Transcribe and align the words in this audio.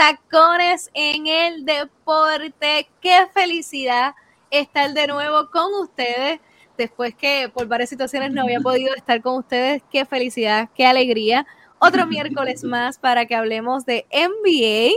tacones 0.00 0.90
en 0.94 1.26
el 1.26 1.66
deporte. 1.66 2.88
Qué 3.02 3.26
felicidad 3.34 4.14
estar 4.50 4.94
de 4.94 5.06
nuevo 5.06 5.50
con 5.50 5.74
ustedes. 5.74 6.40
Después 6.78 7.14
que 7.14 7.50
por 7.52 7.66
varias 7.66 7.90
situaciones 7.90 8.32
no 8.32 8.40
había 8.40 8.60
podido 8.62 8.94
estar 8.94 9.20
con 9.20 9.36
ustedes. 9.36 9.82
Qué 9.92 10.06
felicidad, 10.06 10.70
qué 10.74 10.86
alegría. 10.86 11.46
Otro 11.78 12.06
miércoles 12.06 12.64
más 12.64 12.98
para 12.98 13.26
que 13.26 13.34
hablemos 13.34 13.84
de 13.84 14.06
NBA. 14.10 14.94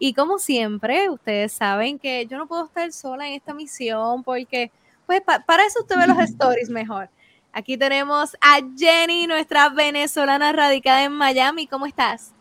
Y 0.00 0.14
como 0.14 0.40
siempre, 0.40 1.08
ustedes 1.10 1.52
saben 1.52 2.00
que 2.00 2.26
yo 2.26 2.36
no 2.36 2.48
puedo 2.48 2.64
estar 2.64 2.90
sola 2.90 3.28
en 3.28 3.34
esta 3.34 3.54
misión 3.54 4.24
porque, 4.24 4.72
pues, 5.06 5.22
para 5.46 5.64
eso 5.64 5.82
usted 5.82 5.96
ve 5.96 6.08
los 6.08 6.18
stories 6.28 6.70
mejor. 6.70 7.08
Aquí 7.52 7.78
tenemos 7.78 8.36
a 8.40 8.58
Jenny, 8.76 9.28
nuestra 9.28 9.68
venezolana 9.68 10.50
radicada 10.50 11.04
en 11.04 11.12
Miami. 11.12 11.68
¿Cómo 11.68 11.86
estás? 11.86 12.34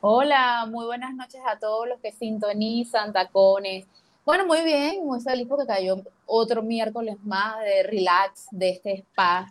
Hola, 0.00 0.64
muy 0.70 0.86
buenas 0.86 1.12
noches 1.12 1.40
a 1.44 1.58
todos 1.58 1.88
los 1.88 1.98
que 1.98 2.12
sintonizan 2.12 3.12
tacones. 3.12 3.84
Bueno, 4.24 4.46
muy 4.46 4.62
bien, 4.62 5.04
muy 5.04 5.20
feliz 5.20 5.48
porque 5.48 5.66
cayó 5.66 5.96
otro 6.24 6.62
miércoles 6.62 7.16
más 7.24 7.58
de 7.64 7.82
relax 7.82 8.46
de 8.52 8.70
este 8.70 8.98
spa 9.00 9.50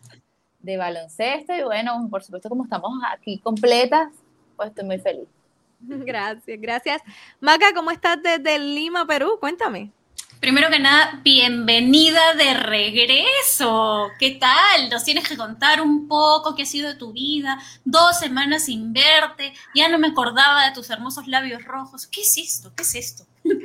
de 0.59 0.77
baloncesto. 0.77 1.53
Y 1.53 1.63
bueno, 1.63 2.07
por 2.09 2.23
supuesto, 2.23 2.47
como 2.47 2.63
estamos 2.63 2.93
aquí 3.11 3.39
completas, 3.39 4.13
pues 4.55 4.69
estoy 4.69 4.85
muy 4.85 4.99
feliz. 4.99 5.27
Gracias, 5.79 6.61
gracias. 6.61 7.01
Maca, 7.41 7.73
¿cómo 7.75 7.91
estás 7.91 8.17
desde 8.23 8.57
Lima, 8.57 9.05
Perú? 9.05 9.37
Cuéntame. 9.41 9.91
Primero 10.39 10.69
que 10.69 10.77
nada, 10.77 11.19
bienvenida 11.23 12.35
de 12.35 12.53
regreso. 12.53 14.11
¿Qué 14.19 14.37
tal? 14.39 14.87
Nos 14.91 15.03
tienes 15.03 15.27
que 15.27 15.35
contar 15.35 15.81
un 15.81 16.07
poco 16.07 16.55
qué 16.55 16.61
ha 16.61 16.65
sido 16.65 16.89
de 16.89 16.95
tu 16.95 17.11
vida. 17.11 17.57
Dos 17.83 18.19
semanas 18.19 18.65
sin 18.65 18.93
verte. 18.93 19.53
Ya 19.73 19.89
no 19.89 19.97
me 19.97 20.09
acordaba 20.09 20.65
de 20.65 20.75
tus 20.75 20.91
hermosos 20.91 21.27
labios 21.27 21.65
rojos. 21.65 22.05
¿Qué 22.05 22.21
es 22.21 22.37
esto? 22.37 22.71
¿Qué 22.75 22.83
es 22.83 22.95
esto? 22.95 23.25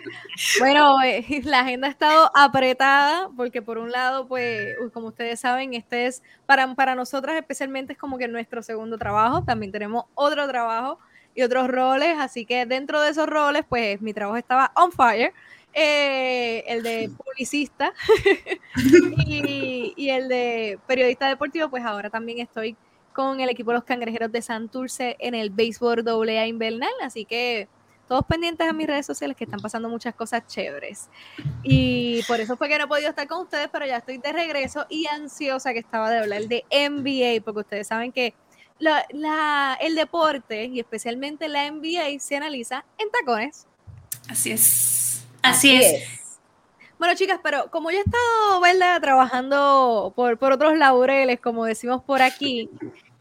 Bueno, 0.59 1.03
eh, 1.03 1.43
la 1.45 1.61
agenda 1.61 1.89
ha 1.89 1.91
estado 1.91 2.31
apretada 2.34 3.28
porque 3.37 3.61
por 3.61 3.77
un 3.77 3.93
lado, 3.93 4.27
pues, 4.27 4.75
como 4.95 5.09
ustedes 5.09 5.41
saben, 5.41 5.75
este 5.75 6.06
es 6.06 6.23
para, 6.47 6.75
para 6.75 6.95
nosotras 6.95 7.37
especialmente 7.37 7.93
es 7.93 7.98
como 7.98 8.17
que 8.17 8.28
nuestro 8.28 8.62
segundo 8.62 8.97
trabajo. 8.97 9.45
También 9.45 9.73
tenemos 9.73 10.06
otro 10.15 10.48
trabajo 10.48 10.98
y 11.34 11.43
otros 11.43 11.69
roles. 11.69 12.17
Así 12.19 12.47
que 12.47 12.65
dentro 12.65 13.03
de 13.03 13.11
esos 13.11 13.27
roles, 13.27 13.65
pues 13.69 14.00
mi 14.00 14.15
trabajo 14.15 14.39
estaba 14.39 14.73
on 14.75 14.91
fire. 14.91 15.34
Eh, 15.75 16.65
el 16.67 16.83
de 16.83 17.11
publicista 17.17 17.95
y, 19.27 20.11
el 20.11 20.28
de 20.28 20.78
periodista 20.87 21.28
deportivo, 21.28 21.70
pues 21.70 21.84
ahora 21.84 22.11
también 22.11 22.41
estoy 22.41 22.77
con 23.15 23.41
el 23.41 23.48
equipo 23.48 23.70
de 23.70 23.77
los 23.77 23.84
cangrejeros 23.84 24.31
de 24.31 24.43
Santurce 24.43 25.17
en 25.19 25.34
el 25.34 25.48
béisbol 25.50 26.06
AA 26.06 26.47
invernal, 26.47 26.93
así 27.03 27.25
que 27.25 27.69
todos 28.06 28.27
pendientes 28.27 28.69
a 28.69 28.73
mis 28.75 28.87
redes 28.87 29.06
sociales 29.06 29.34
que 29.34 29.45
están 29.45 29.61
pasando 29.61 29.89
muchas 29.89 30.15
cosas 30.15 30.47
chéveres. 30.47 31.09
Y 31.62 32.23
por 32.25 32.41
eso 32.41 32.59
fue 32.59 32.69
que 32.69 32.77
no 32.77 32.84
he 32.84 32.89
podido 32.89 33.09
estar 33.09 33.27
con 33.27 33.43
ustedes, 33.43 33.69
pero 33.73 33.87
ya 33.87 33.97
estoy 33.97 34.19
de 34.19 34.33
regreso 34.33 34.84
y 34.91 35.06
ansiosa 35.06 35.73
que 35.73 35.78
estaba 35.78 36.11
de 36.11 36.19
hablar 36.19 36.43
de 36.43 36.65
NBA, 36.70 37.43
porque 37.43 37.61
ustedes 37.61 37.87
saben 37.87 38.12
que 38.12 38.34
el 39.81 39.94
deporte 39.94 40.65
y 40.66 40.81
especialmente 40.81 41.49
la 41.49 41.71
NBA 41.71 42.19
se 42.19 42.37
analiza 42.37 42.84
en 42.99 43.10
tacones. 43.10 43.66
Así 44.28 44.50
es. 44.50 45.12
Así, 45.42 45.75
es. 45.76 46.38
Bueno, 46.98 47.14
chicas, 47.16 47.41
pero 47.42 47.69
como 47.70 47.91
yo 47.91 47.98
he 47.98 48.03
estado, 48.03 48.60
¿verdad? 48.60 49.00
Trabajando 49.00 50.12
por, 50.14 50.38
por 50.38 50.53
otros 50.53 50.78
laureles, 50.78 51.41
como 51.41 51.64
decimos 51.64 52.03
por 52.04 52.22
aquí, 52.22 52.70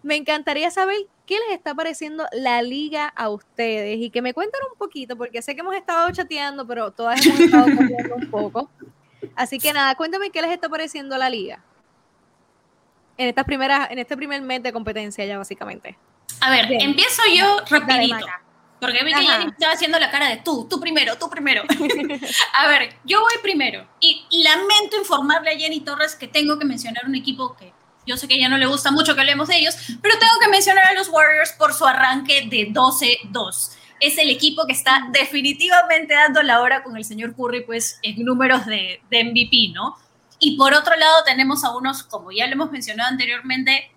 me 0.04 0.16
encantaría 0.16 0.70
saber 0.70 0.98
qué 1.26 1.38
les 1.48 1.58
está 1.58 1.74
pareciendo 1.74 2.28
la 2.32 2.62
liga 2.62 3.08
a 3.08 3.30
ustedes 3.30 3.98
y 4.00 4.10
que 4.10 4.22
me 4.22 4.34
cuenten 4.34 4.62
un 4.72 4.78
poquito, 4.78 5.18
porque 5.18 5.42
sé 5.42 5.56
que 5.56 5.62
hemos 5.62 5.76
estado 5.76 6.12
chateando, 6.12 6.68
pero 6.68 6.92
todas 6.92 7.26
hemos 7.26 7.40
estado 7.40 7.66
cambiando 7.66 8.16
un 8.16 8.30
poco. 8.30 8.70
Así 9.36 9.58
que 9.58 9.74
nada, 9.74 9.96
cuéntame 9.96 10.30
qué 10.30 10.42
les 10.42 10.52
está 10.52 10.70
pareciendo 10.70 11.18
la 11.18 11.30
liga. 11.30 11.64
En 13.18 13.28
esta 13.30 13.44
primera, 13.44 13.88
en 13.90 14.00
este 14.00 14.16
primer 14.16 14.42
mes 14.42 14.62
de 14.62 14.72
competencia 14.74 15.26
ya 15.26 15.38
básicamente. 15.38 15.98
A 16.40 16.50
ver, 16.52 16.68
empiezo 16.70 17.22
yo 17.36 17.58
rapidito. 17.70 18.26
Porque 18.82 19.04
vi 19.04 19.14
que 19.14 19.22
Jenny 19.22 19.52
estaba 19.52 19.74
haciendo 19.74 20.00
la 20.00 20.10
cara 20.10 20.28
de 20.28 20.38
tú, 20.38 20.68
tú 20.68 20.80
primero, 20.80 21.16
tú 21.20 21.30
primero. 21.30 21.62
a 22.58 22.68
ver, 22.68 22.96
yo 23.06 23.22
voy 23.22 23.34
primero. 23.44 23.88
Y 24.00 24.26
lamento 24.44 24.98
informarle 24.98 25.52
a 25.52 25.56
Jenny 25.56 25.82
Torres 25.82 26.16
que 26.16 26.28
tengo 26.28 26.58
que 26.58 26.66
mencionar 26.66 27.06
un 27.06 27.14
equipo 27.14 27.56
que 27.56 27.72
yo 28.08 28.18
sé 28.18 28.28
que 28.28 28.34
a 28.34 28.38
ella 28.38 28.50
no 28.50 28.58
le 28.58 28.66
gusta 28.66 28.90
mucho 28.90 29.14
que 29.14 29.22
hablemos 29.22 29.50
de 29.50 29.58
ellos, 29.58 29.76
pero 30.02 30.18
tengo 30.18 30.34
que 30.42 30.48
mencionar 30.48 30.86
a 30.86 30.94
los 30.94 31.10
Warriors 31.10 31.52
por 31.52 31.76
su 31.76 31.86
arranque 31.86 32.48
de 32.50 32.70
12-2. 32.74 33.78
Es 34.00 34.18
el 34.18 34.32
equipo 34.32 34.66
que 34.66 34.74
está 34.74 35.08
definitivamente 35.12 36.16
dando 36.16 36.42
la 36.42 36.62
hora 36.62 36.82
con 36.82 36.98
el 36.98 37.06
señor 37.06 37.36
Curry, 37.36 37.64
pues 37.64 38.00
en 38.02 38.26
números 38.26 38.66
de, 38.66 39.00
de 39.12 39.24
MVP, 39.26 39.74
¿no? 39.76 39.96
Y 40.40 40.58
por 40.58 40.74
otro 40.74 40.96
lado 40.96 41.24
tenemos 41.24 41.64
a 41.64 41.78
unos, 41.78 42.02
como 42.02 42.32
ya 42.32 42.48
lo 42.48 42.54
hemos 42.54 42.72
mencionado 42.72 43.12
anteriormente, 43.12 43.92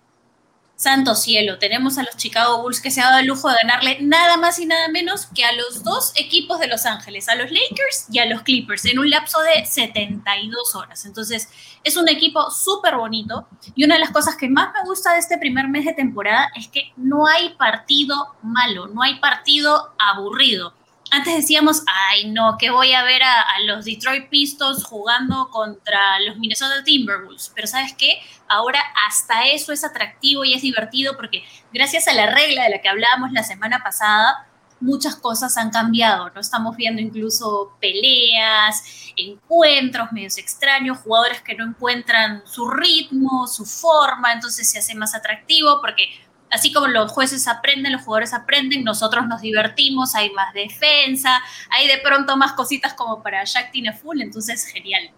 santo 0.75 1.15
cielo, 1.15 1.57
tenemos 1.57 1.97
a 1.97 2.03
los 2.03 2.17
Chicago 2.17 2.61
Bulls 2.61 2.81
que 2.81 2.91
se 2.91 3.01
ha 3.01 3.05
dado 3.05 3.19
el 3.19 3.27
lujo 3.27 3.49
de 3.49 3.55
ganarle 3.61 3.97
nada 4.01 4.37
más 4.37 4.59
y 4.59 4.65
nada 4.65 4.89
menos 4.89 5.27
que 5.27 5.45
a 5.45 5.53
los 5.53 5.83
dos 5.83 6.11
equipos 6.15 6.59
de 6.59 6.67
Los 6.67 6.85
Ángeles, 6.85 7.29
a 7.29 7.35
los 7.35 7.49
Lakers 7.49 8.07
y 8.11 8.19
a 8.19 8.25
los 8.25 8.41
Clippers, 8.41 8.85
en 8.85 8.99
un 8.99 9.09
lapso 9.09 9.39
de 9.41 9.65
72 9.65 10.75
horas. 10.75 11.05
Entonces, 11.05 11.49
es 11.83 11.95
un 11.95 12.09
equipo 12.09 12.51
súper 12.51 12.97
bonito 12.97 13.47
y 13.73 13.85
una 13.85 13.95
de 13.95 14.01
las 14.01 14.11
cosas 14.11 14.35
que 14.35 14.49
más 14.49 14.73
me 14.73 14.87
gusta 14.87 15.13
de 15.13 15.19
este 15.19 15.37
primer 15.37 15.67
mes 15.69 15.85
de 15.85 15.93
temporada 15.93 16.51
es 16.55 16.67
que 16.67 16.91
no 16.97 17.25
hay 17.25 17.49
partido 17.55 18.35
malo, 18.41 18.87
no 18.87 19.01
hay 19.01 19.19
partido 19.19 19.93
aburrido 19.97 20.73
antes 21.11 21.35
decíamos, 21.35 21.83
ay 22.09 22.31
no, 22.31 22.57
que 22.57 22.71
voy 22.71 22.93
a 22.93 23.03
ver 23.03 23.21
a, 23.23 23.45
los 23.65 23.85
Detroit 23.85 24.27
Pistons 24.29 24.83
jugando 24.83 25.49
contra 25.49 26.19
los 26.19 26.37
Minnesota 26.37 26.83
Timberwolves. 26.83 27.51
Pero 27.55 27.67
sabes 27.67 27.93
qué, 27.97 28.19
ahora 28.47 28.79
hasta 29.07 29.47
eso 29.47 29.71
es 29.73 29.83
atractivo 29.83 30.43
y 30.43 30.53
es 30.53 30.61
divertido 30.61 31.15
porque 31.15 31.43
gracias 31.73 32.07
a 32.07 32.13
la 32.13 32.27
regla 32.27 32.63
de 32.63 32.69
la 32.69 32.81
que 32.81 32.89
hablábamos 32.89 33.31
la 33.31 33.43
semana 33.43 33.83
pasada, 33.83 34.47
muchas 34.79 35.15
cosas 35.15 35.57
han 35.57 35.69
cambiado, 35.71 36.29
¿no? 36.29 36.39
Estamos 36.39 36.75
viendo 36.75 37.01
incluso 37.01 37.75
peleas, 37.79 38.83
encuentros 39.15 40.11
medios 40.11 40.37
extraños, 40.37 40.99
jugadores 40.99 41.41
que 41.41 41.55
no 41.55 41.65
encuentran 41.65 42.43
su 42.45 42.69
ritmo, 42.69 43.47
su 43.47 43.65
forma, 43.65 44.33
entonces 44.33 44.69
se 44.69 44.79
hace 44.79 44.95
más 44.95 45.15
atractivo 45.15 45.79
porque 45.81 46.09
así 46.51 46.71
como 46.71 46.87
los 46.87 47.11
jueces 47.11 47.47
aprenden, 47.47 47.93
los 47.93 48.03
jugadores 48.03 48.33
aprenden, 48.33 48.83
nosotros 48.83 49.27
nos 49.27 49.41
divertimos, 49.41 50.15
hay 50.15 50.29
más 50.31 50.53
defensa, 50.53 51.41
hay 51.69 51.87
de 51.87 51.97
pronto 51.99 52.37
más 52.37 52.53
cositas 52.53 52.93
como 52.93 53.23
para 53.23 53.43
Jack 53.43 53.71
Tina 53.71 53.93
Full, 53.93 54.21
entonces 54.21 54.65
genial. 54.65 55.11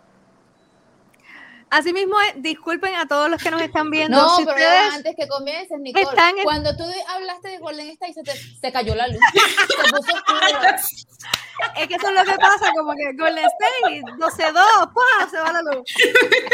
Asimismo, 1.69 2.19
eh, 2.21 2.33
disculpen 2.37 2.95
a 2.95 3.07
todos 3.07 3.29
los 3.29 3.41
que 3.41 3.51
nos 3.51 3.61
están 3.61 3.89
viendo. 3.89 4.17
No, 4.17 4.37
pero 4.45 4.69
antes 4.93 5.15
que 5.15 5.27
comiences, 5.27 5.77
Nicole, 5.79 6.05
cuando 6.43 6.75
tú 6.75 6.83
hablaste 7.09 7.49
de 7.49 7.57
Golden 7.57 7.89
State, 7.89 8.13
se 8.13 8.59
te 8.61 8.71
cayó 8.71 8.95
la 8.95 9.07
luz. 9.07 9.17
se 9.33 9.91
puso 9.91 10.17
es 11.75 11.87
que 11.87 11.95
eso 11.95 12.07
es 12.09 12.13
lo 12.13 12.23
que 12.23 12.37
pasa, 12.37 12.71
como 12.75 12.93
que 12.93 13.13
Golden 13.13 13.45
State, 13.45 14.01
12-2, 14.17 14.53
¡pah! 14.53 15.29
se 15.29 15.39
va 15.39 15.51
la 15.51 15.61
luz. 15.61 15.83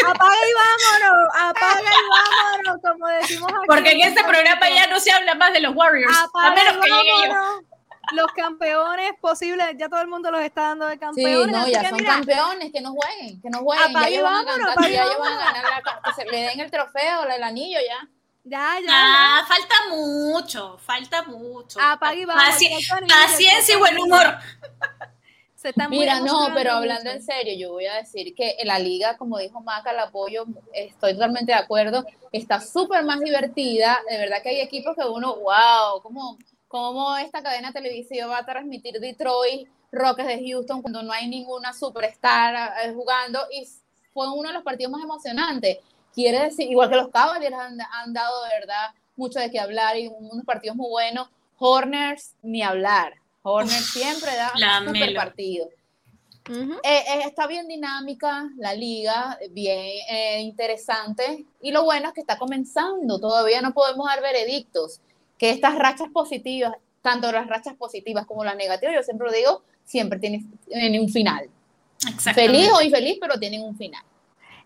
Apaga 0.07 0.35
y 0.35 0.53
vámonos, 0.53 1.29
apaga 1.35 1.81
y 1.81 2.63
vámonos, 2.63 2.81
como 2.81 3.07
decimos 3.07 3.51
aquí. 3.51 3.67
Porque 3.67 3.91
en 3.91 4.01
este 4.01 4.23
programa 4.23 4.69
ya 4.69 4.87
no 4.87 4.99
se 4.99 5.11
habla 5.11 5.35
más 5.35 5.53
de 5.53 5.59
los 5.61 5.75
Warriors, 5.75 6.15
a 6.17 6.51
menos 6.51 6.77
que 6.81 6.89
llegue 6.89 7.27
yo 7.27 7.72
los 8.11 8.27
campeones 8.33 9.13
posibles, 9.19 9.67
ya 9.77 9.87
todo 9.87 10.01
el 10.01 10.07
mundo 10.07 10.29
los 10.29 10.41
está 10.41 10.69
dando 10.69 10.87
de 10.87 10.97
campeones. 10.97 11.45
Sí, 11.45 11.51
no, 11.51 11.67
ya 11.67 11.89
son 11.89 11.99
campeones, 11.99 12.71
que 12.71 12.81
no 12.81 12.93
jueguen, 12.93 13.41
que 13.41 13.49
no 13.49 13.59
jueguen. 13.59 13.93
ya 13.93 14.07
ellos 14.07 14.23
van 14.23 14.35
a 14.35 14.45
cantar, 14.45 14.91
ya 14.91 15.03
ellos 15.03 15.19
van 15.19 15.33
a 15.33 15.53
ganar 15.53 15.63
la, 15.63 16.01
que 16.03 16.13
se 16.13 16.25
le 16.29 16.41
den 16.41 16.59
el 16.59 16.71
trofeo, 16.71 17.23
el 17.23 17.43
anillo 17.43 17.79
ya. 17.87 18.07
Ya, 18.45 18.77
ya. 18.85 18.89
Ah, 18.89 19.45
falta 19.47 19.75
mucho, 19.89 20.77
falta 20.79 21.23
mucho. 21.23 21.79
Y 21.79 22.25
vamos. 22.25 22.43
paciencia 23.07 23.75
y 23.75 23.79
buen 23.79 23.97
humor. 23.97 24.37
Se 25.55 25.69
están 25.69 25.89
Mira, 25.89 26.19
no, 26.19 26.49
pero 26.53 26.73
hablando 26.73 27.09
en 27.09 27.23
serio, 27.23 27.53
yo 27.57 27.71
voy 27.71 27.85
a 27.85 27.93
decir 27.95 28.35
que 28.35 28.57
la 28.65 28.79
liga, 28.79 29.15
como 29.15 29.37
dijo 29.37 29.61
Maca, 29.61 29.91
el 29.91 29.99
apoyo, 29.99 30.45
estoy 30.73 31.13
totalmente 31.13 31.53
de 31.53 31.57
acuerdo, 31.57 32.05
está 32.33 32.59
súper 32.59 33.05
más 33.05 33.21
divertida. 33.21 34.01
De 34.09 34.17
verdad 34.17 34.43
que 34.43 34.49
hay 34.49 34.59
equipos 34.59 34.93
que 34.93 35.05
uno, 35.05 35.37
wow, 35.37 36.01
como 36.01 36.37
cómo 36.73 37.15
esta 37.17 37.43
cadena 37.43 37.71
televisiva 37.71 38.25
va 38.25 38.39
a 38.39 38.45
transmitir 38.45 38.99
Detroit, 38.99 39.69
Rockets 39.91 40.27
de 40.27 40.49
Houston, 40.49 40.81
cuando 40.81 41.03
no 41.03 41.13
hay 41.13 41.27
ninguna 41.27 41.71
superstar 41.71 42.73
eh, 42.83 42.91
jugando, 42.95 43.39
y 43.51 43.63
fue 44.11 44.27
uno 44.33 44.47
de 44.47 44.55
los 44.55 44.63
partidos 44.63 44.91
más 44.91 45.03
emocionantes. 45.03 45.77
Quiere 46.15 46.45
decir, 46.45 46.67
igual 46.67 46.89
que 46.89 46.95
los 46.95 47.09
Cavaliers 47.09 47.55
han, 47.55 47.79
han 47.79 48.11
dado 48.11 48.43
de 48.45 48.49
verdad 48.59 48.89
mucho 49.15 49.39
de 49.39 49.51
qué 49.51 49.59
hablar 49.59 49.97
y 49.97 50.07
unos 50.07 50.43
partidos 50.45 50.75
muy 50.75 50.89
buenos. 50.89 51.29
Horners, 51.59 52.33
ni 52.41 52.63
hablar. 52.63 53.13
Horners 53.43 53.91
siempre 53.91 54.31
da 54.35 54.51
un 54.79 54.87
super 54.87 55.13
partido. 55.13 55.67
Eh, 56.49 56.73
eh, 56.83 57.21
está 57.23 57.45
bien 57.45 57.67
dinámica 57.67 58.49
la 58.57 58.73
liga, 58.73 59.37
bien 59.51 60.39
interesante. 60.39 61.45
Y 61.61 61.71
lo 61.71 61.83
bueno 61.83 62.07
es 62.07 62.13
que 62.15 62.21
está 62.21 62.39
comenzando. 62.39 63.19
Todavía 63.19 63.61
no 63.61 63.75
podemos 63.75 64.07
dar 64.07 64.23
veredictos 64.23 65.01
que 65.43 65.49
estas 65.49 65.77
rachas 65.77 66.07
positivas 66.07 66.73
tanto 67.03 67.29
las 67.33 67.47
rachas 67.47 67.75
positivas 67.75 68.25
como 68.25 68.45
las 68.45 68.55
negativas, 68.55 68.95
yo 68.95 69.03
siempre 69.03 69.27
lo 69.27 69.33
digo, 69.33 69.61
siempre 69.83 70.19
tienen, 70.19 70.49
un 70.99 71.09
final. 71.09 71.49
Feliz 72.33 72.69
o 72.73 72.81
infeliz, 72.81 73.17
pero 73.19 73.37
tienen 73.37 73.61
un 73.61 73.77
final. 73.77 74.01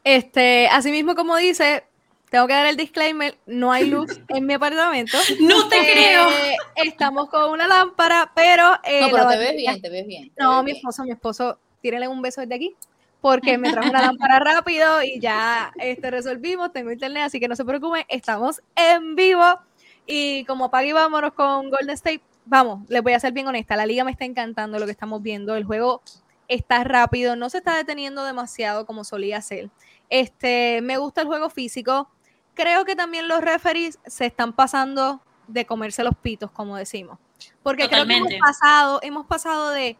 Este, 0.03 0.67
así 0.67 0.91
mismo 0.91 1.15
como 1.15 1.35
dice, 1.35 1.83
tengo 2.29 2.45
que 2.45 2.53
dar 2.53 2.67
el 2.67 2.77
disclaimer, 2.77 3.35
no 3.47 3.71
hay 3.71 3.89
luz 3.89 4.21
en 4.27 4.45
mi 4.45 4.53
apartamento. 4.53 5.17
No 5.39 5.67
te 5.67 5.79
creo. 5.79 6.27
Estamos 6.75 7.27
con 7.29 7.49
una 7.49 7.67
lámpara, 7.67 8.31
pero... 8.35 8.75
Eh, 8.83 9.01
no, 9.01 9.09
pero 9.09 9.29
te 9.29 9.37
ves 9.37 9.55
bien, 9.55 9.81
te 9.81 9.89
ves 9.89 10.05
bien. 10.05 10.31
no, 10.37 10.61
mi 10.61 10.73
esposo, 10.73 11.03
mi 11.05 11.11
esposo, 11.11 11.57
tírenle 11.81 12.07
un 12.07 12.21
beso 12.21 12.41
desde 12.41 12.53
aquí, 12.53 12.75
porque 13.19 13.57
me 13.57 13.71
trajo 13.71 13.89
una 13.89 14.03
lámpara 14.03 14.37
rápido 14.39 15.01
y 15.01 15.19
ya 15.19 15.73
este, 15.79 16.11
resolvimos, 16.11 16.71
tengo 16.71 16.91
internet, 16.91 17.23
así 17.25 17.39
que 17.39 17.47
no 17.47 17.55
se 17.55 17.65
preocupen, 17.65 18.05
estamos 18.09 18.61
en 18.75 19.15
vivo. 19.15 19.59
Y 20.07 20.45
como 20.45 20.71
pague 20.71 20.93
vámonos 20.93 21.33
con 21.33 21.69
Golden 21.69 21.91
State, 21.91 22.21
vamos, 22.45 22.89
les 22.89 23.03
voy 23.03 23.13
a 23.13 23.19
ser 23.19 23.33
bien 23.33 23.45
honesta, 23.45 23.75
la 23.75 23.85
liga 23.85 24.05
me 24.05 24.11
está 24.11 24.25
encantando 24.25 24.79
lo 24.79 24.85
que 24.85 24.91
estamos 24.91 25.21
viendo, 25.21 25.55
el 25.55 25.65
juego 25.65 26.01
está 26.47 26.83
rápido, 26.85 27.35
no 27.35 27.49
se 27.49 27.57
está 27.57 27.75
deteniendo 27.75 28.23
demasiado 28.23 28.85
como 28.85 29.03
solía 29.03 29.41
ser. 29.41 29.69
Este, 30.09 30.81
me 30.81 30.97
gusta 30.97 31.21
el 31.21 31.27
juego 31.27 31.49
físico. 31.49 32.09
Creo 32.53 32.85
que 32.85 32.95
también 32.95 33.27
los 33.27 33.41
referees 33.41 33.99
se 34.05 34.25
están 34.25 34.53
pasando 34.53 35.21
de 35.47 35.65
comerse 35.65 36.03
los 36.03 36.15
pitos, 36.15 36.49
como 36.51 36.77
decimos. 36.77 37.19
Porque 37.61 37.89
creo 37.89 38.07
que 38.07 38.15
hemos 38.15 38.33
pasado, 38.39 38.99
hemos 39.03 39.25
pasado 39.27 39.71
de 39.71 39.97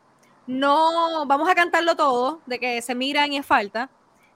no 0.48 1.26
vamos 1.26 1.50
a 1.50 1.56
cantarlo 1.56 1.96
todo, 1.96 2.42
de 2.46 2.60
que 2.60 2.82
se 2.82 2.96
miran 2.96 3.34
y 3.34 3.38
es 3.38 3.46
falta, 3.46 3.90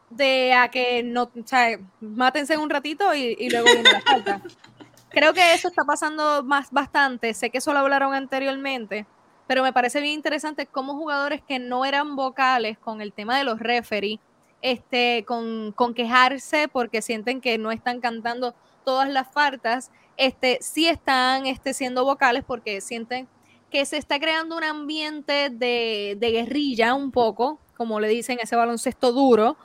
de 0.09 0.53
a 0.53 0.69
que 0.69 1.01
no, 1.03 1.23
o 1.23 1.47
sea, 1.47 1.79
mátense 2.01 2.57
un 2.57 2.69
ratito 2.69 3.15
y, 3.15 3.37
y 3.39 3.49
luego 3.49 3.67
viene 3.67 3.91
la 3.91 4.01
falta. 4.01 4.41
Creo 5.11 5.33
que 5.33 5.53
eso 5.53 5.67
está 5.67 5.83
pasando 5.83 6.43
más 6.43 6.71
bastante. 6.71 7.33
Sé 7.33 7.49
que 7.49 7.57
eso 7.57 7.73
lo 7.73 7.79
hablaron 7.79 8.13
anteriormente, 8.13 9.05
pero 9.47 9.63
me 9.63 9.73
parece 9.73 9.99
bien 9.99 10.13
interesante 10.13 10.65
cómo 10.65 10.95
jugadores 10.95 11.41
que 11.41 11.59
no 11.59 11.85
eran 11.85 12.15
vocales 12.15 12.77
con 12.77 13.01
el 13.01 13.11
tema 13.11 13.37
de 13.37 13.43
los 13.43 13.59
referees 13.59 14.19
este, 14.61 15.25
con, 15.25 15.73
quejarse 15.95 16.67
porque 16.67 17.01
sienten 17.01 17.41
que 17.41 17.57
no 17.57 17.71
están 17.71 17.99
cantando 17.99 18.53
todas 18.85 19.09
las 19.09 19.31
faltas, 19.31 19.91
este, 20.17 20.59
sí 20.61 20.87
están 20.87 21.45
este, 21.45 21.73
siendo 21.73 22.05
vocales 22.05 22.43
porque 22.45 22.81
sienten 22.81 23.27
que 23.69 23.85
se 23.85 23.97
está 23.97 24.19
creando 24.19 24.57
un 24.57 24.63
ambiente 24.63 25.49
de, 25.49 26.17
guerrilla 26.19 26.93
un 26.93 27.11
poco, 27.11 27.59
como 27.77 27.99
le 27.99 28.07
dicen, 28.07 28.37
ese 28.41 28.55
baloncesto 28.55 29.11
duro, 29.11 29.57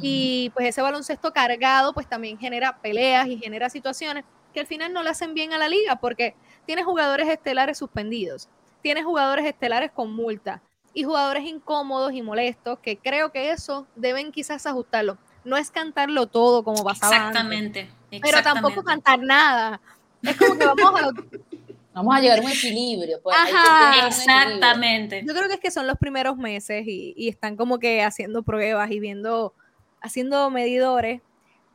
y 0.00 0.52
pues 0.54 0.68
ese 0.68 0.80
baloncesto 0.80 1.32
cargado 1.32 1.92
pues 1.92 2.08
también 2.08 2.38
genera 2.38 2.78
peleas 2.78 3.26
y 3.26 3.36
genera 3.36 3.68
situaciones 3.68 4.24
que 4.56 4.60
al 4.60 4.66
final 4.66 4.90
no 4.90 5.02
le 5.02 5.10
hacen 5.10 5.34
bien 5.34 5.52
a 5.52 5.58
la 5.58 5.68
liga 5.68 5.96
porque 5.96 6.34
tiene 6.64 6.82
jugadores 6.82 7.28
estelares 7.28 7.76
suspendidos, 7.76 8.48
tiene 8.80 9.02
jugadores 9.02 9.44
estelares 9.44 9.90
con 9.92 10.14
multa, 10.16 10.62
y 10.94 11.04
jugadores 11.04 11.44
incómodos 11.44 12.14
y 12.14 12.22
molestos, 12.22 12.78
que 12.78 12.96
creo 12.96 13.30
que 13.30 13.50
eso 13.50 13.86
deben 13.96 14.32
quizás 14.32 14.66
ajustarlo. 14.66 15.18
No 15.44 15.58
es 15.58 15.70
cantarlo 15.70 16.26
todo 16.26 16.64
como 16.64 16.82
pasaba 16.82 17.14
exactamente, 17.14 17.90
pero 18.22 18.42
tampoco 18.42 18.82
cantar 18.82 19.18
nada. 19.18 19.78
Es 20.22 20.38
como 20.38 20.56
que 20.56 20.64
vamos 20.64 21.00
a... 21.02 21.10
Vamos 21.92 22.14
a 22.14 22.20
llegar 22.20 22.40
a 22.40 22.42
un 22.42 22.50
equilibrio. 22.50 23.20
Pues, 23.22 23.34
Ajá, 23.34 24.06
exactamente. 24.06 25.24
Yo 25.26 25.32
creo 25.32 25.48
que 25.48 25.54
es 25.54 25.60
que 25.60 25.70
son 25.70 25.86
los 25.86 25.96
primeros 25.96 26.36
meses 26.36 26.86
y, 26.86 27.14
y 27.16 27.28
están 27.28 27.56
como 27.56 27.78
que 27.78 28.02
haciendo 28.02 28.42
pruebas 28.42 28.90
y 28.90 29.00
viendo, 29.00 29.54
haciendo 30.02 30.50
medidores. 30.50 31.22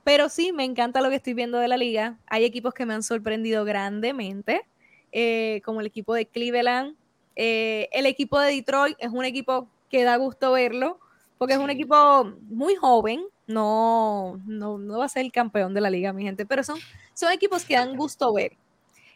Pero 0.03 0.30
sí, 0.30 0.51
me 0.51 0.63
encanta 0.63 1.01
lo 1.01 1.09
que 1.09 1.15
estoy 1.15 1.33
viendo 1.33 1.59
de 1.59 1.68
la 1.68 1.77
liga. 1.77 2.18
Hay 2.27 2.44
equipos 2.44 2.74
que 2.74 2.86
me 2.86 2.94
han 2.94 3.03
sorprendido 3.03 3.65
grandemente, 3.65 4.65
eh, 5.12 5.62
como 5.63 5.81
el 5.81 5.88
equipo 5.88 6.13
de 6.13 6.25
Cleveland, 6.25 6.95
eh, 7.36 7.89
el 7.92 8.06
equipo 8.06 8.39
de 8.39 8.53
Detroit 8.53 8.95
es 9.00 9.09
un 9.12 9.25
equipo 9.25 9.68
que 9.89 10.03
da 10.03 10.15
gusto 10.18 10.51
verlo, 10.51 11.00
porque 11.38 11.53
es 11.53 11.59
un 11.59 11.69
equipo 11.69 12.33
muy 12.50 12.75
joven, 12.75 13.24
no, 13.48 14.39
no, 14.45 14.77
va 14.98 15.06
a 15.06 15.09
ser 15.09 15.25
el 15.25 15.31
campeón 15.31 15.74
de 15.74 15.81
la 15.81 15.89
liga, 15.89 16.13
mi 16.13 16.24
gente, 16.24 16.45
pero 16.45 16.63
son, 16.63 16.80
son 17.13 17.31
equipos 17.31 17.65
que 17.65 17.75
dan 17.75 17.95
gusto 17.95 18.33
ver. 18.33 18.53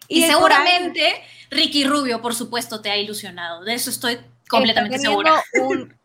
Y, 0.08 0.24
seguramente 0.24 1.14
Ricky 1.50 1.84
Rubio, 1.84 2.22
por 2.22 2.36
supuesto, 2.36 2.80
te 2.80 2.92
ha 2.92 2.98
ilusionado. 2.98 3.64
De 3.64 3.74
eso 3.74 3.90
estoy 3.90 4.20
completamente 4.48 5.00
segura. 5.00 5.44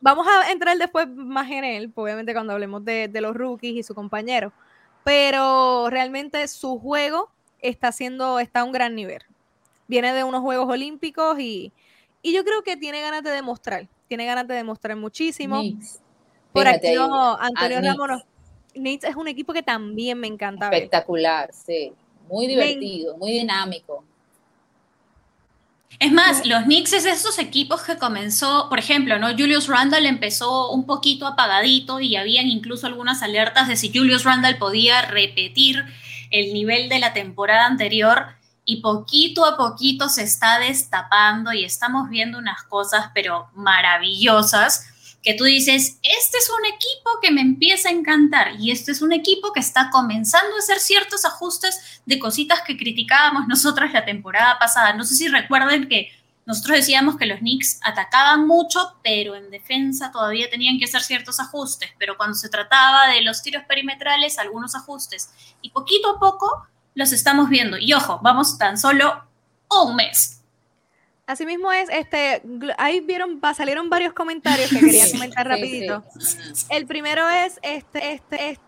vamos 0.01 0.27
a 0.27 0.51
entrar 0.51 0.79
después 0.79 1.07
más 1.09 1.51
en 1.51 1.65
él, 1.65 1.93
obviamente 1.95 2.33
cuando 2.33 2.55
hablemos 2.55 2.85
de, 2.85 3.09
de 3.09 3.21
los 3.21 3.37
rookies 3.37 3.77
y 3.77 3.83
su 3.83 3.95
compañero. 3.95 4.53
Pero 5.05 5.89
realmente 5.91 6.47
su 6.49 6.79
juego 6.79 7.31
está 7.61 7.89
haciendo, 7.89 8.39
está 8.39 8.61
a 8.61 8.65
un 8.65 8.73
gran 8.73 8.95
nivel. 8.95 9.23
Viene 9.89 10.13
de 10.13 10.25
unos 10.25 10.41
Juegos 10.43 10.69
Olímpicos 10.69 11.39
y, 11.41 11.73
y 12.23 12.33
yo 12.33 12.45
creo 12.45 12.63
que 12.63 12.77
tiene 12.77 13.01
ganas 13.01 13.23
de 13.23 13.31
demostrar, 13.31 13.89
tiene 14.09 14.27
ganas 14.27 14.47
de 14.47 14.55
demostrar 14.55 14.97
muchísimo. 14.97 15.63
Por 16.53 16.69
aquí 16.69 16.95
no, 16.95 17.37
Antonio 17.37 17.81
Ramos. 17.81 18.25
Knicks 18.73 19.05
es 19.05 19.17
un 19.17 19.27
equipo 19.27 19.53
que 19.53 19.63
también 19.63 20.19
me 20.19 20.29
encanta 20.29 20.67
Espectacular, 20.67 21.53
sí. 21.53 21.93
Muy 22.29 22.47
divertido, 22.47 23.17
muy 23.17 23.33
dinámico. 23.33 24.05
Es 25.99 26.13
más, 26.13 26.47
los 26.47 26.63
Knicks 26.63 26.93
es 26.95 27.05
de 27.05 27.11
esos 27.11 27.39
equipos 27.39 27.83
que 27.83 27.99
comenzó, 27.99 28.69
por 28.71 28.79
ejemplo, 28.79 29.19
¿no? 29.19 29.31
Julius 29.31 29.67
Randall 29.67 30.07
empezó 30.07 30.71
un 30.71 30.87
poquito 30.87 31.27
apagadito 31.27 32.01
y 32.01 32.17
habían 32.17 32.47
incluso 32.47 32.87
algunas 32.87 33.23
alertas 33.23 33.69
de 33.69 33.77
si 33.77 33.93
Julius 33.93 34.25
Randall 34.25 34.57
podía 34.57 35.03
repetir 35.03 35.85
el 36.31 36.55
nivel 36.55 36.89
de 36.89 37.01
la 37.01 37.13
temporada 37.13 37.67
anterior 37.67 38.29
y 38.65 38.81
poquito 38.81 39.45
a 39.45 39.57
poquito 39.57 40.09
se 40.09 40.23
está 40.23 40.59
destapando 40.59 41.53
y 41.53 41.65
estamos 41.65 42.09
viendo 42.09 42.39
unas 42.39 42.63
cosas 42.63 43.11
pero 43.13 43.49
maravillosas 43.55 44.90
que 45.23 45.35
tú 45.35 45.45
dices, 45.45 45.99
este 46.03 46.39
es 46.39 46.51
un 46.51 46.65
equipo 46.67 47.11
que 47.21 47.31
me 47.31 47.43
empieza 47.43 47.89
a 47.89 47.93
encantar 47.93 48.59
y 48.59 48.71
este 48.71 48.93
es 48.93 49.03
un 49.03 49.13
equipo 49.13 49.53
que 49.53 49.61
está 49.61 49.91
comenzando 49.91 50.57
a 50.57 50.59
hacer 50.59 50.79
ciertos 50.79 51.25
ajustes 51.25 52.01
de 52.07 52.19
cositas 52.19 52.63
que 52.63 52.77
criticábamos 52.77 53.47
nosotros 53.47 53.93
la 53.93 54.05
temporada 54.05 54.59
pasada. 54.59 54.95
No 54.95 55.05
sé 55.05 55.17
si 55.17 55.29
recuerden 55.29 55.89
que 55.89 56.11
nosotros 56.47 56.79
decíamos 56.79 57.17
que 57.17 57.27
los 57.27 57.39
Knicks 57.41 57.79
atacaban 57.83 58.47
mucho, 58.47 58.97
pero 59.05 59.37
en 59.37 59.51
defensa 59.51 60.11
todavía 60.11 60.49
tenían 60.51 60.79
que 60.79 60.87
hacer 60.87 61.03
ciertos 61.03 61.39
ajustes, 61.39 61.91
pero 61.99 62.17
cuando 62.17 62.35
se 62.35 62.49
trataba 62.49 63.09
de 63.09 63.21
los 63.21 63.43
tiros 63.43 63.63
perimetrales, 63.69 64.39
algunos 64.39 64.75
ajustes. 64.75 65.31
Y 65.61 65.71
poquito 65.71 66.11
a 66.11 66.19
poco 66.19 66.67
los 66.95 67.13
estamos 67.13 67.51
viendo. 67.51 67.77
Y 67.79 67.93
ojo, 67.93 68.21
vamos 68.23 68.59
tan 68.59 68.79
solo 68.79 69.23
un 69.69 69.97
mes. 69.97 70.40
Así 71.31 71.47
mismo 71.47 71.71
es, 71.71 71.89
este, 71.91 72.43
ahí 72.77 72.99
vieron, 72.99 73.41
salieron 73.55 73.89
varios 73.89 74.13
comentarios 74.13 74.69
que 74.69 74.81
quería 74.81 75.09
comentar 75.13 75.47
rapidito. 75.47 76.03
El 76.71 76.87
primero 76.87 77.29
es, 77.29 77.61
este, 77.63 78.15
este, 78.15 78.51
este 78.51 78.65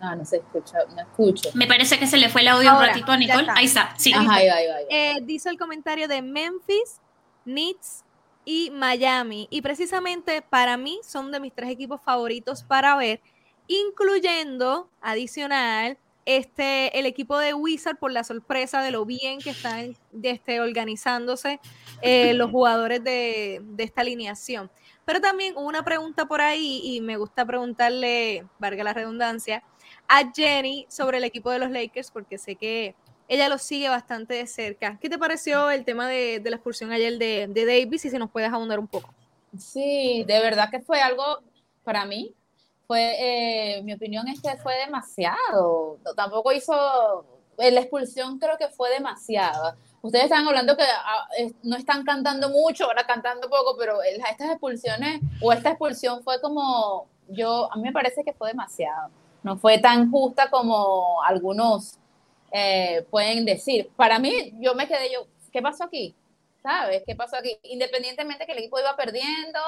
Ah, 0.00 0.16
no 0.16 0.24
se 0.24 0.36
escucha, 0.38 0.78
no 0.94 1.02
escucho. 1.02 1.50
Me 1.52 1.66
parece 1.66 1.98
que 1.98 2.06
se 2.06 2.16
le 2.16 2.30
fue 2.30 2.40
el 2.40 2.48
audio 2.48 2.72
un 2.72 2.80
ratito 2.80 3.12
a 3.12 3.18
Nicole. 3.18 3.46
Ahí 3.54 3.66
está, 3.66 3.94
sí. 3.98 4.14
Ajá, 4.14 4.34
ahí 4.34 4.48
va, 4.48 4.54
ahí 4.54 4.66
va, 4.66 4.76
eh, 4.88 5.18
dice 5.22 5.50
el 5.50 5.58
comentario 5.58 6.08
de 6.08 6.22
Memphis, 6.22 7.02
Needs 7.44 8.04
y 8.46 8.70
Miami. 8.70 9.48
Y 9.50 9.60
precisamente 9.60 10.40
para 10.40 10.78
mí 10.78 11.00
son 11.06 11.30
de 11.30 11.40
mis 11.40 11.52
tres 11.52 11.68
equipos 11.68 12.00
favoritos 12.00 12.62
para 12.62 12.96
ver, 12.96 13.20
incluyendo, 13.66 14.88
adicional, 15.02 15.98
este, 16.26 16.98
el 16.98 17.06
equipo 17.06 17.38
de 17.38 17.54
Wizard 17.54 17.98
por 17.98 18.12
la 18.12 18.24
sorpresa 18.24 18.82
de 18.82 18.90
lo 18.90 19.06
bien 19.06 19.38
que 19.38 19.50
están 19.50 19.96
este, 20.22 20.60
organizándose 20.60 21.60
eh, 22.02 22.34
los 22.34 22.50
jugadores 22.50 23.02
de, 23.02 23.62
de, 23.62 23.84
esta 23.84 24.02
alineación. 24.02 24.70
Pero 25.04 25.20
también 25.20 25.54
una 25.56 25.84
pregunta 25.84 26.26
por 26.26 26.40
ahí, 26.40 26.80
y 26.82 27.00
me 27.00 27.16
gusta 27.16 27.46
preguntarle, 27.46 28.44
valga 28.58 28.82
la 28.82 28.92
redundancia, 28.92 29.62
a 30.08 30.32
Jenny 30.34 30.86
sobre 30.90 31.18
el 31.18 31.24
equipo 31.24 31.50
de 31.50 31.60
los 31.60 31.70
Lakers, 31.70 32.10
porque 32.10 32.38
sé 32.38 32.56
que 32.56 32.96
ella 33.28 33.48
lo 33.48 33.58
sigue 33.58 33.88
bastante 33.88 34.34
de 34.34 34.46
cerca. 34.46 34.98
¿Qué 35.00 35.08
te 35.08 35.18
pareció 35.18 35.70
el 35.70 35.84
tema 35.84 36.08
de, 36.08 36.42
la 36.44 36.56
expulsión 36.56 36.92
ayer 36.92 37.18
de, 37.18 37.46
de, 37.48 37.66
Davis 37.66 38.04
y 38.04 38.10
si 38.10 38.18
nos 38.18 38.30
puedes 38.30 38.52
abundar 38.52 38.78
un 38.78 38.88
poco? 38.88 39.14
Sí, 39.56 40.24
de 40.26 40.40
verdad 40.40 40.70
que 40.70 40.80
fue 40.80 41.00
algo 41.00 41.40
para 41.84 42.04
mí. 42.04 42.34
Fue, 42.86 43.78
eh, 43.78 43.82
mi 43.82 43.94
opinión 43.94 44.28
es 44.28 44.40
que 44.40 44.56
fue 44.58 44.76
demasiado. 44.84 45.98
tampoco 46.14 46.52
hizo, 46.52 47.24
eh, 47.58 47.70
la 47.70 47.80
expulsión 47.80 48.38
creo 48.38 48.56
que 48.56 48.68
fue 48.68 48.90
demasiada. 48.90 49.76
Ustedes 50.02 50.24
estaban 50.26 50.46
hablando 50.46 50.76
que 50.76 50.84
ah, 50.84 51.26
no 51.64 51.76
están 51.76 52.04
cantando 52.04 52.48
mucho, 52.50 52.84
ahora 52.84 53.04
cantando 53.06 53.48
poco, 53.48 53.76
pero 53.76 54.02
estas 54.02 54.50
expulsiones 54.50 55.20
o 55.40 55.52
esta 55.52 55.70
expulsión 55.70 56.22
fue 56.22 56.40
como, 56.40 57.08
yo, 57.28 57.72
a 57.72 57.76
mí 57.76 57.82
me 57.82 57.92
parece 57.92 58.22
que 58.22 58.32
fue 58.32 58.50
demasiado. 58.50 59.10
No 59.42 59.56
fue 59.56 59.78
tan 59.78 60.10
justa 60.10 60.48
como 60.50 61.22
algunos 61.22 61.98
eh, 62.52 63.04
pueden 63.10 63.44
decir. 63.44 63.90
Para 63.96 64.18
mí, 64.18 64.54
yo 64.60 64.74
me 64.74 64.86
quedé 64.86 65.12
yo, 65.12 65.26
¿qué 65.52 65.60
pasó 65.60 65.84
aquí? 65.84 66.14
¿Sabes? 66.62 67.02
¿Qué 67.06 67.14
pasó 67.16 67.36
aquí? 67.36 67.58
Independientemente 67.64 68.46
que 68.46 68.52
el 68.52 68.58
equipo 68.58 68.78
iba 68.78 68.96
perdiendo 68.96 69.60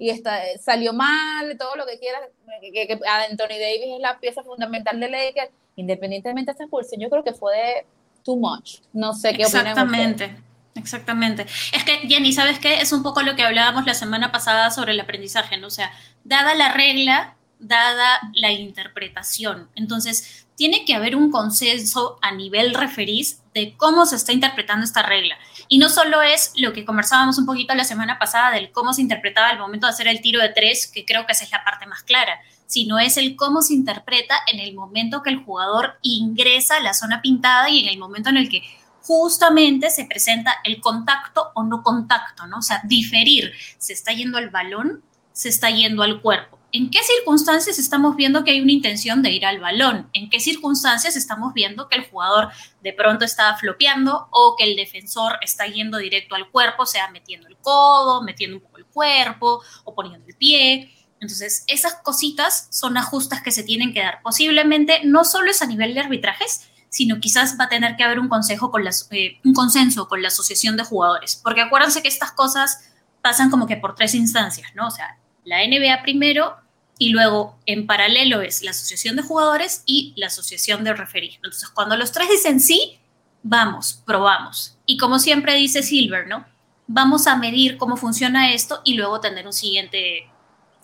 y 0.00 0.08
está, 0.08 0.40
salió 0.58 0.94
mal, 0.94 1.58
todo 1.58 1.76
lo 1.76 1.84
que 1.84 1.98
quieras, 1.98 2.22
que, 2.62 2.98
Anthony 3.28 3.58
Davis 3.60 3.94
es 3.96 4.00
la 4.00 4.18
pieza 4.18 4.42
fundamental 4.42 4.98
de 4.98 5.10
Lakers, 5.10 5.50
independientemente 5.76 6.46
de 6.48 6.52
esta 6.52 6.64
expulsión, 6.64 7.02
yo 7.02 7.10
creo 7.10 7.22
que 7.22 7.34
fue 7.34 7.54
de 7.54 7.86
too 8.24 8.36
much. 8.36 8.78
No 8.94 9.12
sé 9.12 9.34
qué 9.34 9.42
Exactamente. 9.42 10.34
Exactamente. 10.74 11.42
Es 11.72 11.84
que, 11.84 11.98
Jenny, 12.08 12.32
¿sabes 12.32 12.58
qué? 12.58 12.80
Es 12.80 12.92
un 12.92 13.02
poco 13.02 13.20
lo 13.22 13.36
que 13.36 13.42
hablábamos 13.42 13.84
la 13.84 13.92
semana 13.92 14.32
pasada 14.32 14.70
sobre 14.70 14.92
el 14.92 15.00
aprendizaje, 15.00 15.58
¿no? 15.58 15.66
O 15.66 15.70
sea, 15.70 15.92
dada 16.24 16.54
la 16.54 16.72
regla, 16.72 17.36
dada 17.58 18.20
la 18.32 18.52
interpretación. 18.52 19.68
Entonces, 19.74 20.46
tiene 20.60 20.84
que 20.84 20.94
haber 20.94 21.16
un 21.16 21.30
consenso 21.30 22.18
a 22.20 22.32
nivel 22.32 22.74
referís 22.74 23.40
de 23.54 23.78
cómo 23.78 24.04
se 24.04 24.16
está 24.16 24.34
interpretando 24.34 24.84
esta 24.84 25.00
regla. 25.00 25.38
Y 25.68 25.78
no 25.78 25.88
solo 25.88 26.20
es 26.20 26.52
lo 26.54 26.74
que 26.74 26.84
conversábamos 26.84 27.38
un 27.38 27.46
poquito 27.46 27.74
la 27.74 27.84
semana 27.84 28.18
pasada 28.18 28.50
del 28.50 28.70
cómo 28.70 28.92
se 28.92 29.00
interpretaba 29.00 29.48
al 29.48 29.58
momento 29.58 29.86
de 29.86 29.94
hacer 29.94 30.06
el 30.06 30.20
tiro 30.20 30.38
de 30.42 30.50
tres, 30.50 30.86
que 30.86 31.06
creo 31.06 31.24
que 31.24 31.32
esa 31.32 31.44
es 31.44 31.50
la 31.50 31.64
parte 31.64 31.86
más 31.86 32.02
clara, 32.02 32.42
sino 32.66 32.98
es 32.98 33.16
el 33.16 33.36
cómo 33.36 33.62
se 33.62 33.72
interpreta 33.72 34.34
en 34.52 34.60
el 34.60 34.74
momento 34.74 35.22
que 35.22 35.30
el 35.30 35.42
jugador 35.42 35.98
ingresa 36.02 36.76
a 36.76 36.82
la 36.82 36.92
zona 36.92 37.22
pintada 37.22 37.70
y 37.70 37.80
en 37.80 37.88
el 37.88 37.98
momento 37.98 38.28
en 38.28 38.36
el 38.36 38.50
que 38.50 38.62
justamente 39.00 39.88
se 39.88 40.04
presenta 40.04 40.56
el 40.64 40.78
contacto 40.82 41.52
o 41.54 41.62
no 41.62 41.82
contacto, 41.82 42.46
¿no? 42.46 42.58
O 42.58 42.62
sea, 42.62 42.82
diferir, 42.84 43.54
se 43.78 43.94
está 43.94 44.12
yendo 44.12 44.36
al 44.36 44.50
balón, 44.50 45.02
se 45.32 45.48
está 45.48 45.70
yendo 45.70 46.02
al 46.02 46.20
cuerpo. 46.20 46.59
¿En 46.72 46.90
qué 46.90 47.00
circunstancias 47.02 47.78
estamos 47.78 48.14
viendo 48.14 48.44
que 48.44 48.52
hay 48.52 48.60
una 48.60 48.72
intención 48.72 49.22
de 49.22 49.32
ir 49.32 49.44
al 49.44 49.58
balón? 49.58 50.08
¿En 50.12 50.30
qué 50.30 50.38
circunstancias 50.38 51.16
estamos 51.16 51.52
viendo 51.52 51.88
que 51.88 51.96
el 51.96 52.08
jugador 52.08 52.50
de 52.82 52.92
pronto 52.92 53.24
está 53.24 53.56
flopeando 53.56 54.28
o 54.30 54.54
que 54.56 54.64
el 54.64 54.76
defensor 54.76 55.38
está 55.42 55.66
yendo 55.66 55.98
directo 55.98 56.36
al 56.36 56.50
cuerpo, 56.50 56.86
sea 56.86 57.10
metiendo 57.10 57.48
el 57.48 57.56
codo, 57.56 58.22
metiendo 58.22 58.58
un 58.58 58.62
poco 58.62 58.78
el 58.78 58.86
cuerpo 58.86 59.62
o 59.84 59.94
poniendo 59.94 60.26
el 60.28 60.36
pie? 60.36 60.94
Entonces, 61.20 61.64
esas 61.66 61.96
cositas 62.02 62.68
son 62.70 62.96
ajustes 62.96 63.42
que 63.42 63.50
se 63.50 63.64
tienen 63.64 63.92
que 63.92 64.00
dar. 64.00 64.22
Posiblemente 64.22 65.00
no 65.04 65.24
solo 65.24 65.50
es 65.50 65.62
a 65.62 65.66
nivel 65.66 65.92
de 65.94 66.00
arbitrajes, 66.00 66.70
sino 66.88 67.20
quizás 67.20 67.56
va 67.58 67.64
a 67.64 67.68
tener 67.68 67.96
que 67.96 68.04
haber 68.04 68.18
un, 68.18 68.28
consejo 68.28 68.70
con 68.70 68.82
eh, 68.86 69.40
un 69.44 69.54
consenso 69.54 70.08
con 70.08 70.22
la 70.22 70.28
asociación 70.28 70.76
de 70.76 70.84
jugadores. 70.84 71.36
Porque 71.42 71.60
acuérdense 71.60 72.02
que 72.02 72.08
estas 72.08 72.32
cosas 72.32 72.90
pasan 73.22 73.50
como 73.50 73.66
que 73.66 73.76
por 73.76 73.94
tres 73.96 74.14
instancias, 74.14 74.70
¿no? 74.74 74.86
O 74.86 74.90
sea, 74.90 75.18
la 75.44 75.58
NBA 75.66 76.02
primero 76.02 76.56
y 77.00 77.08
luego 77.08 77.56
en 77.64 77.86
paralelo 77.86 78.42
es 78.42 78.62
la 78.62 78.72
asociación 78.72 79.16
de 79.16 79.22
jugadores 79.22 79.82
y 79.86 80.12
la 80.16 80.26
asociación 80.26 80.84
de 80.84 80.92
referir. 80.92 81.32
Entonces, 81.36 81.70
cuando 81.70 81.96
los 81.96 82.12
tres 82.12 82.28
dicen 82.28 82.60
sí, 82.60 83.00
vamos, 83.42 84.02
probamos. 84.04 84.76
Y 84.84 84.98
como 84.98 85.18
siempre 85.18 85.54
dice 85.54 85.82
Silver, 85.82 86.28
¿no? 86.28 86.44
Vamos 86.86 87.26
a 87.26 87.36
medir 87.36 87.78
cómo 87.78 87.96
funciona 87.96 88.52
esto 88.52 88.82
y 88.84 88.94
luego 88.94 89.18
tener 89.18 89.46
un 89.46 89.54
siguiente 89.54 90.30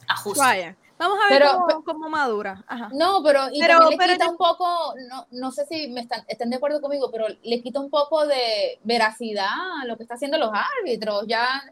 ajuste. 0.09 0.75
Vamos 0.99 1.19
a 1.23 1.31
ver 1.31 1.45
cómo, 1.85 2.09
madura. 2.09 2.65
No, 2.95 3.23
pero, 3.23 3.49
y 3.53 3.61
pero, 3.61 3.91
le 3.91 3.99
quita 3.99 4.31
un 4.31 4.39
poco, 4.39 4.95
no, 5.11 5.27
no 5.33 5.53
sé 5.53 5.67
si 5.67 5.89
me 5.89 6.01
están, 6.01 6.25
estén 6.29 6.49
de 6.49 6.57
acuerdo 6.57 6.81
conmigo, 6.81 7.11
pero 7.13 7.27
le 7.43 7.63
quita 7.63 7.79
un 7.79 7.91
poco 7.91 8.27
de 8.27 8.81
veracidad 8.85 9.83
a 9.83 9.85
lo 9.85 9.99
que 9.99 10.05
están 10.05 10.15
haciendo 10.15 10.39
los 10.39 10.51
árbitros. 10.81 11.27
Ya 11.27 11.63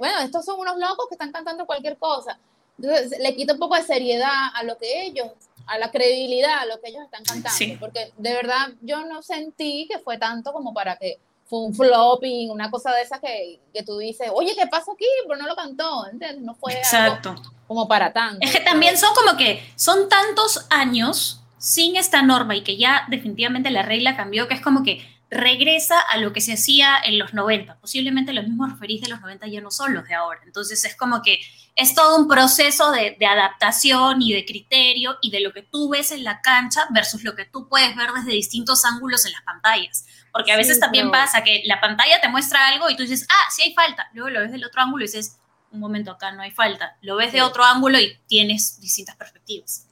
bueno, 0.00 0.18
estos 0.20 0.46
son 0.46 0.58
unos 0.58 0.78
locos 0.78 1.06
que 1.08 1.14
están 1.14 1.30
cantando 1.30 1.66
cualquier 1.66 1.98
cosa. 1.98 2.38
Entonces, 2.82 3.18
le 3.20 3.34
quita 3.34 3.54
un 3.54 3.58
poco 3.58 3.76
de 3.76 3.82
seriedad 3.82 4.48
a 4.54 4.62
lo 4.62 4.78
que 4.78 5.06
ellos, 5.06 5.28
a 5.66 5.78
la 5.78 5.90
credibilidad 5.90 6.58
a 6.60 6.66
lo 6.66 6.80
que 6.80 6.90
ellos 6.90 7.02
están 7.04 7.24
cantando. 7.24 7.78
Porque 7.78 8.12
de 8.16 8.32
verdad 8.32 8.68
yo 8.80 9.04
no 9.04 9.22
sentí 9.22 9.86
que 9.90 9.98
fue 9.98 10.18
tanto 10.18 10.52
como 10.52 10.72
para 10.72 10.96
que 10.96 11.18
fue 11.46 11.60
un 11.60 11.74
flopping, 11.74 12.50
una 12.50 12.70
cosa 12.70 12.92
de 12.94 13.02
esa 13.02 13.18
que, 13.18 13.60
que 13.74 13.82
tú 13.82 13.98
dices, 13.98 14.30
oye, 14.32 14.54
¿qué 14.54 14.68
pasó 14.68 14.92
aquí? 14.92 15.04
Pero 15.26 15.36
no 15.36 15.48
lo 15.48 15.56
cantó, 15.56 16.06
¿entiendes? 16.06 16.42
No 16.42 16.54
fue 16.54 16.74
Exacto. 16.74 17.34
como 17.66 17.88
para 17.88 18.12
tanto. 18.12 18.38
Es 18.40 18.52
que 18.52 18.60
también 18.60 18.96
son 18.96 19.12
como 19.14 19.36
que 19.36 19.60
son 19.74 20.08
tantos 20.08 20.66
años 20.70 21.40
sin 21.58 21.96
esta 21.96 22.22
norma 22.22 22.54
y 22.54 22.62
que 22.62 22.76
ya 22.76 23.04
definitivamente 23.08 23.70
la 23.70 23.82
regla 23.82 24.16
cambió, 24.16 24.46
que 24.48 24.54
es 24.54 24.60
como 24.60 24.84
que 24.84 25.04
regresa 25.30 26.00
a 26.00 26.16
lo 26.16 26.32
que 26.32 26.40
se 26.40 26.54
hacía 26.54 26.98
en 27.04 27.18
los 27.18 27.34
90. 27.34 27.78
Posiblemente 27.80 28.32
los 28.32 28.44
mismos 28.44 28.72
referís 28.72 29.00
de 29.00 29.08
los 29.08 29.20
90 29.20 29.46
ya 29.46 29.60
no 29.60 29.70
son 29.70 29.94
los 29.94 30.06
de 30.08 30.14
ahora. 30.14 30.40
Entonces 30.44 30.84
es 30.84 30.96
como 30.96 31.22
que 31.22 31.40
es 31.76 31.94
todo 31.94 32.16
un 32.18 32.28
proceso 32.28 32.90
de, 32.90 33.16
adaptación 33.24 34.20
y 34.20 34.32
de 34.32 34.44
criterio 34.44 35.18
y 35.22 35.30
de 35.30 35.40
lo 35.40 35.52
que 35.52 35.62
tú 35.62 35.88
ves 35.88 36.10
en 36.10 36.24
la 36.24 36.40
cancha 36.40 36.86
versus 36.90 37.22
lo 37.22 37.36
que 37.36 37.44
tú 37.44 37.68
puedes 37.68 37.94
ver 37.94 38.10
desde 38.12 38.32
distintos 38.32 38.84
ángulos 38.84 39.24
en 39.24 39.32
las 39.32 39.42
pantallas. 39.42 40.04
Porque 40.32 40.52
a 40.52 40.56
veces 40.56 40.80
también 40.80 41.10
pasa 41.10 41.44
que 41.44 41.62
la 41.64 41.80
pantalla 41.80 42.20
te 42.20 42.28
muestra 42.28 42.68
algo 42.68 42.90
y 42.90 42.96
tú 42.96 43.02
dices, 43.02 43.26
ah, 43.30 43.50
sí 43.50 43.62
hay 43.62 43.74
falta. 43.74 44.08
Luego 44.12 44.30
lo 44.30 44.40
ves 44.40 44.52
del 44.52 44.64
otro 44.64 44.82
ángulo 44.82 45.04
y 45.04 45.06
dices, 45.06 45.38
un 45.70 45.78
momento 45.78 46.10
acá 46.10 46.32
no 46.32 46.42
hay 46.42 46.50
falta. 46.50 46.96
Lo 47.02 47.16
ves 47.16 47.32
de 47.32 47.42
otro 47.42 47.64
ángulo 47.64 48.00
y 48.00 48.18
tienes 48.26 48.80
distintas 48.80 49.16
perspectivas. 49.16 49.86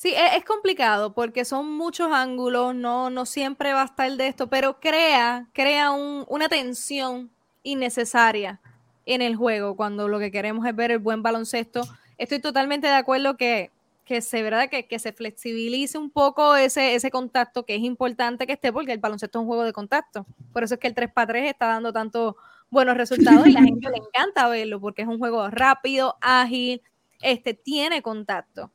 Sí, 0.00 0.14
e, 0.14 0.38
es, 0.38 0.46
complicado 0.46 1.12
porque 1.12 1.44
son 1.44 1.76
muchos 1.76 2.10
ángulos, 2.10 2.74
no, 2.74 3.10
no 3.10 3.26
siempre 3.26 3.74
va 3.74 3.82
a 3.82 3.84
estar 3.84 4.10
de 4.10 4.28
esto, 4.28 4.46
pero 4.46 4.80
crea, 4.80 5.46
crea 5.52 5.90
una 5.90 6.48
tensión 6.48 7.30
innecesaria 7.64 8.62
en 9.04 9.20
el 9.20 9.36
juego 9.36 9.76
cuando 9.76 10.08
lo 10.08 10.18
que 10.18 10.30
queremos 10.30 10.64
es 10.64 10.74
ver 10.74 10.90
el 10.90 11.00
buen 11.00 11.22
baloncesto. 11.22 11.82
Estoy 12.16 12.38
totalmente 12.38 12.86
de 12.86 12.94
acuerdo 12.94 13.36
que, 13.36 13.72
que 14.06 14.22
se, 14.22 14.42
¿verdad? 14.42 14.70
Que, 14.70 14.98
se 14.98 15.12
flexibilice 15.12 15.98
un 15.98 16.08
poco 16.08 16.56
ese, 16.56 16.94
ese 16.94 17.10
contacto, 17.10 17.66
que 17.66 17.74
es 17.74 17.82
importante 17.82 18.46
que 18.46 18.54
esté, 18.54 18.72
porque 18.72 18.92
el 18.92 19.00
baloncesto 19.00 19.38
es 19.38 19.42
un 19.42 19.48
juego 19.48 19.64
de 19.64 19.74
contacto. 19.74 20.24
Por 20.54 20.62
eso 20.64 20.76
es 20.76 20.80
que 20.80 20.88
el 20.88 20.94
3 20.94 21.12
para 21.12 21.26
3 21.26 21.50
está 21.50 21.66
dando 21.66 21.92
tantos 21.92 22.36
buenos 22.70 22.96
resultados 22.96 23.46
y 23.46 23.52
la 23.52 23.62
gente 23.62 23.90
le 23.90 23.98
encanta 23.98 24.48
verlo, 24.48 24.80
porque 24.80 25.02
es 25.02 25.08
un 25.08 25.18
juego 25.18 25.50
rápido, 25.50 26.16
ágil, 26.22 26.80
este, 27.20 27.52
tiene 27.52 28.00
contacto. 28.00 28.70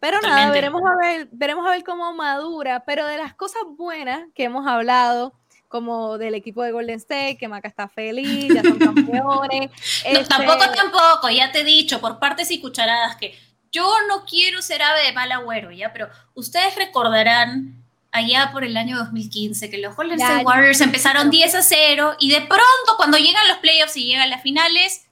Pero 0.00 0.18
nada, 0.22 0.50
veremos 0.50 0.80
a 0.82 0.96
ver, 0.96 1.28
veremos 1.30 1.66
a 1.66 1.70
ver 1.70 1.84
cómo 1.84 2.12
madura, 2.14 2.84
pero 2.86 3.06
de 3.06 3.18
las 3.18 3.34
cosas 3.34 3.62
buenas 3.76 4.22
que 4.34 4.44
hemos 4.44 4.66
hablado, 4.66 5.34
como 5.68 6.18
del 6.18 6.34
equipo 6.34 6.62
de 6.62 6.72
Golden 6.72 6.96
State, 6.96 7.36
que 7.38 7.46
Maca 7.46 7.68
está 7.68 7.86
feliz, 7.86 8.52
ya 8.52 8.62
son 8.62 8.78
campeones. 8.78 9.70
Este 10.04 10.24
tampoco, 10.24 10.64
tampoco, 10.74 11.30
ya 11.30 11.52
te 11.52 11.60
he 11.60 11.64
dicho, 11.64 12.00
por 12.00 12.18
partes 12.18 12.50
y 12.50 12.60
cucharadas, 12.60 13.16
que 13.16 13.38
yo 13.70 13.88
no 14.08 14.24
quiero 14.24 14.62
ser 14.62 14.82
ave 14.82 15.04
de 15.04 15.12
mal 15.12 15.30
agüero, 15.30 15.70
¿ya? 15.70 15.92
Pero 15.92 16.08
ustedes 16.34 16.74
recordarán 16.76 17.84
allá 18.10 18.50
por 18.52 18.64
el 18.64 18.76
año 18.76 18.96
2015 18.96 19.70
que 19.70 19.78
los 19.78 19.94
Golden 19.94 20.20
State 20.20 20.44
Warriors 20.44 20.80
empezaron 20.80 21.30
10 21.30 21.54
a 21.54 21.62
0 21.62 22.16
y 22.18 22.30
de 22.30 22.40
pronto 22.40 22.96
cuando 22.96 23.18
llegan 23.18 23.46
los 23.48 23.58
playoffs 23.58 23.96
y 23.96 24.06
llegan 24.06 24.30
las 24.30 24.42
finales, 24.42 25.06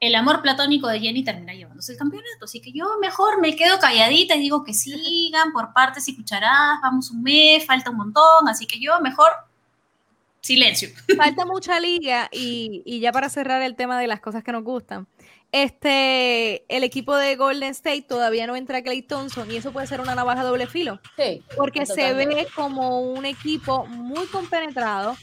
el 0.00 0.14
amor 0.14 0.42
platónico 0.42 0.88
de 0.88 1.00
Jenny 1.00 1.24
termina 1.24 1.54
llevándose 1.54 1.92
el 1.92 1.98
campeonato. 1.98 2.44
Así 2.44 2.60
que 2.60 2.72
yo 2.72 2.86
mejor 3.00 3.40
me 3.40 3.56
quedo 3.56 3.78
calladita 3.78 4.36
y 4.36 4.40
digo 4.40 4.64
que 4.64 4.74
sigan 4.74 5.52
por 5.52 5.72
partes 5.72 6.06
y 6.08 6.16
cucharadas, 6.16 6.80
vamos 6.82 7.10
un 7.10 7.22
mes, 7.22 7.64
falta 7.64 7.90
un 7.90 7.96
montón, 7.96 8.48
así 8.48 8.66
que 8.66 8.80
yo 8.80 9.00
mejor 9.00 9.30
silencio. 10.44 10.90
Falta 11.16 11.46
mucha 11.46 11.80
liga 11.80 12.28
y, 12.30 13.00
ya 13.00 13.12
para 13.12 13.28
cerrar 13.28 13.62
el 13.62 13.76
tema 13.76 13.98
de 13.98 14.06
las 14.06 14.20
cosas 14.20 14.44
que 14.44 14.52
nos 14.52 14.62
gustan. 14.62 15.06
Este, 15.52 16.64
el 16.68 16.82
equipo 16.82 17.16
de 17.16 17.36
Golden 17.36 17.70
State 17.70 18.02
todavía 18.02 18.46
no 18.46 18.56
entra 18.56 18.82
Clay 18.82 19.02
Thompson 19.02 19.48
y 19.50 19.56
eso 19.56 19.72
puede 19.72 19.86
ser 19.86 20.00
una 20.00 20.14
navaja 20.14 20.42
doble 20.42 20.66
filo. 20.66 21.00
Sí, 21.16 21.42
porque 21.56 21.86
se 21.86 22.12
ve 22.12 22.46
como 22.54 23.00
un 23.00 23.24
equipo 23.24 23.86
muy 23.86 24.26
compenetrado, 24.26 25.16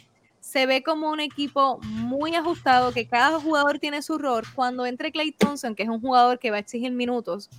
se 0.52 0.66
ve 0.66 0.84
como 0.84 1.10
un 1.10 1.22
equipo 1.22 1.80
muy 1.82 2.36
ajustado, 2.36 2.92
que 2.92 3.08
cada 3.08 3.40
jugador 3.40 3.80
tiene 3.80 4.02
su 4.02 4.18
rol. 4.18 4.44
Cuando 4.54 4.86
entre 4.86 5.14
Clay 5.14 5.32
Thompson, 5.32 5.76
que 5.76 5.84
es 5.84 5.90
un 5.90 6.02
jugador 6.02 6.40
que 6.40 6.52
va 6.52 6.58
a 6.58 6.60
exigir 6.60 6.92
minutos 6.92 7.50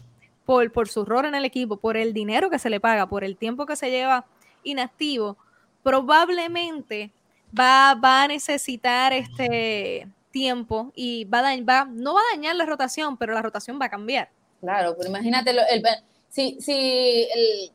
por, 0.45 0.71
por 0.71 0.91
su 0.91 1.07
rol 1.07 1.25
en 1.25 1.35
el 1.35 1.47
equipo, 1.47 1.79
por 1.79 1.97
el 1.97 2.13
dinero 2.13 2.51
que 2.51 2.59
se 2.59 2.69
le 2.69 2.81
paga, 2.81 3.09
por 3.09 3.25
el 3.25 3.39
tiempo 3.39 3.65
que 3.65 3.77
se 3.77 3.91
lleva 3.91 4.27
inactivo, 4.63 5.39
probablemente 5.83 7.11
va, 7.59 7.95
va 7.95 8.25
a 8.25 8.29
necesitar 8.29 9.15
este 9.15 10.07
tiempo 10.31 10.93
y 10.95 11.25
va, 11.25 11.41
va 11.41 11.87
no 11.87 12.13
va 12.13 12.21
a 12.21 12.37
dañar 12.37 12.57
la 12.57 12.67
rotación, 12.67 13.17
pero 13.17 13.33
la 13.33 13.41
rotación 13.41 13.81
va 13.81 13.87
a 13.87 13.91
cambiar. 13.91 14.29
Claro, 14.61 14.95
pero 14.99 15.09
imagínate, 15.09 15.51
el, 15.51 15.83
si, 16.29 16.61
si 16.61 17.27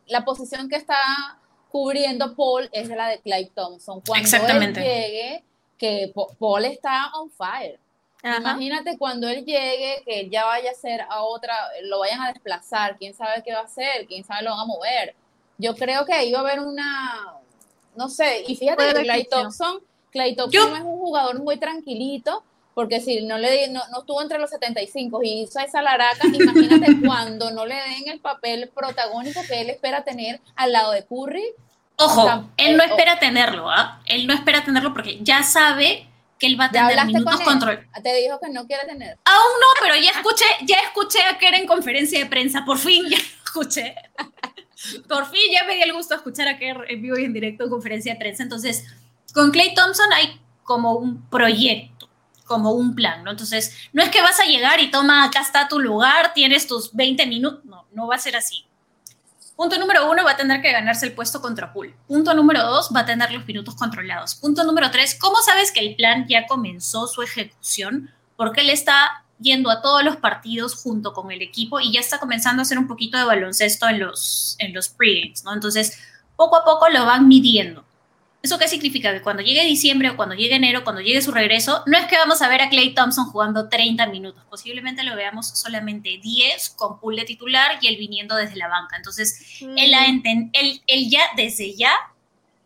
la 0.10 0.24
posición 0.24 0.70
que 0.70 0.76
está 0.76 0.96
cubriendo 1.72 2.36
Paul 2.36 2.70
es 2.72 2.90
la 2.90 3.10
de 3.10 3.20
Clay 3.20 3.52
Thompson. 3.54 4.02
Cuando 4.02 4.38
él 4.38 4.74
llegue, 4.74 5.44
que 5.78 6.14
Paul 6.40 6.66
está 6.66 7.12
on 7.16 7.30
fire. 7.30 7.80
Imagínate 8.24 8.98
cuando 8.98 9.28
él 9.28 9.46
llegue, 9.46 10.02
que 10.04 10.22
él 10.22 10.30
ya 10.30 10.46
vaya 10.46 10.72
a 10.72 10.74
ser 10.74 11.02
a 11.02 11.22
otra, 11.22 11.56
lo 11.84 12.00
vayan 12.00 12.22
a 12.22 12.34
desplazar, 12.34 12.98
quién 12.98 13.14
sabe 13.14 13.44
qué 13.44 13.54
va 13.54 13.60
a 13.60 13.66
hacer, 13.66 14.06
quién 14.08 14.24
sabe 14.24 14.44
lo 14.44 14.52
van 14.52 14.62
a 14.62 14.66
mover. 14.66 15.16
Yo 15.58 15.76
creo 15.76 16.06
que 16.06 16.32
va 16.32 16.40
a 16.40 16.42
haber 16.42 16.60
una, 16.60 17.36
no 17.96 18.10
sé, 18.10 18.44
y 18.48 18.56
fíjate 18.56 18.94
que 18.94 19.04
Clay 19.04 19.26
Thompson, 19.26 19.82
Clay 20.12 20.36
Thompson 20.36 20.76
es 20.76 20.82
un 20.82 20.98
jugador 20.98 21.42
muy 21.42 21.58
tranquilito, 21.58 22.44
porque 22.78 23.02
si 23.02 23.26
no 23.26 23.40
le 23.40 23.70
no, 23.70 23.82
no 23.92 24.02
estuvo 24.02 24.22
entre 24.22 24.38
los 24.38 24.52
75 24.52 25.24
y 25.24 25.42
hizo 25.42 25.60
esa 25.60 25.82
laraca, 25.82 26.28
imagínate 26.28 27.02
cuando 27.08 27.50
no 27.50 27.66
le 27.66 27.74
den 27.74 28.08
el 28.08 28.20
papel 28.20 28.70
protagónico 28.72 29.42
que 29.48 29.62
él 29.62 29.72
espera 29.72 30.04
tener 30.04 30.40
al 30.56 30.74
lado 30.74 30.92
de 30.92 31.04
Curry. 31.04 31.44
Ojo, 31.96 32.52
él 32.56 32.78
no 32.78 32.84
eh, 32.84 32.86
espera 32.86 33.18
tenerlo, 33.18 33.68
¿ah? 33.68 34.00
Él 34.06 34.28
no 34.28 34.34
espera 34.36 34.64
tenerlo 34.64 34.94
porque 34.94 35.18
ya 35.24 35.42
sabe 35.42 36.08
que 36.38 36.46
él 36.46 36.60
va 36.60 36.66
a 36.66 36.72
tener 36.72 37.04
minutos 37.08 37.42
control. 37.42 37.84
Te 38.04 38.14
dijo 38.14 38.40
que 38.40 38.52
no 38.52 38.68
quiere 38.68 38.86
tener. 38.86 39.18
Aún 39.26 39.54
no, 39.60 39.82
pero 39.82 39.96
ya 39.96 40.12
escuché, 40.12 40.46
ya 40.62 40.78
escuché 40.86 41.18
a 41.22 41.48
era 41.48 41.58
en 41.58 41.66
conferencia 41.66 42.20
de 42.20 42.28
prensa, 42.28 42.64
por 42.64 42.78
fin 42.78 43.10
ya 43.10 43.18
escuché. 43.18 43.96
Por 45.10 45.26
fin 45.32 45.52
ya 45.52 45.64
me 45.64 45.74
di 45.74 45.82
el 45.82 45.94
gusto 45.94 46.14
de 46.14 46.18
escuchar 46.18 46.48
a 46.48 46.60
Kerr 46.60 46.86
en 46.92 47.02
vivo 47.02 47.18
y 47.18 47.26
en 47.26 47.34
directo 47.34 47.64
en 47.64 47.72
conferencia 47.72 48.14
de 48.14 48.20
prensa. 48.20 48.44
Entonces, 48.44 48.86
con 49.34 49.50
Clay 49.50 49.74
Thompson 49.74 50.14
hay 50.14 50.40
como 50.62 50.94
un 50.94 51.28
proyecto, 51.28 52.08
como 52.48 52.72
un 52.72 52.96
plan, 52.96 53.24
¿no? 53.24 53.32
Entonces, 53.32 53.76
no 53.94 54.02
es 54.02 54.10
que 54.10 54.22
vas 54.22 54.40
a 54.40 54.46
llegar 54.46 54.80
y 54.80 54.90
toma, 54.90 55.26
acá 55.26 55.42
está 55.42 55.68
tu 55.68 55.80
lugar, 55.80 56.34
tienes 56.34 56.66
tus 56.66 56.94
20 56.94 57.28
minutos. 57.28 57.66
No, 57.66 57.86
no 57.92 58.08
va 58.08 58.16
a 58.16 58.20
ser 58.20 58.36
así. 58.36 58.66
Punto 59.58 59.80
número 59.80 60.10
uno, 60.10 60.24
va 60.24 60.32
a 60.32 60.38
tener 60.38 60.62
que 60.62 60.72
ganarse 60.72 61.08
el 61.08 61.14
puesto 61.14 61.42
contra 61.42 61.74
Pool. 61.74 61.96
Punto 62.08 62.34
número 62.36 62.62
dos, 62.64 62.92
va 62.96 63.00
a 63.00 63.06
tener 63.06 63.32
los 63.32 63.44
minutos 63.46 63.74
controlados. 63.76 64.36
Punto 64.36 64.64
número 64.64 64.92
tres, 64.92 65.18
¿cómo 65.20 65.38
sabes 65.42 65.72
que 65.72 65.80
el 65.80 65.96
plan 65.96 66.28
ya 66.28 66.46
comenzó 66.46 67.08
su 67.08 67.24
ejecución? 67.24 68.12
Porque 68.36 68.62
él 68.62 68.70
está 68.70 69.26
yendo 69.40 69.72
a 69.72 69.82
todos 69.82 70.04
los 70.04 70.18
partidos 70.18 70.76
junto 70.76 71.12
con 71.14 71.32
el 71.32 71.42
equipo 71.42 71.80
y 71.80 71.92
ya 71.92 72.00
está 72.00 72.20
comenzando 72.20 72.62
a 72.62 72.64
hacer 72.64 72.78
un 72.78 72.88
poquito 72.88 73.18
de 73.18 73.24
baloncesto 73.24 73.88
en 73.90 74.00
los, 74.00 74.56
en 74.60 74.76
los 74.76 74.90
pregames, 74.90 75.44
¿no? 75.44 75.54
Entonces, 75.54 75.98
poco 76.36 76.56
a 76.56 76.64
poco 76.64 76.88
lo 76.90 77.06
van 77.08 77.28
midiendo. 77.28 77.84
¿Eso 78.42 78.60
qué 78.60 78.68
significa? 78.68 79.14
Que 79.14 79.22
cuando 79.22 79.42
llegue 79.42 79.64
diciembre 79.66 80.12
o 80.12 80.16
cuando 80.16 80.36
llegue 80.36 80.56
enero, 80.56 80.84
cuando 80.84 81.02
llegue 81.02 81.22
su 81.22 81.32
regreso, 81.32 81.84
no 81.86 81.98
es 81.98 82.06
que 82.06 82.18
vamos 82.18 82.42
a 82.42 82.48
ver 82.48 82.62
a 82.62 82.70
Clay 82.70 82.94
Thompson 82.94 83.26
jugando 83.26 83.68
30 83.68 84.08
minutos, 84.08 84.44
posiblemente 84.50 85.04
lo 85.04 85.16
veamos 85.16 85.48
solamente 85.48 86.20
10 86.22 86.70
con 86.78 87.00
pool 87.00 87.16
de 87.16 87.26
titular 87.26 87.80
y 87.82 87.88
él 87.88 87.98
viniendo 87.98 88.36
desde 88.36 88.56
la 88.56 88.68
banca. 88.68 88.96
Entonces, 88.96 89.60
él, 89.62 89.92
mm. 89.92 90.50
él, 90.54 90.82
él 90.86 91.10
ya 91.10 91.24
desde 91.36 91.76
ya 91.76 91.92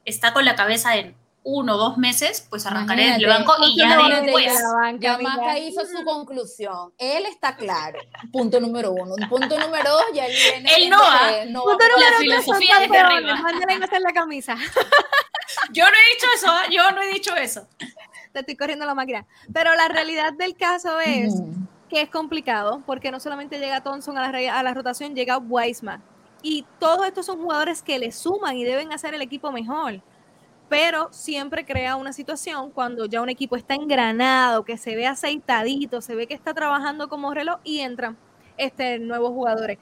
está 0.06 0.34
con 0.34 0.46
la 0.46 0.56
cabeza 0.56 0.98
en 0.98 1.16
uno 1.44 1.76
o 1.76 1.78
dos 1.78 1.98
meses, 1.98 2.46
pues 2.50 2.66
arrancaré 2.66 3.04
desde 3.04 3.24
el 3.24 3.30
banco 3.30 3.54
y 3.66 3.76
ya 3.78 4.22
después. 4.22 4.54
ya 5.00 5.18
Maca 5.18 5.58
hizo 5.58 5.82
su 5.86 6.04
conclusión. 6.04 6.94
Él 6.98 7.26
está 7.26 7.56
claro. 7.56 8.00
Punto 8.32 8.60
número 8.60 8.92
uno. 8.92 9.16
Punto 9.28 9.58
número 9.58 9.90
dos, 9.90 10.06
ya 10.14 10.28
viene. 10.28 10.70
Él 10.78 10.90
no 10.90 11.00
va. 11.00 11.46
No 11.48 11.64
Punto 11.64 11.86
la 11.98 12.18
filosofía 12.20 12.84
es 12.84 12.92
de 12.92 12.98
arriba. 12.98 13.34
a 13.34 13.86
hacer 13.86 14.02
la 14.02 14.14
camisa. 14.14 14.56
Yo 15.74 15.84
no 15.84 15.92
he 15.92 16.14
dicho 16.14 16.28
eso, 16.36 16.48
¿eh? 16.48 16.74
yo 16.76 16.92
no 16.92 17.02
he 17.02 17.14
dicho 17.14 17.36
eso. 17.36 17.68
Te 18.32 18.40
estoy 18.40 18.56
corriendo 18.56 18.86
la 18.86 18.96
máquina. 18.96 19.26
Pero 19.54 19.76
la 19.76 19.90
realidad 19.90 20.32
del 20.34 20.56
caso 20.56 21.00
es 21.02 21.34
que 21.90 22.02
es 22.02 22.10
complicado, 22.10 22.82
porque 22.86 23.12
no 23.12 23.20
solamente 23.20 23.60
llega 23.60 23.84
Thompson 23.84 24.18
a 24.18 24.32
la, 24.32 24.60
a 24.60 24.64
la 24.64 24.74
rotación, 24.74 25.14
llega 25.14 25.38
Weisman. 25.38 26.02
Y 26.42 26.66
todos 26.80 27.06
estos 27.06 27.26
son 27.26 27.42
jugadores 27.42 27.82
que 27.82 28.00
le 28.00 28.14
suman 28.14 28.56
y 28.56 28.64
deben 28.64 28.94
hacer 28.94 29.14
el 29.14 29.22
equipo 29.22 29.52
mejor 29.52 30.02
pero 30.72 31.10
siempre 31.12 31.66
crea 31.66 31.98
una 31.98 32.14
situación 32.14 32.72
cuando 32.72 33.06
ya 33.06 33.22
un 33.22 33.28
equipo 33.28 33.58
está 33.58 33.76
engranado, 33.76 34.64
que 34.64 34.78
se 34.78 34.96
ve 34.96 35.06
aceitadito, 35.06 36.00
se 36.00 36.16
ve 36.16 36.28
que 36.28 36.34
está 36.34 36.54
trabajando 36.54 37.10
como 37.10 37.34
reloj 37.34 37.60
y 37.66 37.82
entran 37.82 38.18
este, 38.56 38.98
nuevos 38.98 39.32
jugadores. 39.32 39.80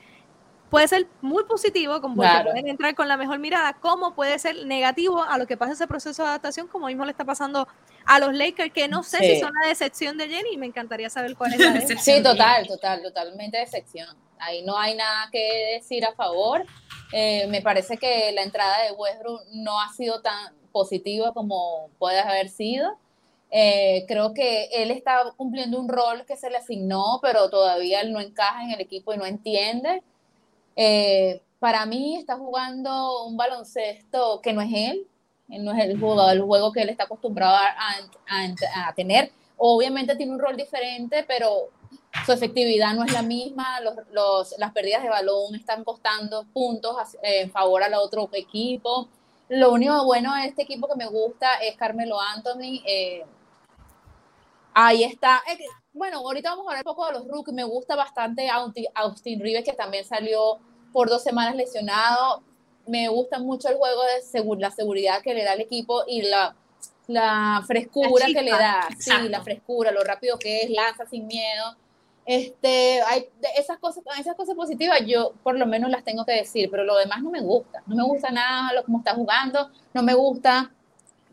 Puede 0.72 0.88
ser 0.88 1.08
muy 1.22 1.44
positivo, 1.44 2.02
como 2.02 2.16
pueden 2.16 2.68
entrar 2.68 2.96
con 2.96 3.08
la 3.08 3.18
mejor 3.18 3.38
mirada, 3.38 3.74
como 3.74 4.16
puede 4.16 4.40
ser 4.40 4.66
negativo 4.66 5.22
a 5.22 5.38
lo 5.38 5.46
que 5.46 5.58
pasa 5.58 5.74
ese 5.74 5.86
proceso 5.86 6.24
de 6.24 6.30
adaptación, 6.30 6.68
como 6.68 6.88
mismo 6.88 7.06
le 7.06 7.12
está 7.12 7.24
pasando 7.24 7.68
a 8.04 8.20
los 8.20 8.34
Lakers, 8.34 8.74
que 8.74 8.88
no 8.88 9.04
sé 9.04 9.20
si 9.20 9.40
son 9.40 9.52
la 9.62 9.70
decepción 9.70 10.18
de 10.18 10.28
Jenny, 10.28 10.58
me 10.58 10.66
encantaría 10.66 11.12
saber 11.12 11.36
cuál 11.36 11.54
es 11.54 11.60
la 11.60 11.70
decepción. 11.74 12.18
Sí, 12.18 12.24
total, 12.24 12.66
total, 12.66 13.04
totalmente 13.04 13.60
decepción. 13.60 14.08
Ahí 14.40 14.64
no 14.64 14.78
hay 14.78 14.96
nada 14.96 15.30
que 15.32 15.76
decir 15.76 16.06
a 16.06 16.14
favor. 16.14 16.66
Eh, 17.12 17.48
me 17.48 17.62
parece 17.62 17.98
que 17.98 18.32
la 18.34 18.44
entrada 18.44 18.84
de 18.84 18.92
Westbrook 18.92 19.42
no 19.52 19.80
ha 19.82 19.90
sido 19.94 20.22
tan, 20.22 20.60
positiva 20.72 21.34
como 21.34 21.90
puede 22.00 22.20
haber 22.20 22.50
sido. 22.50 22.98
Eh, 23.52 24.06
creo 24.08 24.34
que 24.34 24.66
él 24.74 24.92
está 24.92 25.34
cumpliendo 25.36 25.80
un 25.80 25.90
rol 25.90 26.26
que 26.26 26.38
se 26.38 26.50
le 26.50 26.58
asignó, 26.58 27.20
pero 27.22 27.50
todavía 27.50 28.02
él 28.02 28.12
no 28.14 28.20
encaja 28.20 28.64
en 28.64 28.72
el 28.72 28.82
equipo 28.82 29.14
y 29.14 29.18
no 29.18 29.26
entiende. 29.26 30.04
Eh, 30.76 31.42
para 31.60 31.86
mí 31.86 32.16
está 32.16 32.38
jugando 32.38 33.26
un 33.26 33.36
baloncesto 33.36 34.40
que 34.42 34.54
no 34.54 34.62
es 34.62 34.70
él, 34.74 35.08
no 35.48 35.74
es 35.74 35.84
el 35.84 36.00
jugador, 36.00 36.34
el 36.34 36.44
juego 36.44 36.72
que 36.72 36.84
él 36.84 36.90
está 36.90 37.06
acostumbrado 37.06 37.56
a, 37.56 38.88
a, 38.88 38.94
tener. 38.94 39.32
Obviamente 39.58 40.16
tiene 40.16 40.32
un 40.32 40.40
rol 40.40 40.56
diferente, 40.56 41.26
pero 41.28 41.70
su 42.26 42.32
efectividad 42.32 42.94
no 42.94 43.04
es 43.04 43.14
la 43.14 43.22
misma, 43.22 43.80
los, 43.82 43.96
los, 44.12 44.56
las 44.58 44.72
pérdidas 44.72 45.04
de 45.04 45.10
balón 45.10 45.56
están 45.56 45.84
costando 45.84 46.46
puntos 46.46 46.96
en 47.22 47.52
favor 47.52 47.84
al 47.84 47.94
otro 47.94 48.30
equipo. 48.34 49.08
Lo 49.50 49.72
único 49.72 50.06
bueno 50.06 50.36
de 50.36 50.46
este 50.46 50.62
equipo 50.62 50.88
que 50.88 50.96
me 50.96 51.08
gusta 51.08 51.56
es 51.56 51.76
Carmelo 51.76 52.20
Anthony. 52.20 52.84
Eh, 52.86 53.26
ahí 54.74 55.04
está. 55.04 55.42
bueno, 55.92 56.20
ahorita 56.20 56.52
vamos 56.52 56.68
a 56.68 56.70
hablar 56.70 56.84
un 56.86 56.96
poco 56.96 57.08
de 57.08 57.14
los 57.14 57.28
rookies. 57.28 57.56
Me 57.56 57.64
gusta 57.64 57.96
bastante 57.96 58.48
Austin 58.94 59.40
Rives, 59.40 59.66
que 59.66 59.74
también 59.74 60.06
salió 60.06 60.60
por 60.94 61.10
dos 61.10 61.24
semanas 61.24 61.56
lesionado. 61.56 62.44
Me 62.86 63.08
gusta 63.08 63.40
mucho 63.40 63.70
el 63.70 63.76
juego 63.76 64.02
de 64.04 64.60
la 64.60 64.72
seguridad 64.72 65.22
que 65.22 65.34
le 65.34 65.44
da 65.44 65.54
el 65.54 65.62
equipo 65.62 66.04
y 66.08 66.22
la, 66.24 66.56
la 67.08 67.64
frescura 67.66 68.28
que 68.28 68.42
le 68.44 68.52
da. 68.52 68.88
Sí, 69.00 69.30
la 69.30 69.42
frescura, 69.42 69.92
lo 69.92 70.04
rápido 70.04 70.38
que 70.38 70.62
es, 70.62 70.70
lanza 70.70 71.08
sin 71.08 71.26
miedo. 71.26 71.76
Este, 72.32 73.02
hay 73.02 73.28
esas 73.58 73.80
cosas, 73.80 74.04
esas 74.20 74.36
cosas 74.36 74.54
positivas 74.56 75.00
yo 75.04 75.34
por 75.42 75.58
lo 75.58 75.66
menos 75.66 75.90
las 75.90 76.04
tengo 76.04 76.26
que 76.26 76.34
decir, 76.34 76.70
pero 76.70 76.84
lo 76.84 76.96
demás 76.96 77.24
no 77.24 77.32
me 77.32 77.42
gusta. 77.42 77.82
No 77.88 77.96
me 77.96 78.04
gusta 78.04 78.30
nada 78.30 78.72
lo 78.72 78.84
como 78.84 79.00
está 79.00 79.16
jugando, 79.16 79.72
no 79.96 80.04
me 80.04 80.14
gusta 80.14 80.72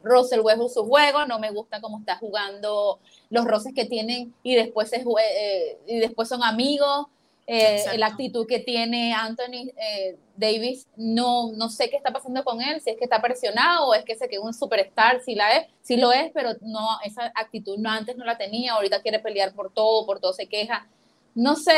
Russell 0.03 0.41
Westbrook 0.41 0.71
su 0.71 0.87
juego, 0.87 1.27
no 1.27 1.39
me 1.39 1.51
gusta 1.51 1.83
cómo 1.83 1.99
está 1.99 2.17
jugando 2.17 2.99
los 3.29 3.45
roces 3.45 3.75
que 3.75 3.85
tienen 3.85 4.35
y 4.43 4.55
después, 4.55 4.91
es, 4.95 5.05
eh, 5.05 5.79
y 5.87 5.99
después 5.99 6.31
son 6.31 6.43
amigos. 6.43 7.09
Eh, 7.49 7.97
la 7.97 8.07
actitud 8.07 8.45
que 8.45 8.59
tiene 8.59 9.15
Anthony 9.15 9.71
eh, 9.77 10.19
Davis, 10.37 10.89
no, 10.97 11.53
no 11.53 11.69
sé 11.69 11.89
qué 11.89 11.97
está 11.97 12.13
pasando 12.13 12.43
con 12.43 12.61
él, 12.61 12.81
si 12.81 12.91
es 12.91 12.97
que 12.97 13.05
está 13.05 13.23
presionado 13.23 13.87
o 13.87 13.95
es 13.95 14.05
que 14.05 14.17
se 14.17 14.29
quedó 14.29 14.43
un 14.43 14.53
superstar, 14.53 15.21
si 15.21 15.37
la 15.37 15.57
es, 15.57 15.69
si 15.81 15.97
lo 15.97 16.11
es, 16.11 16.33
pero 16.35 16.51
no, 16.63 16.99
esa 17.05 17.27
actitud 17.37 17.79
no, 17.79 17.89
antes 17.89 18.17
no 18.17 18.25
la 18.25 18.37
tenía, 18.37 18.73
ahorita 18.73 19.01
quiere 19.01 19.21
pelear 19.21 19.53
por 19.53 19.73
todo, 19.73 20.05
por 20.07 20.19
todo 20.19 20.33
se 20.33 20.49
queja. 20.49 20.89
No 21.37 21.55
sé, 21.55 21.73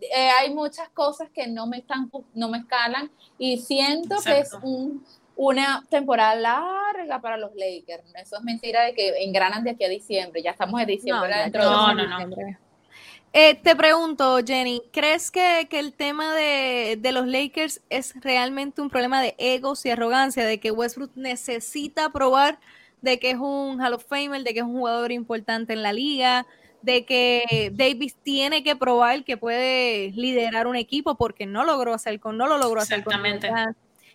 eh, 0.00 0.30
hay 0.38 0.54
muchas 0.54 0.88
cosas 0.90 1.30
que 1.30 1.48
no 1.48 1.66
me 1.66 1.78
están, 1.78 2.08
no 2.34 2.48
me 2.48 2.58
escalan 2.58 3.10
y 3.38 3.58
siento 3.58 4.16
que 4.24 4.38
es 4.38 4.52
un, 4.62 5.04
una 5.34 5.84
temporada 5.88 6.36
larga 6.36 7.20
para 7.20 7.38
los 7.38 7.52
Lakers. 7.56 8.04
Eso 8.14 8.36
es 8.36 8.42
mentira 8.42 8.84
de 8.84 8.94
que 8.94 9.24
engranan 9.24 9.64
de 9.64 9.70
aquí 9.70 9.82
a 9.82 9.88
diciembre. 9.88 10.42
Ya 10.42 10.52
estamos 10.52 10.80
en 10.80 10.86
diciembre 10.86 11.36
dentro 11.36 11.64
no, 11.64 11.88
de 11.88 11.94
no, 11.94 12.26
no. 12.26 12.65
Eh, 13.38 13.54
te 13.54 13.76
pregunto, 13.76 14.38
Jenny, 14.42 14.82
¿crees 14.94 15.30
que, 15.30 15.68
el 15.70 15.92
tema 15.92 16.34
de, 16.34 16.98
los 17.12 17.26
Lakers 17.26 17.82
es 17.90 18.14
realmente 18.22 18.80
un 18.80 18.88
problema 18.88 19.20
de 19.20 19.34
egos 19.36 19.84
y 19.84 19.90
arrogancia, 19.90 20.46
de 20.46 20.58
que 20.58 20.70
Westbrook 20.70 21.10
necesita 21.16 22.08
probar 22.08 22.58
de 23.02 23.18
que 23.18 23.32
es 23.32 23.36
un 23.36 23.78
Hall 23.82 23.92
of 23.92 24.06
Famer, 24.06 24.42
de 24.42 24.54
que 24.54 24.60
es 24.60 24.64
un 24.64 24.72
jugador 24.78 25.12
importante 25.12 25.74
en 25.74 25.82
la 25.82 25.92
liga, 25.92 26.46
de 26.80 27.04
que 27.04 27.70
Davis 27.74 28.16
tiene 28.22 28.64
que 28.64 28.74
probar 28.74 29.22
que 29.22 29.36
puede 29.36 30.12
liderar 30.12 30.66
un 30.66 30.76
equipo 30.76 31.16
porque 31.16 31.44
no 31.44 31.66
logró 31.66 31.92
hacer 31.92 32.18
con, 32.20 32.38
no 32.38 32.46
lo 32.46 32.56
logró 32.56 32.80
hacer 32.80 33.04
con 33.04 33.20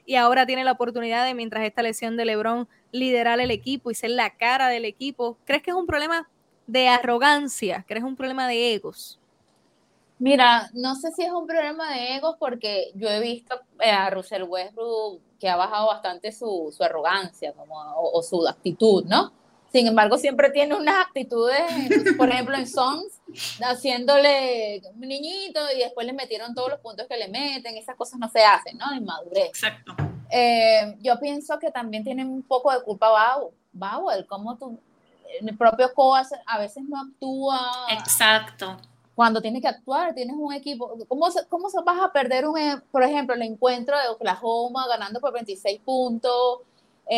y 0.04 0.16
ahora 0.16 0.48
tiene 0.48 0.64
la 0.64 0.72
oportunidad 0.72 1.26
de 1.26 1.36
mientras 1.36 1.64
esta 1.64 1.84
lesión 1.84 2.18
de 2.18 2.26
LeBron 2.26 2.68
liderar 2.92 3.40
el 3.40 3.52
equipo 3.52 3.92
y 3.92 3.94
ser 3.94 4.10
la 4.10 4.32
cara 4.32 4.68
del 4.68 4.86
equipo. 4.86 5.38
¿Crees 5.46 5.62
que 5.62 5.70
es 5.70 5.78
un 5.78 5.86
problema 5.86 6.28
de 6.72 6.88
arrogancia? 6.88 7.84
¿Crees 7.88 8.04
un 8.04 8.16
problema 8.16 8.48
de 8.48 8.74
egos? 8.74 9.20
Mira, 10.20 10.70
no 10.74 10.96
sé 10.96 11.12
si 11.12 11.24
es 11.24 11.32
un 11.32 11.48
problema 11.48 11.94
de 11.94 12.16
egos 12.16 12.36
porque 12.40 12.92
yo 12.96 13.10
he 13.10 13.20
visto 13.20 13.60
eh, 13.80 13.90
a 13.90 14.10
Russell 14.10 14.44
Westbrook 14.44 15.20
que 15.40 15.50
ha 15.50 15.56
bajado 15.56 15.88
bastante 15.88 16.32
su, 16.32 16.74
arrogancia 16.80 17.54
como, 17.54 17.76
o, 17.96 18.22
su 18.22 18.48
actitud, 18.48 19.04
¿no? 19.06 19.34
Sin 19.72 19.88
embargo, 19.88 20.18
siempre 20.18 20.52
tiene 20.52 20.76
unas 20.76 21.08
actitudes, 21.08 21.64
por 22.18 22.30
ejemplo, 22.30 22.56
en 22.56 22.68
Sons, 22.68 23.20
haciéndole 23.62 24.82
un 24.94 25.02
niñito 25.02 25.60
y 25.76 25.80
después 25.80 26.06
le 26.06 26.14
metieron 26.14 26.54
todos 26.54 26.70
los 26.70 26.80
puntos 26.82 27.08
que 27.08 27.18
le 27.18 27.28
meten, 27.28 27.76
esas 27.76 27.96
cosas 27.96 28.20
no 28.20 28.30
se 28.30 28.44
hacen, 28.44 28.78
¿no? 28.78 28.94
Inmadurez. 28.94 29.48
Exacto. 29.48 29.96
Eh, 30.30 30.98
yo 31.00 31.20
pienso 31.20 31.58
que 31.58 31.72
también 31.72 32.04
tiene 32.04 32.24
un 32.24 32.44
poco 32.44 32.72
de 32.72 32.84
culpa 32.84 33.10
Bauer, 33.10 33.54
Bauer, 33.74 34.26
como 34.28 34.58
tú, 34.58 34.80
el 35.40 35.58
propio 35.58 35.94
Coas 35.94 36.30
a 36.46 36.60
veces 36.60 36.84
no 36.88 37.00
actúa. 37.00 37.72
Exacto. 37.90 38.78
Cuando 39.16 39.42
tienes 39.42 39.62
que 39.62 39.68
actuar, 39.68 40.14
tienes 40.14 40.36
un 40.38 40.54
equipo. 40.54 40.98
¿Cómo, 41.08 41.28
cómo 41.50 41.70
vas 41.86 42.00
a 42.02 42.12
perder, 42.12 42.48
un, 42.48 42.58
por 42.92 43.04
ejemplo, 43.04 43.36
el 43.36 43.42
encuentro 43.44 43.98
de 43.98 44.08
Oklahoma 44.08 44.88
ganando 44.88 45.20
por 45.20 45.34
26 45.34 45.82
puntos? 45.82 46.60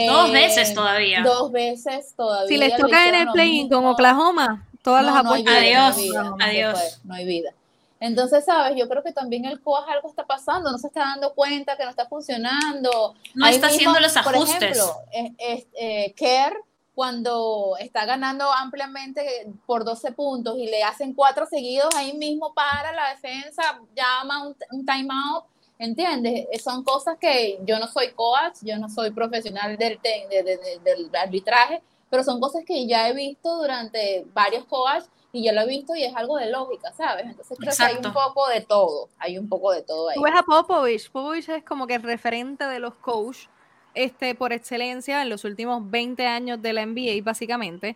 dos 0.08 0.30
eh, 0.30 0.32
veces 0.32 0.74
todavía. 0.74 1.22
Dos 1.22 1.52
veces 1.52 2.14
todavía. 2.16 2.48
Si 2.48 2.58
les 2.58 2.76
toca 2.76 3.08
en 3.08 3.16
el 3.16 3.28
play 3.32 3.70
con 3.70 3.86
Oklahoma, 3.86 4.66
todas 4.82 5.06
las 5.06 5.16
apuestas. 5.16 5.56
adiós, 5.56 5.98
adiós. 6.40 7.00
no 7.04 7.14
hay 7.14 7.26
vida. 7.26 7.54
Entonces, 8.00 8.44
¿sabes? 8.44 8.76
Yo 8.76 8.90
creo 8.90 9.02
que 9.02 9.14
también 9.14 9.46
el 9.46 9.62
COAS 9.62 9.88
algo 9.88 10.10
está 10.10 10.26
pasando, 10.26 10.72
no 10.72 10.78
se 10.78 10.88
está 10.88 11.02
dando 11.02 11.34
cuenta 11.34 11.78
que 11.78 11.86
no 11.86 11.90
está 11.90 12.06
funcionando. 12.06 13.16
No 13.34 13.48
está 13.48 13.68
haciendo 13.68 13.98
los 14.00 14.18
ajustes. 14.18 14.58
Por 14.58 14.58
ejemplo, 14.60 15.38
es, 15.38 15.68
eh, 15.80 16.14
Kerr 16.18 16.54
cuando 16.96 17.76
está 17.80 18.06
ganando 18.06 18.52
ampliamente 18.52 19.52
por 19.66 19.84
12 19.84 20.12
puntos 20.12 20.58
y 20.58 20.68
le 20.68 20.84
hacen 20.84 21.14
cuatro 21.14 21.46
seguidos 21.46 21.94
ahí 21.96 22.14
mismo 22.14 22.54
para 22.54 22.94
la 22.94 23.10
defensa, 23.10 23.80
llama 23.96 24.48
un, 24.48 24.56
un 24.72 24.86
timeout. 24.86 25.46
¿entiendes? 25.80 26.48
Son 26.64 26.84
cosas 26.84 27.18
que 27.20 27.60
yo 27.64 27.80
no 27.80 27.88
soy 27.88 28.12
coach, 28.12 28.58
yo 28.62 28.78
no 28.78 28.90
soy 28.90 29.12
profesional 29.12 29.78
del, 29.78 30.00
del 30.02 31.10
arbitraje, 31.16 31.82
pero 32.10 32.24
son 32.24 32.40
cosas 32.40 32.64
que 32.66 32.86
ya 32.88 33.10
he 33.10 33.14
visto 33.14 33.58
durante 33.58 34.26
varios 34.34 34.66
coaches 34.66 35.10
y 35.32 35.44
ya 35.44 35.52
lo 35.52 35.62
he 35.62 35.68
visto 35.68 35.96
y 35.96 36.04
es 36.04 36.16
algo 36.16 36.38
de 36.38 36.50
lógica, 36.50 36.94
¿sabes? 36.94 37.26
Entonces 37.26 37.58
creo 37.58 37.74
que 37.76 37.84
hay 37.84 37.96
un 37.96 38.14
poco 38.14 38.48
de 38.48 38.62
todo, 38.62 39.10
hay 39.18 39.38
un 39.38 39.50
poco 39.50 39.72
de 39.72 39.82
todo 39.82 40.10
ahí. 40.10 40.16
Tú 40.16 40.22
ves 40.22 40.36
a 40.36 40.44
Popovich, 40.44 41.12
Popovich 41.12 41.50
es 41.50 41.64
como 41.64 41.88
que 41.88 41.96
el 41.96 42.04
referente 42.04 42.66
de 42.66 42.80
los 42.80 42.94
coaches 42.96 43.50
este, 43.94 44.36
por 44.36 44.54
excelencia 44.54 45.22
en 45.22 45.30
los 45.30 45.44
últimos 45.44 45.90
20 45.90 46.26
años 46.26 46.62
de 46.62 46.74
la 46.74 46.86
NBA, 46.86 47.24
básicamente. 47.24 47.96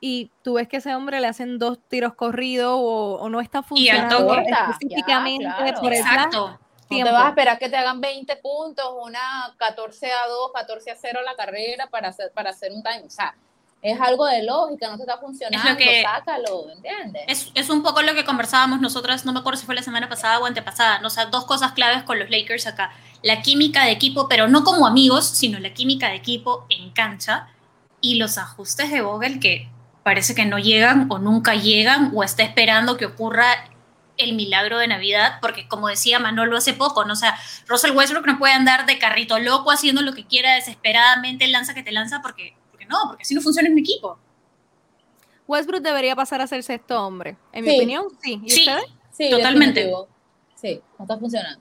Y 0.00 0.30
tú 0.42 0.54
ves 0.54 0.68
que 0.68 0.78
ese 0.78 0.94
hombre 0.94 1.20
le 1.20 1.26
hacen 1.26 1.58
dos 1.58 1.78
tiros 1.88 2.14
corridos 2.14 2.76
o, 2.78 3.28
no 3.28 3.40
está 3.40 3.62
funcionando 3.62 4.34
específicamente 4.38 5.46
por 5.80 5.92
el 5.92 5.98
Exacto. 6.00 6.58
No 6.90 7.04
te 7.04 7.10
vas 7.10 7.24
a 7.24 7.28
esperar 7.30 7.58
que 7.58 7.68
te 7.68 7.76
hagan 7.76 8.00
20 8.00 8.36
puntos, 8.36 8.84
una 9.02 9.54
14 9.56 10.12
a 10.12 10.26
2, 10.28 10.52
14 10.52 10.90
a 10.90 10.96
0 10.96 11.20
la 11.24 11.34
carrera 11.34 11.88
para 11.88 12.08
hacer, 12.08 12.30
para 12.32 12.50
hacer 12.50 12.72
un 12.72 12.82
time. 12.82 13.04
O 13.06 13.10
sea, 13.10 13.34
es 13.84 14.00
algo 14.00 14.24
de 14.24 14.42
lógica, 14.42 14.88
no 14.88 14.96
te 14.96 15.02
está 15.02 15.18
funcionando, 15.18 15.68
es 15.68 15.76
que, 15.76 16.02
sácalo, 16.02 16.70
¿entiendes? 16.70 17.22
Es, 17.28 17.50
es, 17.54 17.68
un 17.68 17.82
poco 17.82 18.00
lo 18.00 18.14
que 18.14 18.24
conversábamos 18.24 18.80
nosotras, 18.80 19.26
no 19.26 19.34
me 19.34 19.40
acuerdo 19.40 19.60
si 19.60 19.66
fue 19.66 19.74
la 19.74 19.82
semana 19.82 20.08
pasada 20.08 20.38
o 20.38 20.46
antepasada, 20.46 21.00
¿no? 21.00 21.08
o 21.08 21.10
sea, 21.10 21.26
dos 21.26 21.44
cosas 21.44 21.72
claves 21.72 22.02
con 22.02 22.18
los 22.18 22.30
Lakers 22.30 22.66
acá. 22.66 22.92
La 23.22 23.42
química 23.42 23.84
de 23.84 23.90
equipo, 23.90 24.26
pero 24.26 24.48
no 24.48 24.64
como 24.64 24.86
amigos, 24.86 25.26
sino 25.26 25.58
la 25.58 25.74
química 25.74 26.08
de 26.08 26.14
equipo 26.14 26.64
en 26.70 26.92
cancha 26.92 27.48
y 28.00 28.14
los 28.14 28.38
ajustes 28.38 28.90
de 28.90 29.02
Vogel 29.02 29.38
que 29.38 29.68
parece 30.02 30.34
que 30.34 30.46
no 30.46 30.58
llegan 30.58 31.06
o 31.10 31.18
nunca 31.18 31.54
llegan 31.54 32.10
o 32.14 32.24
está 32.24 32.42
esperando 32.42 32.96
que 32.96 33.04
ocurra 33.04 33.68
el 34.16 34.32
milagro 34.32 34.78
de 34.78 34.88
Navidad, 34.88 35.40
porque 35.42 35.68
como 35.68 35.88
decía 35.88 36.18
Manolo 36.18 36.56
hace 36.56 36.72
poco, 36.72 37.04
¿no? 37.04 37.12
o 37.12 37.16
sea, 37.16 37.38
Russell 37.66 37.94
Westbrook 37.94 38.26
no 38.26 38.38
puede 38.38 38.54
andar 38.54 38.86
de 38.86 38.98
carrito 38.98 39.38
loco 39.38 39.70
haciendo 39.70 40.00
lo 40.00 40.14
que 40.14 40.24
quiera 40.24 40.54
desesperadamente, 40.54 41.46
lanza 41.48 41.74
que 41.74 41.82
te 41.82 41.92
lanza, 41.92 42.22
porque 42.22 42.56
no, 42.88 42.96
porque 43.08 43.22
así 43.22 43.34
no 43.34 43.40
funciona 43.40 43.68
en 43.68 43.74
mi 43.74 43.80
equipo. 43.80 44.18
Westbrook 45.46 45.82
debería 45.82 46.16
pasar 46.16 46.40
a 46.40 46.46
ser 46.46 46.62
sexto 46.62 47.00
hombre. 47.04 47.36
En 47.52 47.64
mi 47.64 47.76
opinión, 47.76 48.06
sí. 48.22 48.40
¿Y 48.44 48.50
sí, 48.50 48.66
sí, 49.12 49.30
totalmente. 49.30 49.92
Sí, 50.54 50.80
no 50.98 51.04
está 51.04 51.18
funcionando. 51.18 51.60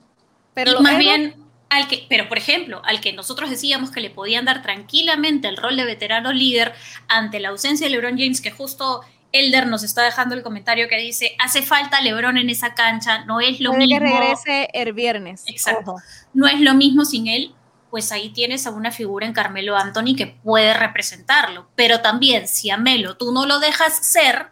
Pero 0.54 0.80
más 0.82 0.98
bien, 0.98 1.36
al 1.70 1.88
que, 1.88 2.06
pero 2.08 2.30
por 2.30 2.38
ejemplo, 2.38 2.82
al 2.86 3.02
que 3.02 3.14
nosotros 3.14 3.50
decíamos 3.50 3.92
que 3.92 4.00
le 4.00 4.10
podían 4.10 4.46
dar 4.46 4.62
tranquilamente 4.62 5.48
el 5.48 5.58
rol 5.58 5.76
de 5.76 5.86
veterano 5.86 6.32
líder 6.32 6.74
ante 7.08 7.40
la 7.40 7.50
ausencia 7.50 7.88
de 7.88 7.92
LeBron 7.92 8.18
James, 8.18 8.40
que 8.40 8.52
justo 8.52 9.02
Elder 9.32 9.68
nos 9.68 9.84
está 9.84 10.04
dejando 10.04 10.36
el 10.36 10.44
comentario 10.44 10.88
que 10.88 10.98
dice, 10.98 11.36
hace 11.40 11.64
falta 11.64 12.00
LeBron 12.02 12.38
en 12.38 12.50
esa 12.50 12.76
cancha, 12.76 13.26
no 13.26 13.42
es 13.42 13.60
lo 13.60 13.74
mismo. 13.74 14.00
que 14.00 14.00
regrese 14.00 14.70
el 14.74 14.94
viernes. 14.94 15.44
Exacto. 15.48 15.96
No 16.34 16.48
es 16.48 16.62
lo 16.62 16.76
mismo 16.76 17.04
sin 17.04 17.28
él 17.28 17.54
pues 17.94 18.12
ahí 18.12 18.30
tienes 18.30 18.66
a 18.66 18.72
una 18.72 18.90
figura 18.90 19.28
en 19.28 19.34
Carmelo 19.34 19.78
Anthony 19.78 20.16
que 20.18 20.26
puede 20.26 20.74
representarlo. 20.74 21.68
Pero 21.76 22.02
también, 22.02 22.48
si 22.48 22.72
a 22.72 22.78
Melo 22.78 23.18
tú 23.18 23.32
no 23.32 23.46
lo 23.46 23.60
dejas 23.60 24.04
ser, 24.04 24.48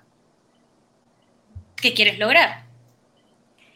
¿qué 1.76 1.96
quieres 1.96 2.20
lograr? 2.20 2.66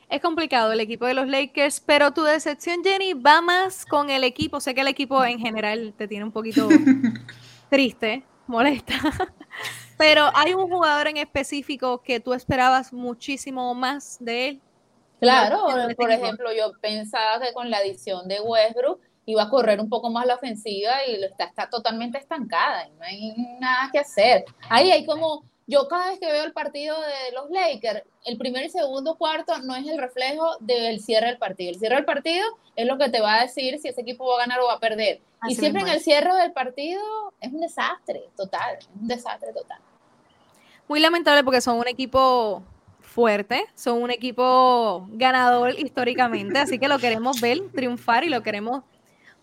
Es 0.07 0.21
complicado 0.21 0.71
el 0.71 0.81
equipo 0.81 1.07
de 1.07 1.15
los 1.15 1.27
Lakers, 1.27 1.79
pero 1.79 2.11
tu 2.11 2.21
decepción, 2.21 2.83
Jenny, 2.83 3.15
va 3.15 3.41
más 3.41 3.87
con 3.87 4.11
el 4.11 4.23
equipo. 4.23 4.59
Sé 4.59 4.75
que 4.75 4.81
el 4.81 4.87
equipo 4.87 5.25
en 5.25 5.39
general 5.39 5.95
te 5.97 6.07
tiene 6.07 6.25
un 6.25 6.31
poquito 6.31 6.69
triste, 7.71 8.23
molesta. 8.45 8.93
pero 9.97 10.29
hay 10.35 10.53
un 10.53 10.69
jugador 10.69 11.07
en 11.07 11.17
específico 11.17 12.03
que 12.03 12.19
tú 12.19 12.35
esperabas 12.35 12.93
muchísimo 12.93 13.73
más 13.73 14.17
de 14.19 14.47
él. 14.49 14.61
Claro, 15.19 15.65
por 15.97 16.11
ejemplo, 16.11 16.53
yo 16.53 16.71
pensaba 16.79 17.43
que 17.43 17.51
con 17.51 17.71
la 17.71 17.77
adición 17.77 18.27
de 18.27 18.41
Westbrook 18.41 19.01
iba 19.25 19.43
a 19.43 19.49
correr 19.49 19.79
un 19.79 19.89
poco 19.89 20.09
más 20.09 20.25
la 20.25 20.35
ofensiva 20.35 21.05
y 21.07 21.23
está, 21.23 21.45
está 21.45 21.69
totalmente 21.69 22.17
estancada 22.17 22.87
y 22.87 22.91
no 22.91 23.03
hay 23.03 23.33
nada 23.59 23.89
que 23.91 23.99
hacer. 23.99 24.45
Ahí 24.69 24.91
hay 24.91 25.05
como, 25.05 25.43
yo 25.67 25.87
cada 25.87 26.09
vez 26.09 26.19
que 26.19 26.31
veo 26.31 26.43
el 26.43 26.53
partido 26.53 26.95
de 26.99 27.31
los 27.33 27.49
Lakers, 27.49 28.03
el 28.25 28.37
primer 28.37 28.65
y 28.65 28.69
segundo 28.69 29.15
cuarto 29.15 29.57
no 29.59 29.75
es 29.75 29.87
el 29.87 29.97
reflejo 29.97 30.57
del 30.59 30.99
cierre 30.99 31.27
del 31.27 31.37
partido. 31.37 31.71
El 31.71 31.79
cierre 31.79 31.95
del 31.95 32.05
partido 32.05 32.45
es 32.75 32.85
lo 32.85 32.97
que 32.97 33.09
te 33.09 33.21
va 33.21 33.35
a 33.35 33.41
decir 33.41 33.79
si 33.79 33.87
ese 33.87 34.01
equipo 34.01 34.27
va 34.27 34.35
a 34.35 34.39
ganar 34.39 34.59
o 34.59 34.67
va 34.67 34.73
a 34.73 34.79
perder. 34.79 35.21
y 35.47 35.55
siempre 35.55 35.81
en 35.81 35.87
el 35.87 36.01
cierre 36.01 36.33
del 36.35 36.51
partido 36.53 37.01
es 37.41 37.51
un 37.51 37.61
desastre 37.61 38.29
total, 38.35 38.77
es 38.79 38.89
un 38.99 39.07
desastre 39.07 39.53
total. 39.53 39.79
Muy 40.87 40.99
lamentable 40.99 41.43
porque 41.43 41.61
son 41.61 41.79
un 41.79 41.87
equipo 41.87 42.61
fuerte, 42.99 43.65
son 43.73 44.03
un 44.03 44.11
equipo 44.11 45.07
ganador 45.13 45.79
históricamente, 45.79 46.59
así 46.59 46.77
que 46.77 46.87
lo 46.87 46.99
queremos 46.99 47.41
ver 47.41 47.59
triunfar 47.73 48.23
y 48.23 48.29
lo 48.29 48.43
queremos 48.43 48.83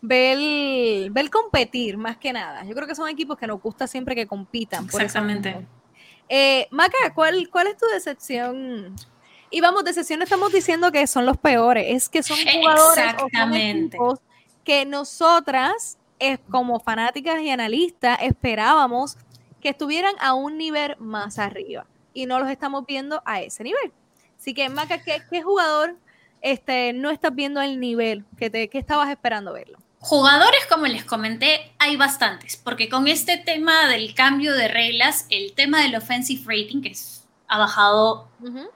ver, 0.03 1.31
competir 1.31 1.97
más 1.97 2.19
que 2.19 2.33
nada. 2.33 2.65
Yo 2.65 2.75
creo 2.75 2.87
que 2.87 2.95
son 2.95 3.09
equipos 3.09 3.39
que 3.39 3.47
nos 3.47 3.63
gusta 3.63 3.87
siempre 3.87 4.15
que 4.15 4.27
compitan. 4.27 4.85
Exactamente. 4.85 5.67
Eh, 6.29 6.67
Maca, 6.71 7.15
¿cuál, 7.15 7.49
¿cuál 7.51 7.69
es 7.69 7.77
tu 7.77 7.87
decepción? 7.87 8.95
Y 9.51 9.61
vamos, 9.61 9.85
decepción 9.85 10.23
estamos 10.23 10.53
diciendo 10.53 10.91
que 10.91 11.07
son 11.07 11.27
los 11.27 11.37
peores, 11.37 11.87
es 11.89 12.09
que 12.09 12.23
son 12.23 12.39
jugadores 12.39 13.05
Exactamente. 13.05 13.99
que 14.65 14.87
nosotras, 14.87 15.99
como 16.51 16.81
fanáticas 16.81 17.41
y 17.43 17.51
analistas, 17.51 18.19
esperábamos 18.23 19.19
que 19.61 19.69
estuvieran 19.71 20.15
a 20.21 20.35
un 20.35 20.57
nivel 20.57 20.97
más 20.99 21.39
arriba 21.39 21.87
y 22.15 22.27
no 22.27 22.39
los 22.41 22.51
estamos 22.51 22.87
viendo 22.87 23.23
a 23.25 23.43
ese 23.43 23.63
nivel. 23.63 23.93
Así 24.39 24.55
que, 24.55 24.69
Maca, 24.69 25.03
¿qué, 25.03 25.23
qué 25.31 25.43
jugador 25.43 25.97
este, 26.41 26.93
no 26.93 27.11
estás 27.11 27.35
viendo 27.35 27.61
el 27.61 27.79
nivel 27.79 28.25
que, 28.39 28.51
te, 28.51 28.69
que 28.69 28.79
estabas 28.79 29.11
esperando 29.11 29.53
verlo? 29.53 29.79
Jugadores, 30.05 30.67
como 30.69 30.87
les 30.87 31.05
comenté, 31.05 31.73
hay 31.79 31.97
bastantes, 31.97 32.57
porque 32.57 32.89
con 32.89 33.07
este 33.07 33.39
tema 33.39 33.87
del 33.87 34.15
cambio 34.15 34.53
de 34.53 34.67
reglas, 34.67 35.27
el 35.31 35.53
tema 35.53 35.81
del 35.81 35.95
offensive 35.95 36.43
rating, 36.45 36.83
que 36.83 36.93
ha 37.47 37.57
bajado 37.57 38.29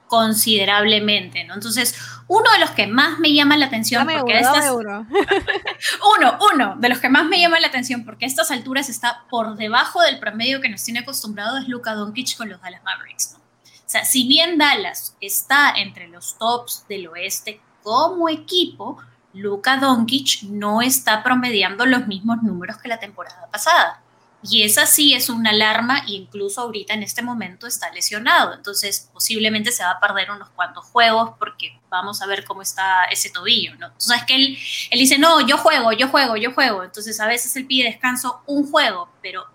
considerablemente, 0.07 1.43
¿no? 1.43 1.55
Entonces, 1.55 1.99
uno 2.29 2.49
de 2.53 2.59
los 2.59 2.71
que 2.71 2.87
más 2.87 3.19
me 3.19 3.33
llama 3.33 3.57
la 3.57 3.65
atención, 3.65 4.07
porque 4.07 4.41
uno, 4.71 5.05
uno, 6.17 6.39
uno 6.53 6.75
de 6.77 6.87
los 6.87 6.99
que 6.99 7.09
más 7.09 7.25
me 7.25 7.41
llama 7.41 7.59
la 7.59 7.67
atención, 7.67 8.05
porque 8.05 8.23
a 8.23 8.29
estas 8.29 8.49
alturas 8.49 8.87
está 8.87 9.25
por 9.29 9.57
debajo 9.57 10.01
del 10.03 10.19
promedio 10.19 10.61
que 10.61 10.69
nos 10.69 10.81
tiene 10.81 11.01
acostumbrado, 11.01 11.57
es 11.57 11.67
Luka 11.67 11.93
Doncic 11.93 12.37
con 12.37 12.47
los 12.47 12.61
Dallas 12.61 12.83
Mavericks, 12.85 13.33
¿no? 13.33 13.39
O 13.39 13.89
sea, 13.89 14.05
si 14.05 14.25
bien 14.29 14.57
Dallas 14.57 15.17
está 15.19 15.73
entre 15.75 16.07
los 16.07 16.37
tops 16.37 16.85
del 16.87 17.09
oeste 17.09 17.59
como 17.83 18.29
equipo, 18.29 18.97
Luka 19.37 19.77
Doncic 19.77 20.43
no 20.43 20.81
está 20.81 21.23
promediando 21.23 21.85
los 21.85 22.07
mismos 22.07 22.41
números 22.43 22.77
que 22.77 22.87
la 22.87 22.99
temporada 22.99 23.47
pasada. 23.51 24.01
Y 24.43 24.63
esa 24.63 24.85
sí 24.85 25.13
es 25.13 25.29
una 25.29 25.49
alarma 25.49 25.99
e 26.07 26.13
incluso 26.13 26.61
ahorita 26.61 26.93
en 26.93 27.03
este 27.03 27.21
momento 27.21 27.65
está 27.67 27.91
lesionado. 27.91 28.53
Entonces 28.53 29.09
posiblemente 29.11 29.71
se 29.71 29.83
va 29.83 29.91
a 29.91 29.99
perder 29.99 30.31
unos 30.31 30.49
cuantos 30.49 30.85
juegos 30.85 31.31
porque 31.39 31.79
vamos 31.89 32.21
a 32.21 32.27
ver 32.27 32.45
cómo 32.45 32.61
está 32.61 33.05
ese 33.05 33.29
tobillo. 33.29 33.75
¿no? 33.75 33.89
Tú 33.91 34.05
sabes 34.05 34.23
que 34.25 34.35
él, 34.35 34.57
él 34.91 34.99
dice, 34.99 35.17
no, 35.17 35.41
yo 35.41 35.57
juego, 35.57 35.91
yo 35.91 36.07
juego, 36.07 36.37
yo 36.37 36.53
juego. 36.53 36.83
Entonces 36.83 37.19
a 37.19 37.27
veces 37.27 37.55
él 37.55 37.65
pide 37.65 37.89
descanso 37.89 38.41
un 38.45 38.69
juego, 38.69 39.09
pero 39.21 39.45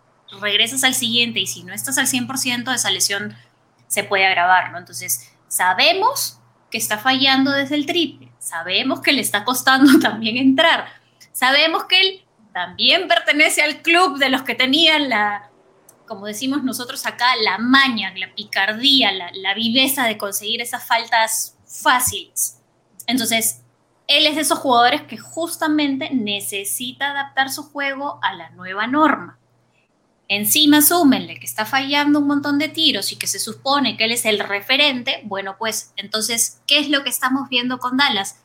regresas 0.41 0.83
al 0.85 0.95
siguiente 0.95 1.41
y 1.41 1.47
si 1.47 1.63
no 1.63 1.73
estás 1.73 1.99
al 1.99 2.07
100% 2.07 2.75
esa 2.75 2.91
lesión 2.91 3.37
se 3.87 4.05
puede 4.05 4.27
agravar. 4.27 4.73
¿no? 4.73 4.79
Entonces 4.79 5.33
sabemos 5.49 6.39
que 6.73 6.79
está 6.79 6.99
fallando 6.99 7.53
desde 7.53 7.77
el 7.77 7.87
triple 7.87 8.33
sabemos 8.43 9.01
que 9.01 9.13
le 9.13 9.21
está 9.21 9.45
costando 9.45 9.99
también 10.01 10.37
entrar, 10.37 10.87
sabemos 11.33 11.85
que 11.85 12.01
él 12.01 12.25
también 12.53 13.09
pertenece 13.09 13.63
al 13.63 13.81
club 13.81 14.19
de 14.19 14.29
los 14.29 14.43
que 14.43 14.55
tenían 14.55 15.09
la, 15.09 15.51
como 16.07 16.27
decimos 16.27 16.63
nosotros 16.63 17.07
acá, 17.07 17.27
la 17.43 17.57
maña, 17.59 18.13
la 18.17 18.35
picardía, 18.35 19.11
la, 19.13 19.55
viveza 19.55 20.05
de 20.05 20.19
conseguir 20.19 20.61
esas 20.61 20.87
faltas 20.87 21.57
fáciles. 21.67 22.61
Entonces, 23.07 23.63
él 24.07 24.27
es 24.27 24.35
de 24.35 24.43
esos 24.43 24.59
jugadores 24.59 25.03
que 25.03 25.17
justamente 25.17 26.11
necesita 26.13 27.13
adaptar 27.13 27.51
su 27.51 27.63
juego 27.63 28.19
a 28.23 28.35
la 28.35 28.51
nueva 28.51 28.87
norma. 28.87 29.39
Encima 30.35 30.81
súmenle 30.81 31.39
que 31.39 31.45
está 31.45 31.67
fallando 31.67 32.19
un 32.19 32.27
montón 32.27 32.59
de 32.59 32.69
tiros 32.69 33.13
y 33.13 33.17
que 33.17 33.27
se 33.27 33.39
supone 33.39 33.99
que 33.99 34.05
él 34.05 34.13
es 34.13 34.25
el 34.25 34.39
referente, 34.39 35.21
bueno, 35.25 35.57
pues 35.59 35.93
entonces, 35.97 36.63
¿qué 36.67 36.79
es 36.79 36.89
lo 36.89 37.05
que 37.05 37.11
estamos 37.11 37.51
viendo 37.51 37.79
con 37.79 37.99
Dallas? 37.99 38.37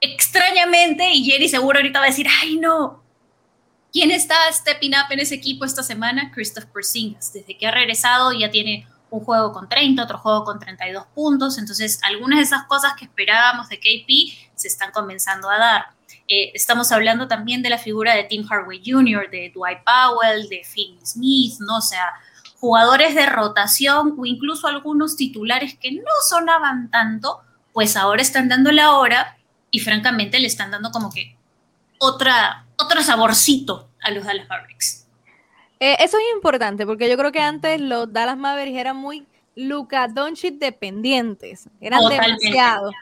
Extrañamente, 0.00 1.10
y 1.10 1.22
Jerry 1.22 1.50
seguro 1.50 1.80
ahorita 1.80 1.98
va 1.98 2.06
a 2.06 2.08
decir, 2.08 2.26
ay 2.40 2.56
no, 2.56 3.02
¿quién 3.92 4.10
está 4.10 4.34
stepping 4.52 4.92
up 4.94 5.12
en 5.12 5.20
ese 5.20 5.34
equipo 5.34 5.66
esta 5.66 5.82
semana? 5.82 6.32
Christoph 6.32 6.64
Porzingis. 6.64 7.34
Desde 7.34 7.58
que 7.58 7.66
ha 7.66 7.72
regresado 7.72 8.32
ya 8.32 8.50
tiene 8.50 8.88
un 9.10 9.20
juego 9.20 9.52
con 9.52 9.68
30, 9.68 10.02
otro 10.02 10.16
juego 10.16 10.44
con 10.44 10.58
32 10.58 11.04
puntos, 11.14 11.58
entonces 11.58 12.00
algunas 12.04 12.38
de 12.38 12.44
esas 12.44 12.64
cosas 12.64 12.94
que 12.98 13.04
esperábamos 13.04 13.68
de 13.68 13.76
KP 13.76 14.48
se 14.54 14.68
están 14.68 14.92
comenzando 14.92 15.50
a 15.50 15.58
dar. 15.58 15.93
Eh, 16.26 16.52
estamos 16.54 16.90
hablando 16.90 17.28
también 17.28 17.62
de 17.62 17.70
la 17.70 17.78
figura 17.78 18.14
de 18.14 18.24
Tim 18.24 18.46
Hardaway 18.48 18.80
Jr., 18.84 19.30
de 19.30 19.52
Dwight 19.54 19.80
Powell, 19.84 20.48
de 20.48 20.62
Finney 20.64 21.04
Smith, 21.04 21.54
¿no? 21.60 21.78
O 21.78 21.82
sea, 21.82 22.12
jugadores 22.58 23.14
de 23.14 23.26
rotación 23.26 24.14
o 24.18 24.24
incluso 24.24 24.66
algunos 24.66 25.16
titulares 25.16 25.76
que 25.78 25.92
no 25.92 26.12
sonaban 26.26 26.90
tanto, 26.90 27.40
pues 27.72 27.96
ahora 27.96 28.22
están 28.22 28.48
dando 28.48 28.72
la 28.72 28.92
hora 28.92 29.36
y 29.70 29.80
francamente 29.80 30.38
le 30.38 30.46
están 30.46 30.70
dando 30.70 30.90
como 30.90 31.10
que 31.12 31.36
otra, 31.98 32.64
otro 32.76 33.02
saborcito 33.02 33.90
a 34.00 34.10
los 34.10 34.24
Dallas 34.24 34.48
Mavericks. 34.48 35.06
Eh, 35.78 35.96
eso 35.98 36.16
es 36.16 36.24
importante 36.34 36.86
porque 36.86 37.10
yo 37.10 37.18
creo 37.18 37.32
que 37.32 37.40
antes 37.40 37.80
los 37.80 38.10
Dallas 38.10 38.38
Mavericks 38.38 38.78
eran 38.78 38.96
muy 38.96 39.26
Luka 39.56 40.08
Doncic 40.08 40.54
dependientes, 40.54 41.68
eran 41.80 42.00
demasiado. 42.08 42.92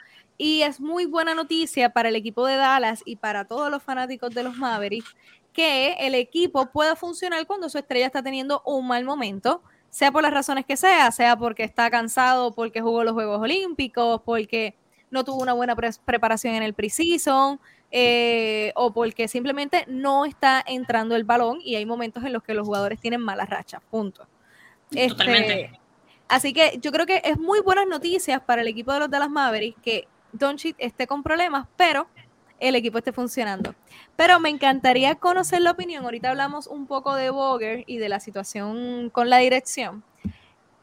Y 0.44 0.62
es 0.62 0.80
muy 0.80 1.06
buena 1.06 1.36
noticia 1.36 1.90
para 1.90 2.08
el 2.08 2.16
equipo 2.16 2.44
de 2.44 2.56
Dallas 2.56 3.04
y 3.04 3.14
para 3.14 3.44
todos 3.44 3.70
los 3.70 3.80
fanáticos 3.80 4.34
de 4.34 4.42
los 4.42 4.56
Mavericks 4.56 5.14
que 5.52 5.92
el 6.00 6.16
equipo 6.16 6.66
pueda 6.66 6.96
funcionar 6.96 7.46
cuando 7.46 7.68
su 7.68 7.78
estrella 7.78 8.06
está 8.06 8.24
teniendo 8.24 8.60
un 8.66 8.88
mal 8.88 9.04
momento, 9.04 9.62
sea 9.88 10.10
por 10.10 10.20
las 10.20 10.34
razones 10.34 10.66
que 10.66 10.76
sea, 10.76 11.12
sea 11.12 11.36
porque 11.36 11.62
está 11.62 11.88
cansado, 11.92 12.52
porque 12.56 12.80
jugó 12.80 13.04
los 13.04 13.12
Juegos 13.12 13.40
Olímpicos, 13.40 14.20
porque 14.24 14.74
no 15.12 15.22
tuvo 15.22 15.40
una 15.40 15.52
buena 15.52 15.76
preparación 15.76 16.56
en 16.56 16.64
el 16.64 16.74
preseason, 16.74 17.60
eh, 17.92 18.72
o 18.74 18.92
porque 18.92 19.28
simplemente 19.28 19.84
no 19.86 20.24
está 20.24 20.60
entrando 20.66 21.14
el 21.14 21.22
balón 21.22 21.60
y 21.62 21.76
hay 21.76 21.86
momentos 21.86 22.24
en 22.24 22.32
los 22.32 22.42
que 22.42 22.54
los 22.54 22.66
jugadores 22.66 22.98
tienen 22.98 23.20
malas 23.20 23.48
rachas, 23.48 23.80
punto. 23.92 24.26
Este, 24.90 25.70
así 26.26 26.52
que 26.52 26.80
yo 26.82 26.90
creo 26.90 27.06
que 27.06 27.22
es 27.24 27.38
muy 27.38 27.60
buenas 27.60 27.86
noticias 27.86 28.42
para 28.42 28.62
el 28.62 28.66
equipo 28.66 28.92
de 28.92 28.98
los 28.98 29.08
Dallas 29.08 29.30
Mavericks 29.30 29.80
que 29.80 30.08
Doncic 30.32 30.76
esté 30.78 31.06
con 31.06 31.22
problemas, 31.22 31.68
pero 31.76 32.08
el 32.58 32.76
equipo 32.76 32.98
esté 32.98 33.12
funcionando. 33.12 33.74
Pero 34.16 34.38
me 34.38 34.48
encantaría 34.48 35.16
conocer 35.16 35.62
la 35.62 35.72
opinión. 35.72 36.04
Ahorita 36.04 36.30
hablamos 36.30 36.66
un 36.66 36.86
poco 36.86 37.14
de 37.14 37.30
Boger 37.30 37.84
y 37.86 37.98
de 37.98 38.08
la 38.08 38.20
situación 38.20 39.10
con 39.10 39.30
la 39.30 39.38
dirección. 39.38 40.04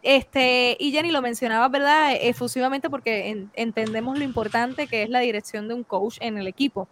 Este, 0.02 0.78
y 0.80 0.92
Jenny 0.92 1.12
lo 1.12 1.22
mencionaba, 1.22 1.68
¿verdad? 1.68 2.14
Efusivamente 2.22 2.90
porque 2.90 3.48
entendemos 3.54 4.18
lo 4.18 4.24
importante 4.24 4.88
que 4.88 5.04
es 5.04 5.10
la 5.10 5.20
dirección 5.20 5.68
de 5.68 5.74
un 5.74 5.84
coach 5.84 6.18
en 6.22 6.38
el 6.38 6.48
equipo. 6.48 6.88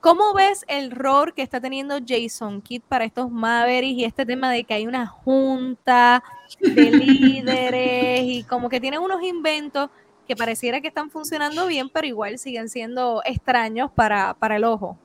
¿Cómo 0.00 0.32
ves 0.32 0.64
el 0.68 0.92
rol 0.92 1.34
que 1.34 1.42
está 1.42 1.60
teniendo 1.60 1.98
Jason 2.06 2.62
Kidd 2.62 2.82
para 2.82 3.04
estos 3.04 3.32
Mavericks 3.32 3.98
y 3.98 4.04
este 4.04 4.24
tema 4.24 4.52
de 4.52 4.62
que 4.62 4.74
hay 4.74 4.86
una 4.86 5.06
junta 5.08 6.22
de 6.60 6.90
líderes 6.92 8.20
y 8.22 8.44
como 8.44 8.68
que 8.68 8.80
tienen 8.80 9.00
unos 9.00 9.20
inventos 9.24 9.90
que 10.28 10.36
pareciera 10.36 10.80
que 10.82 10.88
están 10.88 11.10
funcionando 11.10 11.66
bien, 11.66 11.88
pero 11.88 12.06
igual 12.06 12.38
siguen 12.38 12.68
siendo 12.68 13.22
extraños 13.24 13.90
para, 13.90 14.34
para 14.34 14.56
el 14.56 14.64
ojo? 14.64 14.98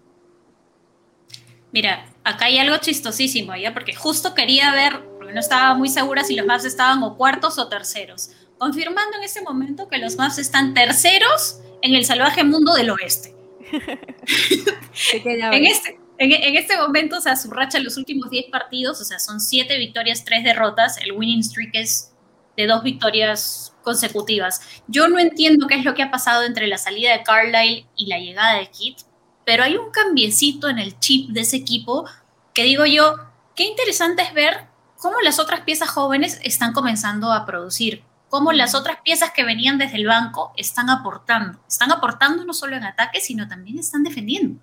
Mira, 1.72 2.06
acá 2.24 2.46
hay 2.46 2.60
algo 2.60 2.78
chistosísimo, 2.78 3.56
¿ya? 3.56 3.74
Porque 3.74 3.96
justo 3.96 4.36
quería 4.36 4.72
ver, 4.74 5.02
porque 5.18 5.34
no 5.34 5.40
estaba 5.40 5.74
muy 5.74 5.90
segura 5.90 6.24
si 6.24 6.36
los 6.36 6.46
Mavs 6.46 6.66
estaban 6.66 7.02
o 7.02 7.18
cuartos 7.18 7.58
o 7.58 7.70
terceros. 7.70 8.32
Confirmando 8.60 9.18
en 9.18 9.24
este 9.24 9.42
momento 9.42 9.88
que 9.88 9.98
los 9.98 10.18
Mavs 10.18 10.38
están 10.38 10.74
terceros 10.74 11.62
en 11.82 11.96
el 11.96 12.06
salvaje 12.06 12.44
mundo 12.44 12.74
del 12.74 12.92
oeste. 12.92 13.34
en, 15.24 15.66
este, 15.66 16.00
en, 16.20 16.56
este 16.58 16.78
momento, 16.78 17.18
o 17.18 17.22
sea, 17.22 17.36
su 17.36 17.50
racha 17.50 17.80
en 17.80 17.86
los 17.86 17.98
últimos 17.98 18.30
10 18.30 18.52
partidos, 18.52 19.02
o 19.02 19.04
sea, 19.06 19.18
son 19.18 19.40
7 19.40 19.78
victorias, 19.80 20.24
3 20.26 20.44
derrotas. 20.44 20.98
El 20.98 21.14
winning 21.14 21.44
streak 21.44 21.72
es 21.74 22.14
de 22.56 22.68
2 22.68 22.84
victorias 22.84 23.73
consecutivas. 23.84 24.62
Yo 24.88 25.08
no 25.08 25.20
entiendo 25.20 25.68
qué 25.68 25.76
es 25.76 25.86
lo 25.86 25.94
que 25.94 26.04
ha 26.04 26.12
pasado 26.12 26.44
entre 26.44 26.68
la 26.68 26.78
salida 26.78 27.12
de 27.12 27.24
Carlisle 27.24 27.86
y 27.96 28.08
la 28.08 28.18
llegada 28.18 28.58
de 28.58 28.72
Kit, 28.72 29.00
pero 29.46 29.64
hay 29.64 29.76
un 29.76 29.92
cambiecito 29.92 30.70
en 30.70 30.80
el 30.80 30.98
chip 31.00 31.30
de 31.30 31.42
ese 31.42 31.58
equipo 31.58 32.06
que 32.54 32.64
digo 32.64 32.86
yo, 32.86 33.16
qué 33.56 33.66
interesante 33.66 34.24
es 34.24 34.34
ver 34.34 34.68
cómo 34.98 35.20
las 35.22 35.38
otras 35.40 35.62
piezas 35.62 35.90
jóvenes 35.90 36.40
están 36.44 36.74
comenzando 36.74 37.32
a 37.32 37.46
producir 37.46 38.04
cómo 38.34 38.52
las 38.52 38.74
otras 38.74 38.98
piezas 39.04 39.30
que 39.30 39.44
venían 39.44 39.78
desde 39.78 39.98
el 39.98 40.08
banco 40.08 40.54
están 40.58 40.90
aportando. 40.90 41.60
Están 41.68 41.92
aportando 41.92 42.44
no 42.44 42.54
solo 42.56 42.76
en 42.76 42.84
ataque, 42.84 43.22
sino 43.22 43.48
también 43.48 43.78
están 43.78 44.04
defendiendo. 44.04 44.60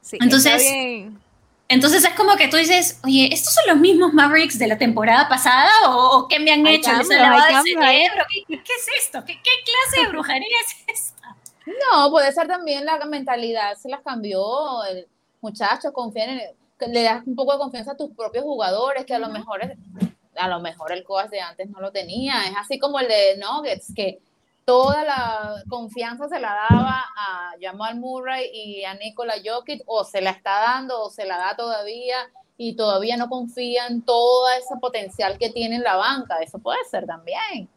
Sí, 0.00 0.18
entonces, 0.20 0.60
entonces 1.68 2.04
es 2.04 2.14
como 2.14 2.36
que 2.36 2.48
tú 2.48 2.56
dices, 2.56 3.00
oye, 3.04 3.28
¿estos 3.32 3.54
son 3.54 3.64
los 3.68 3.76
mismos 3.78 4.12
Mavericks 4.12 4.58
de 4.58 4.66
la 4.66 4.78
temporada 4.78 5.28
pasada? 5.28 5.70
¿O, 5.88 6.28
qué 6.28 6.38
me 6.38 6.52
han 6.52 6.66
hecho? 6.66 6.90
¿Les 6.90 7.10
han 7.10 7.64
cerebro? 7.64 8.24
¿Qué, 8.46 8.54
es 8.56 8.86
esto? 9.04 9.24
¿Qué, 9.24 9.34
clase 9.34 10.06
de 10.06 10.08
brujería 10.08 10.56
es 10.66 10.94
esta? 10.94 11.36
No, 11.66 12.10
puede 12.10 12.30
ser 12.32 12.46
también 12.46 12.84
la 12.84 12.98
mentalidad, 13.06 13.74
se 13.76 13.88
las 13.88 14.02
cambió. 14.02 14.84
El 14.84 15.08
muchacho 15.40 15.92
confía 15.92 16.24
en 16.24 16.40
le 16.88 17.02
das 17.02 17.22
un 17.26 17.36
poco 17.36 17.52
de 17.52 17.58
confianza 17.58 17.92
a 17.92 17.96
tus 17.96 18.10
propios 18.10 18.44
jugadores, 18.44 19.04
que 19.04 19.14
a 19.14 19.18
lo 19.18 19.28
mejor 19.28 19.62
es, 19.62 19.78
a 20.36 20.48
lo 20.48 20.60
mejor 20.60 20.92
el 20.92 21.04
Coas 21.04 21.30
de 21.30 21.40
antes 21.40 21.68
no 21.70 21.80
lo 21.80 21.92
tenía. 21.92 22.44
Es 22.48 22.56
así 22.56 22.78
como 22.78 22.98
el 23.00 23.08
de 23.08 23.36
Nuggets, 23.38 23.92
que 23.94 24.18
toda 24.64 25.04
la 25.04 25.62
confianza 25.68 26.28
se 26.28 26.40
la 26.40 26.66
daba 26.70 27.04
a 27.16 27.52
Jamal 27.60 27.96
Murray 27.96 28.50
y 28.52 28.84
a 28.84 28.94
Nikola 28.94 29.34
Jokic, 29.44 29.82
o 29.86 30.04
se 30.04 30.20
la 30.20 30.30
está 30.30 30.60
dando, 30.60 31.02
o 31.02 31.10
se 31.10 31.24
la 31.26 31.38
da 31.38 31.56
todavía, 31.56 32.16
y 32.56 32.76
todavía 32.76 33.16
no 33.16 33.28
confía 33.28 33.86
en 33.86 34.02
todo 34.02 34.48
ese 34.58 34.76
potencial 34.80 35.38
que 35.38 35.50
tiene 35.50 35.76
en 35.76 35.82
la 35.82 35.96
banca. 35.96 36.38
Eso 36.38 36.58
puede 36.58 36.78
ser 36.90 37.06
también. 37.06 37.68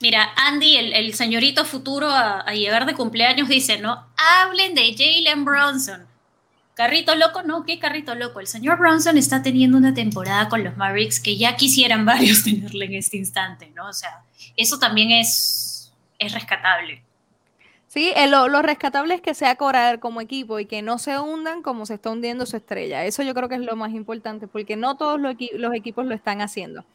Mira, 0.00 0.32
Andy, 0.36 0.76
el, 0.76 1.14
señorito 1.14 1.64
futuro 1.64 2.08
a, 2.10 2.40
a, 2.40 2.54
llegar 2.54 2.86
de 2.86 2.94
cumpleaños, 2.94 3.48
dice, 3.48 3.78
¿no? 3.78 4.06
Hablen 4.16 4.74
de 4.74 4.94
Jalen 4.96 5.44
Bronson. 5.44 6.12
Carrito 6.74 7.14
loco, 7.14 7.42
no, 7.42 7.64
qué 7.64 7.78
carrito 7.78 8.14
loco. 8.14 8.40
El 8.40 8.46
señor 8.46 8.78
Bronson 8.78 9.18
está 9.18 9.42
teniendo 9.42 9.76
una 9.76 9.92
temporada 9.92 10.48
con 10.48 10.64
los 10.64 10.76
Mavericks 10.76 11.20
que 11.20 11.36
ya 11.36 11.56
quisieran 11.56 12.04
varios 12.06 12.44
tenerle 12.44 12.86
en 12.86 12.94
este 12.94 13.18
instante, 13.18 13.70
¿no? 13.74 13.88
O 13.88 13.92
sea, 13.92 14.24
eso 14.56 14.78
también 14.78 15.12
es, 15.12 15.71
es 16.22 16.32
rescatable. 16.32 17.02
Sí, 17.92 18.10
eh, 18.16 18.26
lo, 18.26 18.48
rescatable 18.62 19.12
es 19.12 19.20
que 19.20 19.34
sea 19.34 19.56
coral 19.56 20.00
como 20.00 20.22
equipo 20.22 20.58
y 20.58 20.64
que 20.64 20.80
no 20.80 20.98
se 20.98 21.18
hundan 21.18 21.60
como 21.60 21.84
se 21.84 21.92
está 21.92 22.08
hundiendo 22.08 22.46
su 22.46 22.56
estrella. 22.56 23.04
Eso 23.04 23.22
yo 23.22 23.34
creo 23.34 23.50
que 23.50 23.56
es 23.56 23.60
lo 23.60 23.76
más 23.76 23.92
importante, 23.92 24.46
porque 24.46 24.76
no 24.76 24.96
todos 24.96 25.20
los, 25.20 25.34
los 25.52 25.74
equipos 25.74 26.06
lo 26.06 26.14
están 26.14 26.40
haciendo. 26.40 26.86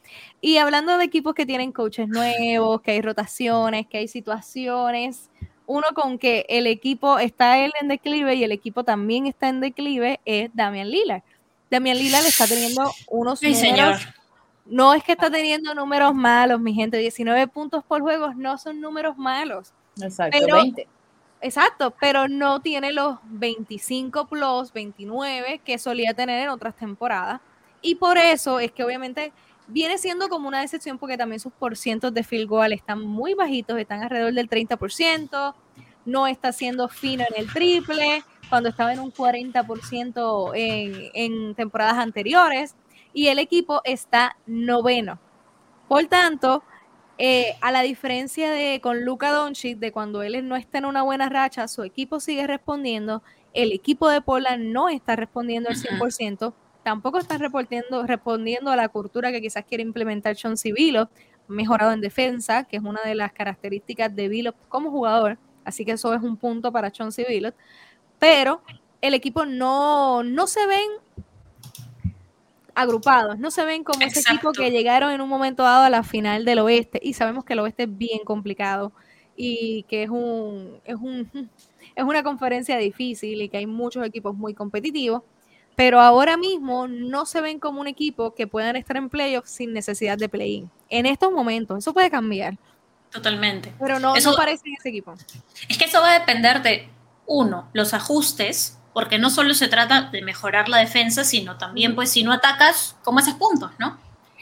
Y 0.42 0.58
hablando 0.58 0.98
de 0.98 1.04
equipos 1.04 1.36
que 1.36 1.46
tienen 1.46 1.72
coaches 1.72 2.08
nuevos, 2.08 2.82
que 2.82 2.92
hay 2.92 3.02
rotaciones, 3.02 3.86
que 3.86 4.00
hay 4.00 4.08
situaciones, 4.08 5.30
uno 5.68 5.86
con 5.94 6.18
que 6.18 6.48
el 6.50 6.66
equipo 6.66 7.20
está 7.20 7.60
él 7.60 7.74
en 7.80 7.90
declive 7.90 8.34
y 8.34 8.44
el 8.44 8.52
equipo 8.52 8.84
también 8.84 9.28
está 9.28 9.50
en 9.50 9.60
declive 9.60 10.20
es 10.26 10.50
Damian 10.56 10.90
Lillard. 10.90 11.22
Damian 11.70 11.98
Lillard 12.00 12.26
está 12.26 12.48
teniendo 12.48 12.90
unos 13.10 13.40
sí, 13.40 13.52
números. 13.52 14.00
Señor. 14.00 14.17
No 14.70 14.94
es 14.94 15.04
que 15.04 15.14
está 15.14 15.30
teniendo 15.30 15.74
números 15.74 16.14
malos, 16.14 16.60
mi 16.60 16.74
gente. 16.74 16.98
19 16.98 17.48
puntos 17.48 17.84
por 17.84 18.02
juego 18.02 18.34
no 18.34 18.58
son 18.58 18.82
números 18.82 19.18
malos. 19.18 19.74
Exacto, 20.02 20.46
20. 20.46 20.88
Exacto, 21.42 21.94
pero 22.00 22.28
no 22.28 22.62
tiene 22.62 22.92
los 22.92 23.18
25 23.26 24.28
plus, 24.28 24.74
29 24.74 25.62
que 25.64 25.78
solía 25.78 26.14
tener 26.14 26.44
en 26.44 26.50
otras 26.50 26.76
temporadas. 26.76 27.42
Y 27.82 27.96
por 27.96 28.18
eso 28.18 28.60
es 28.60 28.72
que 28.72 28.84
obviamente 28.84 29.32
viene 29.68 29.98
siendo 29.98 30.30
como 30.30 30.48
una 30.48 30.62
decepción 30.62 30.98
porque 30.98 31.18
también 31.18 31.40
sus 31.40 31.54
porcientos 31.54 32.14
de 32.14 32.24
field 32.24 32.50
goal 32.50 32.74
están 32.74 33.02
muy 33.02 33.34
bajitos, 33.34 33.78
están 33.78 34.02
alrededor 34.02 34.34
del 34.34 34.50
30%, 34.50 35.54
no 36.06 36.26
está 36.26 36.52
siendo 36.54 36.88
fino 36.88 37.24
en 37.30 37.44
el 37.44 37.54
triple, 37.54 38.24
cuando 38.50 38.70
estaba 38.70 38.94
en 38.94 39.00
un 39.00 39.14
40% 39.14 40.52
en, 40.56 41.12
en 41.14 41.56
temporadas 41.56 41.98
anteriores, 41.98 42.76
y 43.18 43.30
el 43.30 43.40
equipo 43.40 43.82
está 43.84 44.38
noveno. 44.46 45.20
Por 45.88 46.06
tanto, 46.06 46.64
eh, 47.18 47.56
a 47.62 47.72
la 47.72 47.82
diferencia 47.82 48.52
de 48.52 48.80
con 48.80 49.06
Luca 49.06 49.32
Doncic, 49.32 49.80
de 49.80 49.92
cuando 49.92 50.22
él 50.22 50.48
no 50.48 50.56
está 50.56 50.78
en 50.78 50.86
una 50.86 51.02
buena 51.02 51.28
racha, 51.28 51.68
su 51.68 51.82
equipo 51.82 52.20
sigue 52.20 52.46
respondiendo, 52.46 53.24
el 53.56 53.72
equipo 53.72 54.08
de 54.08 54.22
Pola 54.22 54.56
no 54.58 54.88
está 54.88 55.16
respondiendo 55.16 55.68
al 55.68 55.78
100%, 55.78 56.54
tampoco 56.84 57.18
está 57.18 57.40
respondiendo, 57.40 58.70
a 58.72 58.76
la 58.76 58.88
cultura 58.90 59.32
que 59.32 59.42
quizás 59.42 59.66
quiere 59.66 59.82
implementar 59.82 60.38
John 60.40 60.56
Civilo, 60.56 61.10
mejorado 61.48 61.94
en 61.94 62.02
defensa, 62.02 62.66
que 62.66 62.78
es 62.78 62.84
una 62.84 63.02
de 63.02 63.16
las 63.16 63.34
características 63.34 64.16
de 64.16 64.28
Vilo 64.28 64.54
como 64.70 64.92
jugador, 64.92 65.40
así 65.66 65.86
que 65.86 65.94
eso 65.94 66.14
es 66.14 66.22
un 66.22 66.38
punto 66.38 66.72
para 66.72 66.92
John 66.96 67.12
Civilo, 67.12 67.52
pero 68.20 68.62
el 69.02 69.16
equipo 69.16 69.44
no, 69.48 70.22
no 70.22 70.46
se 70.46 70.68
ven 70.68 70.88
agrupados, 72.78 73.40
no 73.40 73.50
se 73.50 73.66
ven 73.66 73.84
como 73.84 74.06
ese 74.06 74.20
equipo 74.20 74.52
que 74.52 74.70
llegaron 74.70 75.12
en 75.12 75.20
un 75.20 75.28
momento 75.28 75.64
dado 75.64 75.84
a 75.84 75.90
la 75.90 76.04
final 76.04 76.46
del 76.46 76.60
oeste 76.60 77.00
y 77.02 77.14
sabemos 77.14 77.44
que 77.44 77.54
el 77.54 77.60
oeste 77.60 77.84
es 77.84 77.98
bien 77.98 78.20
complicado 78.24 78.94
y 79.36 79.84
que 79.90 80.04
es 80.04 80.10
un, 80.10 80.80
es 80.86 80.96
un 80.96 81.30
es 81.96 82.04
una 82.04 82.22
conferencia 82.22 82.78
difícil 82.78 83.42
y 83.42 83.50
que 83.50 83.58
hay 83.58 83.66
muchos 83.66 84.06
equipos 84.06 84.36
muy 84.36 84.54
competitivos 84.54 85.24
pero 85.76 86.02
ahora 86.02 86.38
mismo 86.38 86.88
no 86.88 87.26
se 87.28 87.40
ven 87.40 87.60
como 87.60 87.82
un 87.82 87.88
equipo 87.88 88.34
que 88.34 88.48
puedan 88.48 88.76
estar 88.76 88.98
en 88.98 89.10
playoffs 89.10 89.52
sin 89.52 89.74
necesidad 89.74 90.18
de 90.18 90.28
play-in. 90.28 90.72
En 90.90 91.06
estos 91.06 91.32
momentos, 91.32 91.78
eso 91.78 91.94
puede 91.94 92.10
cambiar. 92.10 92.58
Totalmente. 93.12 93.72
Pero 93.80 94.00
no, 94.00 94.16
eso, 94.16 94.36
parece 94.36 94.64
ese 94.76 94.90
equipo. 94.90 95.14
Es 95.70 95.78
que 95.78 95.86
eso 95.86 96.02
va 96.02 96.16
a 96.16 96.20
depender 96.20 96.64
de, 96.64 96.90
uno, 97.28 97.70
los 97.74 97.94
ajustes, 97.94 98.77
porque 98.98 99.20
no 99.20 99.30
solo 99.30 99.54
se 99.54 99.68
trata 99.68 100.10
de 100.12 100.24
mejorar 100.24 100.70
la 100.70 100.80
defensa, 100.80 101.24
sino 101.24 101.56
también, 101.56 101.94
pues, 101.94 102.10
si 102.10 102.24
no 102.24 102.34
atacas, 102.34 102.96
¿cómo 103.04 103.20
haces 103.20 103.36
puntos, 103.36 103.70
no? 103.78 103.96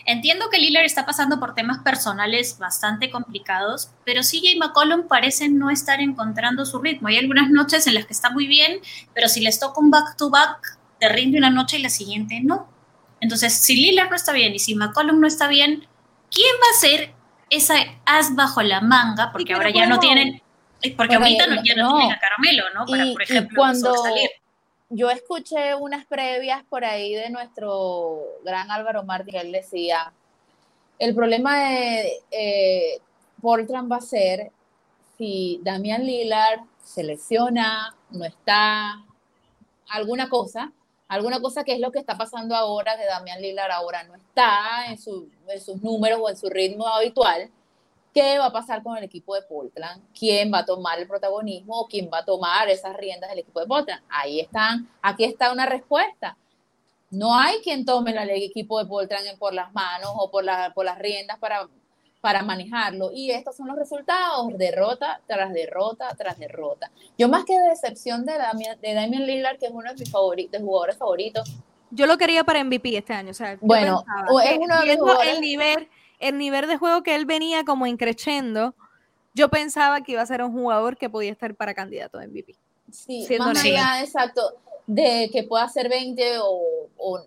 entiendo 0.06 0.50
que 0.50 0.60
Lillard 0.60 0.86
está 0.86 1.06
pasando 1.06 1.42
por 1.42 1.56
temas 1.56 1.80
personales 1.80 2.58
bastante 2.58 3.12
complicados, 3.12 3.92
pero 4.06 4.22
CJ 4.22 4.58
McCollum 4.58 5.10
parece 5.10 5.50
no 5.50 5.70
estar 5.70 6.00
encontrando 6.00 6.66
su 6.66 6.80
ritmo. 6.80 7.10
Hay 7.10 7.18
algunas 7.18 7.50
noches 7.50 7.86
en 7.88 7.96
las 7.96 8.06
que 8.06 8.14
está 8.14 8.30
muy 8.30 8.48
bien, 8.48 8.80
pero 9.14 9.28
si 9.28 9.42
les 9.42 9.60
toca 9.60 9.82
un 9.82 9.92
back-to-back, 9.92 10.80
te 11.02 11.10
rinde 11.10 11.38
una 11.38 11.50
noche 11.50 11.78
y 11.78 11.82
la 11.82 11.90
siguiente 11.90 12.40
no. 12.42 12.70
Entonces, 13.20 13.52
si 13.62 13.76
Lillard 13.76 14.10
no 14.10 14.16
está 14.16 14.32
bien 14.32 14.56
y 14.56 14.60
si 14.60 14.74
McCollum 14.74 15.20
no 15.20 15.28
está 15.28 15.50
bien, 15.50 15.86
¿quién 16.32 16.56
va 16.64 16.78
a 16.78 16.80
ser 16.80 17.14
esa 17.50 17.76
as 18.06 18.34
bajo 18.36 18.62
la 18.62 18.80
manga? 18.80 19.34
Porque 19.34 19.54
ahora 19.54 19.70
ya 19.70 19.86
no 19.86 20.00
tienen, 20.00 20.42
porque 20.96 21.16
ahorita 21.16 21.48
no, 21.48 21.56
ya 21.62 21.76
no, 21.76 21.98
tienen 21.98 22.14
a 22.14 22.20
Caramelo, 22.22 22.64
¿no? 22.74 22.86
Para, 22.86 23.12
por 23.12 23.22
ejemplo, 23.22 23.58
cuando 23.58 23.94
salir. 23.98 24.30
Yo 24.90 25.10
escuché 25.10 25.74
unas 25.76 26.06
previas 26.06 26.64
por 26.66 26.86
ahí 26.86 27.16
de 27.16 27.30
nuestro 27.32 28.22
gran 28.44 28.70
Álvaro 28.70 29.04
Martín, 29.04 29.36
él 29.36 29.52
decía, 29.52 30.14
el 31.00 31.16
problema 31.16 31.60
de 31.60 32.22
eh, 32.32 33.00
Portland 33.42 33.92
va 33.92 33.98
a 33.98 34.02
ser 34.02 34.52
si 35.18 35.60
Damian 35.64 36.06
Lillard 36.06 36.62
se 36.84 37.04
lesiona, 37.04 37.96
no 38.12 38.26
está, 38.26 39.04
alguna 39.90 40.30
cosa, 40.30 40.72
alguna 41.08 41.40
cosa 41.42 41.64
que 41.64 41.74
es 41.74 41.80
lo 41.80 41.92
que 41.92 42.00
está 42.00 42.16
pasando 42.16 42.56
ahora, 42.56 42.96
que 42.96 43.06
Damian 43.06 43.42
Lillard 43.42 43.72
ahora 43.72 44.04
no 44.04 44.16
está 44.16 44.86
en, 44.88 45.00
sus 45.00 45.82
números 45.82 46.20
o 46.22 46.30
en 46.30 46.38
su 46.38 46.48
ritmo 46.50 46.88
habitual, 46.88 47.50
¿qué 48.16 48.40
va 48.40 48.46
a 48.46 48.52
pasar 48.54 48.82
con 48.82 48.98
el 48.98 49.04
equipo 49.04 49.36
de 49.36 49.42
Portland? 49.42 50.02
¿Quién 50.18 50.52
va 50.52 50.60
a 50.60 50.66
tomar 50.66 50.98
el 50.98 51.08
protagonismo 51.08 51.82
o 51.82 51.86
quién 51.86 52.10
va 52.12 52.20
a 52.20 52.26
tomar 52.26 52.70
esas 52.70 52.96
riendas 52.96 53.30
del 53.30 53.40
equipo 53.40 53.60
de 53.60 53.68
Portland? 53.68 54.02
Ahí 54.10 54.40
están, 54.40 54.90
aquí 55.02 55.26
está 55.26 55.52
una 55.52 55.66
respuesta. 55.66 56.38
No 57.12 57.38
hay 57.38 57.60
quien 57.60 57.84
tome 57.84 58.12
el 58.12 58.30
equipo 58.30 58.80
de 58.80 58.86
Portland 58.86 59.38
por 59.38 59.54
las 59.54 59.74
manos 59.74 60.12
o 60.16 60.32
por, 60.32 60.46
por 60.74 60.86
las 60.86 60.98
riendas 60.98 61.38
para 61.40 61.68
para 62.22 62.42
manejarlo. 62.42 63.12
Y 63.14 63.30
estos 63.30 63.56
son 63.56 63.68
los 63.68 63.78
resultados, 63.78 64.48
derrota 64.58 65.22
tras 65.28 65.54
derrota 65.54 66.10
tras 66.18 66.40
derrota. 66.40 66.90
Yo 67.20 67.30
más 67.30 67.46
que 67.46 67.54
de 67.54 67.70
decepción 67.70 68.26
de 68.26 68.36
Damian, 68.36 68.82
de 68.82 68.96
Damian 68.96 69.28
Lillard, 69.28 69.60
que 69.60 69.68
es 69.68 69.72
uno 69.72 69.94
de 69.94 70.00
mis 70.00 70.10
favoritos, 70.10 70.60
jugadores 70.60 70.98
favoritos. 70.98 71.48
Yo 71.92 72.08
lo 72.08 72.18
quería 72.18 72.44
para 72.44 72.64
MVP 72.64 72.98
este 72.98 73.14
año. 73.14 73.30
O 73.30 73.36
sea, 73.36 73.60
bueno, 73.62 74.04
es 74.44 74.58
uno 74.58 74.82
de 74.82 75.32
el 75.34 75.40
nivel, 75.40 75.88
el 76.20 76.38
nivel 76.38 76.68
de 76.68 76.78
juego 76.78 77.04
que 77.04 77.16
él 77.16 77.26
venía 77.26 77.64
como 77.64 77.88
increciendo, 77.88 78.76
yo 79.34 79.50
pensaba 79.50 80.02
que 80.02 80.14
iba 80.14 80.22
a 80.22 80.26
ser 80.26 80.42
un 80.44 80.52
jugador 80.52 80.98
que 80.98 81.10
podía 81.10 81.32
estar 81.32 81.56
para 81.56 81.74
candidato 81.74 82.18
a 82.20 82.26
MVP. 82.26 82.56
Sí, 82.92 83.28
más 83.40 83.64
allá, 83.64 84.02
exacto, 84.02 84.42
de 84.88 85.30
que 85.32 85.44
pueda 85.44 85.68
ser 85.70 85.90
20 85.90 86.38
o, 86.40 86.90
o 86.98 87.20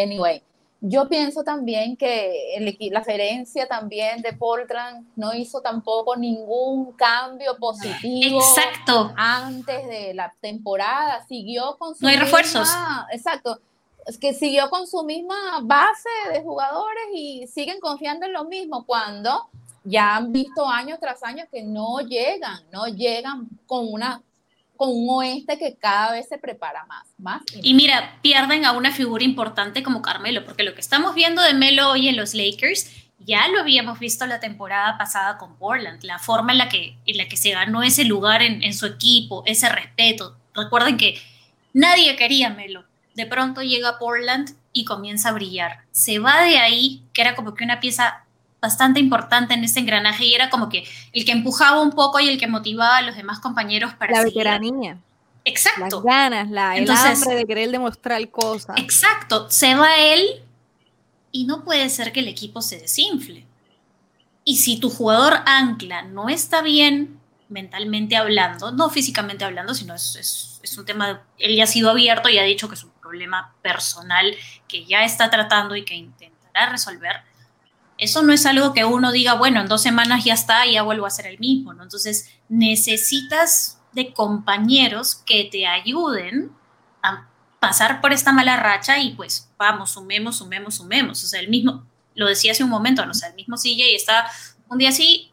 anyway 0.00 0.42
yo 0.84 1.08
pienso 1.08 1.44
también 1.44 1.96
que 1.96 2.56
el, 2.56 2.76
la 2.90 3.04
gerencia 3.04 3.68
también 3.68 4.20
de 4.20 4.32
Portland 4.32 5.06
no 5.14 5.32
hizo 5.32 5.60
tampoco 5.60 6.16
ningún 6.16 6.92
cambio 6.94 7.56
positivo. 7.56 8.40
Exacto. 8.40 9.12
Antes 9.16 9.86
de 9.86 10.12
la 10.12 10.34
temporada, 10.40 11.24
siguió 11.28 11.76
con 11.78 11.94
su 11.94 12.02
No 12.02 12.08
hay 12.08 12.16
refuerzos. 12.16 12.68
Exacto. 13.12 13.60
Que 14.20 14.34
siguió 14.34 14.68
con 14.70 14.86
su 14.86 15.04
misma 15.04 15.60
base 15.62 16.08
de 16.32 16.42
jugadores 16.42 17.04
y 17.14 17.46
siguen 17.46 17.80
confiando 17.80 18.26
en 18.26 18.32
lo 18.32 18.44
mismo 18.44 18.84
cuando 18.84 19.48
ya 19.84 20.16
han 20.16 20.32
visto 20.32 20.68
años 20.68 20.98
tras 21.00 21.22
años 21.22 21.48
que 21.50 21.62
no 21.62 22.00
llegan, 22.00 22.62
no 22.72 22.86
llegan 22.86 23.48
con 23.66 23.92
una 23.92 24.22
con 24.76 24.88
un 24.90 25.08
oeste 25.10 25.58
que 25.58 25.76
cada 25.76 26.12
vez 26.12 26.28
se 26.28 26.38
prepara 26.38 26.84
más, 26.86 27.06
más 27.18 27.42
y, 27.62 27.74
mira, 27.74 28.18
pierden 28.20 28.64
a 28.64 28.72
una 28.72 28.90
figura 28.90 29.22
importante 29.22 29.82
como 29.82 30.02
Carmelo, 30.02 30.44
porque 30.44 30.64
lo 30.64 30.74
que 30.74 30.80
estamos 30.80 31.14
viendo 31.14 31.40
de 31.40 31.54
Melo 31.54 31.90
hoy 31.90 32.08
en 32.08 32.16
los 32.16 32.34
Lakers 32.34 32.90
ya 33.24 33.46
lo 33.48 33.60
habíamos 33.60 34.00
visto 34.00 34.26
la 34.26 34.40
temporada 34.40 34.98
pasada 34.98 35.38
con 35.38 35.56
Portland, 35.56 36.02
la 36.02 36.18
forma 36.18 36.52
en 36.52 36.58
la 36.58 36.68
que, 36.68 36.96
en 37.06 37.16
la 37.16 37.28
que 37.28 37.36
se 37.36 37.50
ganó 37.50 37.82
ese 37.82 38.04
lugar 38.04 38.42
en, 38.42 38.62
en 38.64 38.74
su 38.74 38.86
equipo, 38.86 39.44
ese 39.46 39.68
respeto. 39.68 40.36
Recuerden 40.54 40.96
que 40.96 41.20
nadie 41.72 42.16
quería 42.16 42.48
a 42.48 42.50
Melo. 42.50 42.84
De 43.14 43.26
pronto 43.26 43.62
llega 43.62 43.90
a 43.90 43.98
Portland 43.98 44.56
y 44.72 44.84
comienza 44.84 45.28
a 45.28 45.32
brillar. 45.32 45.80
Se 45.90 46.18
va 46.18 46.42
de 46.42 46.58
ahí, 46.58 47.02
que 47.12 47.22
era 47.22 47.34
como 47.34 47.54
que 47.54 47.64
una 47.64 47.80
pieza 47.80 48.24
bastante 48.60 49.00
importante 49.00 49.54
en 49.54 49.64
ese 49.64 49.80
engranaje 49.80 50.24
y 50.24 50.34
era 50.34 50.48
como 50.48 50.68
que 50.68 50.84
el 51.12 51.24
que 51.24 51.32
empujaba 51.32 51.80
un 51.80 51.90
poco 51.90 52.20
y 52.20 52.28
el 52.28 52.38
que 52.38 52.46
motivaba 52.46 52.98
a 52.98 53.02
los 53.02 53.16
demás 53.16 53.40
compañeros 53.40 53.92
para 53.94 54.12
La 54.12 54.22
veteranía. 54.22 54.98
Exacto. 55.44 55.96
Las 55.96 56.02
ganas, 56.02 56.50
la, 56.50 56.76
el 56.76 56.88
hambre 56.88 57.34
de 57.34 57.44
querer 57.44 57.70
demostrar 57.70 58.30
cosas. 58.30 58.76
Exacto. 58.78 59.50
Se 59.50 59.74
va 59.74 59.96
él 59.96 60.42
y 61.32 61.44
no 61.44 61.64
puede 61.64 61.88
ser 61.88 62.12
que 62.12 62.20
el 62.20 62.28
equipo 62.28 62.62
se 62.62 62.78
desinfle. 62.78 63.44
Y 64.44 64.58
si 64.58 64.78
tu 64.78 64.90
jugador 64.90 65.40
ancla 65.46 66.02
no 66.02 66.28
está 66.28 66.62
bien 66.62 67.18
mentalmente 67.48 68.16
hablando, 68.16 68.70
no 68.70 68.90
físicamente 68.90 69.44
hablando, 69.44 69.74
sino 69.74 69.94
es, 69.94 70.16
es 70.16 70.51
un 70.78 70.84
tema, 70.84 71.22
él 71.38 71.56
ya 71.56 71.64
ha 71.64 71.66
sido 71.66 71.90
abierto 71.90 72.28
y 72.28 72.38
ha 72.38 72.42
dicho 72.42 72.68
que 72.68 72.74
es 72.74 72.84
un 72.84 72.92
problema 73.00 73.54
personal 73.62 74.34
que 74.68 74.84
ya 74.84 75.04
está 75.04 75.30
tratando 75.30 75.76
y 75.76 75.84
que 75.84 75.94
intentará 75.94 76.70
resolver 76.70 77.22
eso 78.02 78.20
no 78.22 78.32
es 78.32 78.44
algo 78.46 78.72
que 78.72 78.84
uno 78.84 79.12
diga, 79.12 79.34
bueno, 79.34 79.60
en 79.60 79.68
dos 79.68 79.80
semanas 79.80 80.24
ya 80.24 80.34
está, 80.34 80.66
ya 80.66 80.82
vuelvo 80.82 81.06
a 81.06 81.10
ser 81.10 81.28
el 81.28 81.38
mismo, 81.38 81.72
¿no? 81.72 81.84
Entonces, 81.84 82.30
necesitas 82.48 83.80
de 83.92 84.12
compañeros 84.12 85.14
que 85.14 85.44
te 85.44 85.68
ayuden 85.68 86.50
a 87.00 87.28
pasar 87.60 88.00
por 88.00 88.12
esta 88.12 88.32
mala 88.32 88.56
racha 88.56 88.98
y 88.98 89.12
pues 89.14 89.48
vamos, 89.56 89.92
sumemos, 89.92 90.38
sumemos, 90.38 90.74
sumemos. 90.74 91.22
O 91.22 91.26
sea, 91.28 91.38
el 91.38 91.48
mismo, 91.48 91.86
lo 92.16 92.26
decía 92.26 92.50
hace 92.50 92.64
un 92.64 92.70
momento, 92.70 93.04
¿no? 93.04 93.12
o 93.12 93.14
sea, 93.14 93.28
el 93.28 93.36
mismo 93.36 93.56
CJ 93.56 93.94
está 93.94 94.26
un 94.68 94.78
día 94.78 94.90
sí, 94.90 95.30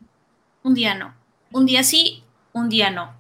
un 0.62 0.76
día 0.76 0.94
no. 0.94 1.16
Un 1.52 1.66
día 1.66 1.84
sí, 1.84 2.24
un 2.54 2.70
día 2.70 2.92
no. 2.92 3.16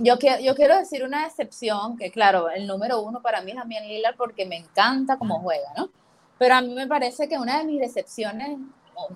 Yo, 0.00 0.18
que, 0.18 0.42
yo 0.42 0.54
quiero 0.54 0.76
decir 0.76 1.02
una 1.04 1.26
excepción, 1.26 1.96
que 1.96 2.10
claro, 2.10 2.50
el 2.50 2.66
número 2.66 3.00
uno 3.00 3.20
para 3.20 3.40
mí 3.42 3.50
es 3.50 3.56
Damián 3.56 3.86
Lillard 3.86 4.16
porque 4.16 4.46
me 4.46 4.56
encanta 4.56 5.18
cómo 5.18 5.40
juega, 5.40 5.68
¿no? 5.76 5.90
Pero 6.38 6.54
a 6.54 6.60
mí 6.60 6.72
me 6.72 6.86
parece 6.86 7.28
que 7.28 7.36
una 7.36 7.58
de 7.58 7.64
mis 7.64 7.80
decepciones, 7.80 8.58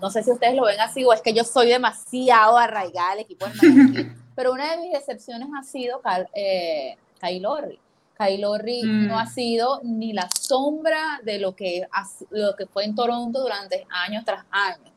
no 0.01 0.11
sé 0.11 0.23
si 0.23 0.31
ustedes 0.33 0.57
lo 0.57 0.65
ven 0.65 0.81
así, 0.81 1.05
o 1.05 1.13
es 1.13 1.23
que 1.23 1.33
yo 1.33 1.45
soy 1.45 1.69
demasiado 1.69 2.59
arraigada 2.59 3.13
al 3.13 3.21
equipo 3.21 3.47
de 3.47 3.53
Miami, 3.55 4.13
pero 4.35 4.53
una 4.53 4.73
de 4.73 4.79
mis 4.79 4.93
decepciones 4.93 5.49
ha 5.57 5.63
sido 5.63 6.01
eh, 6.35 6.97
Kyle 7.21 7.43
Lowry. 7.43 7.79
Kyle 8.19 8.41
Lowry 8.41 8.83
mm. 8.83 9.07
no 9.07 9.19
ha 9.19 9.27
sido 9.27 9.81
ni 9.85 10.13
la 10.13 10.29
sombra 10.39 11.21
de 11.25 11.39
lo 11.39 11.55
que, 11.55 11.87
lo 12.31 12.55
que 12.57 12.67
fue 12.67 12.85
en 12.85 12.95
Toronto 12.95 13.41
durante 13.41 13.87
años 13.91 14.25
tras 14.25 14.45
años. 14.51 14.92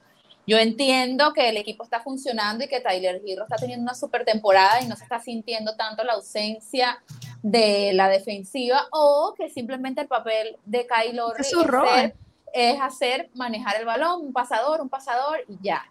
Yo 0.47 0.57
entiendo 0.57 1.33
que 1.33 1.49
el 1.49 1.57
equipo 1.57 1.83
está 1.83 2.01
funcionando 2.01 2.63
y 2.63 2.67
que 2.67 2.79
Tyler 2.79 3.21
Hero 3.25 3.43
está 3.43 3.55
teniendo 3.55 3.81
una 3.83 3.95
super 3.95 4.23
temporada 4.23 4.79
y 4.81 4.87
no 4.87 4.95
se 4.95 5.03
está 5.03 5.19
sintiendo 5.19 5.75
tanto 5.75 6.03
la 6.03 6.13
ausencia 6.13 7.01
de 7.41 7.93
la 7.93 8.09
defensiva 8.09 8.87
o 8.91 9.33
que 9.35 9.49
simplemente 9.49 10.01
el 10.01 10.07
papel 10.07 10.57
de 10.65 10.85
Kyle 10.85 11.19
es, 11.39 11.51
es, 12.53 12.79
hacer, 12.79 13.29
manejar 13.33 13.77
el 13.79 13.85
balón, 13.85 14.21
un 14.21 14.33
pasador, 14.33 14.81
un 14.81 14.89
pasador 14.89 15.43
y 15.47 15.57
ya. 15.63 15.83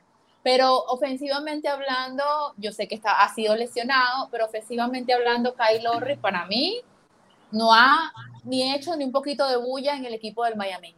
Pero 0.45 0.77
ofensivamente 0.85 1.69
hablando, 1.69 2.23
yo 2.57 2.71
sé 2.71 2.87
que 2.87 2.95
está, 2.95 3.23
ha 3.23 3.35
sido 3.35 3.57
lesionado, 3.57 4.29
pero 4.31 4.45
ofensivamente 4.45 5.13
hablando, 5.13 5.55
Kyle 5.57 5.83
Lowry 5.83 6.17
para 6.17 6.47
mí 6.47 6.81
no 7.51 7.73
ha 7.73 8.13
ni 8.45 8.73
hecho 8.73 8.95
ni 8.95 9.05
un 9.05 9.13
poquito 9.13 9.49
de 9.49 9.57
bulla 9.57 9.97
en 9.97 10.05
el 10.05 10.15
equipo 10.15 10.45
del 10.45 10.55
Miami 10.55 10.95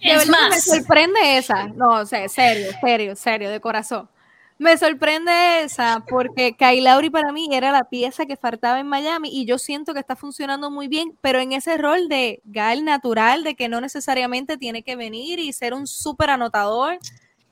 es 0.00 0.28
más, 0.28 0.50
me 0.50 0.60
sorprende 0.60 1.38
esa. 1.38 1.68
No, 1.68 2.00
o 2.00 2.06
sea, 2.06 2.28
serio, 2.28 2.70
serio, 2.80 3.16
serio, 3.16 3.50
de 3.50 3.60
corazón. 3.60 4.08
Me 4.58 4.78
sorprende 4.78 5.64
esa 5.64 6.02
porque 6.08 6.56
Kyle 6.56 6.82
Lowry 6.82 7.10
para 7.10 7.30
mí 7.30 7.48
era 7.52 7.72
la 7.72 7.84
pieza 7.84 8.24
que 8.24 8.38
faltaba 8.38 8.80
en 8.80 8.86
Miami 8.86 9.28
y 9.30 9.44
yo 9.44 9.58
siento 9.58 9.92
que 9.92 10.00
está 10.00 10.16
funcionando 10.16 10.70
muy 10.70 10.88
bien, 10.88 11.14
pero 11.20 11.40
en 11.40 11.52
ese 11.52 11.76
rol 11.76 12.08
de 12.08 12.40
gal 12.44 12.84
natural, 12.84 13.44
de 13.44 13.54
que 13.54 13.68
no 13.68 13.82
necesariamente 13.82 14.56
tiene 14.56 14.82
que 14.82 14.96
venir 14.96 15.38
y 15.40 15.52
ser 15.52 15.74
un 15.74 15.86
súper 15.86 16.30
anotador 16.30 16.98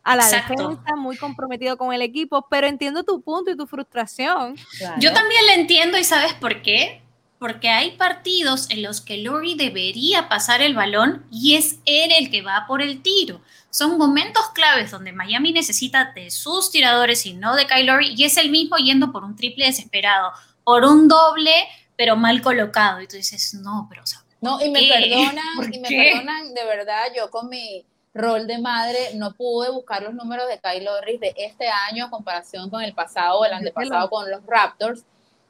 a 0.02 0.16
la 0.16 0.26
defensa, 0.28 0.96
muy 0.96 1.16
comprometido 1.16 1.76
con 1.76 1.92
el 1.92 2.00
equipo, 2.00 2.46
pero 2.50 2.66
entiendo 2.66 3.04
tu 3.04 3.20
punto 3.22 3.50
y 3.50 3.56
tu 3.56 3.66
frustración. 3.66 4.54
Yo 4.98 5.12
también 5.12 5.46
la 5.46 5.54
entiendo 5.54 5.98
y 5.98 6.04
¿sabes 6.04 6.32
por 6.34 6.62
qué? 6.62 7.03
Porque 7.44 7.68
hay 7.68 7.90
partidos 7.90 8.70
en 8.70 8.82
los 8.82 9.02
que 9.02 9.18
Lori 9.18 9.54
debería 9.54 10.30
pasar 10.30 10.62
el 10.62 10.74
balón 10.74 11.26
y 11.30 11.56
es 11.56 11.74
él 11.84 12.10
el 12.18 12.30
que 12.30 12.40
va 12.40 12.64
por 12.66 12.80
el 12.80 13.02
tiro. 13.02 13.42
Son 13.68 13.98
momentos 13.98 14.48
claves 14.54 14.90
donde 14.90 15.12
Miami 15.12 15.52
necesita 15.52 16.10
de 16.14 16.30
sus 16.30 16.70
tiradores 16.70 17.26
y 17.26 17.34
no 17.34 17.54
de 17.54 17.66
Kyle 17.66 17.84
Lowry 17.84 18.14
y 18.16 18.24
es 18.24 18.38
el 18.38 18.48
mismo 18.48 18.78
yendo 18.78 19.12
por 19.12 19.24
un 19.24 19.36
triple 19.36 19.66
desesperado, 19.66 20.32
por 20.64 20.86
un 20.86 21.06
doble 21.06 21.52
pero 21.98 22.16
mal 22.16 22.40
colocado. 22.40 23.02
Y 23.02 23.08
tú 23.08 23.16
dices, 23.16 23.52
no, 23.52 23.88
pero 23.90 24.04
o 24.04 24.06
sea, 24.06 24.20
No, 24.40 24.58
y 24.64 24.70
me 24.70 24.88
perdonan, 24.88 25.44
y 25.70 25.78
me 25.80 25.88
perdonan, 25.88 26.54
de 26.54 26.64
verdad, 26.64 27.08
yo 27.14 27.28
con 27.28 27.50
mi 27.50 27.84
rol 28.14 28.46
de 28.46 28.56
madre 28.56 29.10
no 29.16 29.34
pude 29.34 29.70
buscar 29.70 30.02
los 30.02 30.14
números 30.14 30.48
de 30.48 30.58
Kyle 30.60 30.82
Lowry 30.82 31.18
de 31.18 31.34
este 31.36 31.68
año 31.68 32.06
en 32.06 32.10
comparación 32.10 32.70
con 32.70 32.80
el 32.80 32.94
pasado 32.94 33.40
o 33.40 33.44
el 33.44 33.52
antepasado 33.52 34.08
con 34.08 34.30
los 34.30 34.40
Raptors 34.46 35.04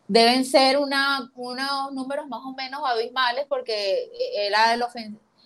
deben 0.06 0.44
ser 0.44 0.78
una, 0.78 1.30
unos 1.34 1.92
números 1.92 2.28
más 2.28 2.40
o 2.44 2.52
menos 2.52 2.82
abismales 2.84 3.46
porque 3.48 4.10
era 4.34 4.74
el, 4.74 4.82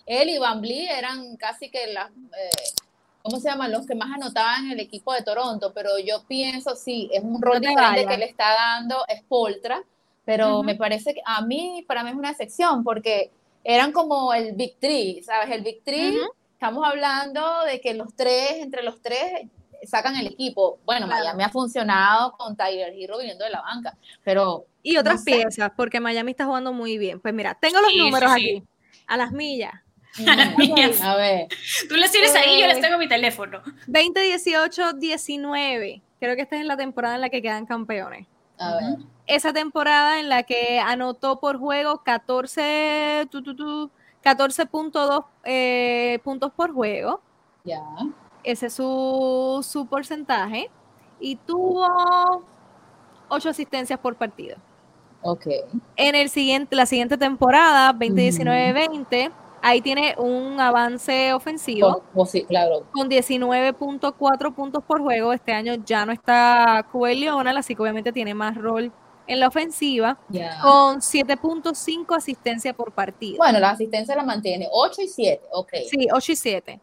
él 0.05 0.29
y 0.29 0.37
Van 0.37 0.61
Blee 0.61 0.87
eran 0.87 1.37
casi 1.37 1.69
que 1.69 1.93
las, 1.93 2.09
eh, 2.09 2.81
¿cómo 3.21 3.39
se 3.39 3.49
llaman? 3.49 3.71
Los 3.71 3.85
que 3.85 3.95
más 3.95 4.11
anotaban 4.11 4.65
en 4.65 4.71
el 4.71 4.79
equipo 4.79 5.13
de 5.13 5.23
Toronto, 5.23 5.71
pero 5.73 5.97
yo 5.99 6.23
pienso, 6.27 6.75
sí, 6.75 7.09
es 7.13 7.23
un 7.23 7.41
rol 7.41 7.59
diferente 7.59 8.05
que 8.05 8.17
le 8.17 8.25
está 8.25 8.53
dando 8.53 8.97
Spoltra, 9.19 9.83
pero 10.25 10.61
me 10.61 10.75
parece 10.75 11.13
que 11.13 11.21
a 11.25 11.41
mí, 11.41 11.83
para 11.87 12.03
mí 12.03 12.11
es 12.11 12.15
una 12.15 12.31
excepción, 12.31 12.83
porque 12.83 13.31
eran 13.63 13.91
como 13.91 14.33
el 14.33 14.53
Big 14.53 14.77
Three, 14.79 15.23
¿sabes? 15.23 15.49
El 15.51 15.61
Big 15.61 15.83
Three, 15.83 16.17
estamos 16.53 16.85
hablando 16.85 17.63
de 17.65 17.81
que 17.81 17.93
los 17.93 18.15
tres, 18.15 18.53
entre 18.61 18.83
los 18.83 19.01
tres, 19.01 19.47
sacan 19.83 20.15
el 20.15 20.27
equipo. 20.27 20.79
Bueno, 20.85 21.07
Miami 21.07 21.43
ha 21.43 21.49
funcionado 21.49 22.33
con 22.33 22.55
Tiger 22.55 22.93
Hero 22.97 23.17
viniendo 23.17 23.45
de 23.45 23.51
la 23.51 23.61
banca, 23.61 23.97
pero... 24.23 24.65
Y 24.81 24.97
otras 24.97 25.23
piezas, 25.23 25.71
porque 25.75 25.99
Miami 25.99 26.31
está 26.31 26.45
jugando 26.45 26.71
muy 26.71 26.97
bien. 26.97 27.19
Pues 27.19 27.33
mira, 27.33 27.53
tengo 27.55 27.81
los 27.81 27.93
números 27.95 28.31
aquí, 28.31 28.63
a 29.07 29.17
las 29.17 29.31
millas. 29.31 29.73
A 30.27 30.35
las 30.35 30.57
millas. 30.57 31.01
A 31.01 31.15
ver. 31.15 31.47
Tú 31.87 31.95
las 31.95 32.11
tienes 32.11 32.33
ahí, 32.35 32.59
yo 32.61 32.67
las 32.67 32.77
eh, 32.77 32.81
tengo 32.81 32.95
en 32.95 32.99
mi 32.99 33.09
teléfono. 33.09 33.61
20, 33.87 34.19
18, 34.21 34.93
19. 34.93 36.01
Creo 36.19 36.35
que 36.35 36.41
esta 36.41 36.57
es 36.57 36.65
la 36.65 36.77
temporada 36.77 37.15
en 37.15 37.21
la 37.21 37.29
que 37.29 37.41
quedan 37.41 37.65
campeones. 37.65 38.27
A 38.57 38.75
ver. 38.75 38.97
Esa 39.25 39.53
temporada 39.53 40.19
en 40.19 40.27
la 40.29 40.43
que 40.43 40.79
anotó 40.79 41.39
por 41.39 41.57
juego 41.57 42.03
14, 42.03 43.27
14.2 43.29 45.25
eh, 45.45 46.19
puntos 46.23 46.51
por 46.53 46.73
juego. 46.73 47.21
Ya. 47.63 47.81
Ese 48.43 48.67
es 48.67 48.73
su, 48.73 49.65
su 49.67 49.85
porcentaje. 49.87 50.69
Y 51.19 51.35
tuvo 51.35 51.85
8 53.29 53.49
asistencias 53.49 53.99
por 53.99 54.15
partido. 54.15 54.57
Ok. 55.21 55.47
En 55.95 56.15
el 56.15 56.29
siguiente, 56.29 56.75
la 56.75 56.85
siguiente 56.85 57.17
temporada, 57.17 57.93
2019-20, 57.93 59.31
ahí 59.61 59.81
tiene 59.81 60.15
un 60.17 60.59
avance 60.59 61.33
ofensivo. 61.33 61.87
Oh, 61.87 62.21
oh, 62.21 62.25
sí, 62.25 62.43
claro. 62.43 62.85
Con 62.91 63.09
19.4 63.09 64.53
puntos 64.53 64.83
por 64.83 65.01
juego. 65.01 65.33
Este 65.33 65.51
año 65.51 65.75
ya 65.85 66.05
no 66.05 66.11
está 66.11 66.85
Cubel 66.91 67.19
Leonal, 67.19 67.57
así 67.57 67.75
que 67.75 67.81
obviamente 67.81 68.13
tiene 68.13 68.33
más 68.33 68.55
rol 68.55 68.91
en 69.27 69.39
la 69.39 69.47
ofensiva. 69.47 70.17
Con 70.61 70.99
7.5 71.01 72.15
asistencia 72.15 72.73
por 72.73 72.91
partido. 72.91 73.37
Bueno, 73.37 73.59
la 73.59 73.71
asistencia 73.71 74.15
la 74.15 74.23
mantiene. 74.23 74.67
8 74.71 75.01
y 75.01 75.07
7, 75.07 75.41
ok. 75.51 75.73
Sí, 75.89 76.07
8 76.11 76.31
y 76.31 76.35
7. 76.35 76.81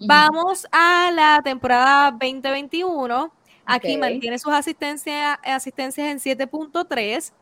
Vamos 0.00 0.66
a 0.70 1.10
la 1.12 1.40
temporada 1.42 2.10
2021. 2.12 3.32
Aquí 3.70 3.98
mantiene 3.98 4.38
sus 4.38 4.52
asistencias, 4.54 5.38
asistencias 5.44 6.26
en 6.26 6.38
7.3 6.38 7.32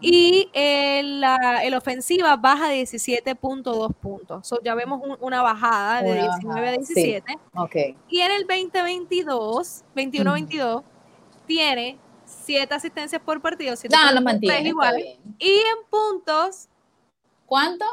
y 0.00 0.48
el, 0.54 1.20
la, 1.20 1.62
el, 1.64 1.74
ofensiva 1.74 2.34
baja 2.36 2.70
de 2.70 2.82
17.2 2.82 3.94
puntos. 3.94 4.54
ya 4.64 4.74
vemos 4.74 5.02
una 5.20 5.42
bajada 5.42 6.00
de 6.00 6.14
19 6.14 6.68
a 6.68 6.72
17. 6.72 7.38
Y 8.08 8.20
en 8.20 8.32
el 8.32 8.46
2022, 8.46 9.84
21-22, 9.94 10.82
tiene 11.46 11.98
7 12.24 12.74
asistencias 12.74 13.20
por 13.20 13.42
partido. 13.42 13.76
7 13.76 13.94
no, 13.94 14.12
lo 14.12 14.22
mantiene. 14.22 14.70
Igual, 14.70 14.96
y 15.38 15.58
en 15.58 15.90
puntos. 15.90 16.70
¿Cuánto? 17.44 17.84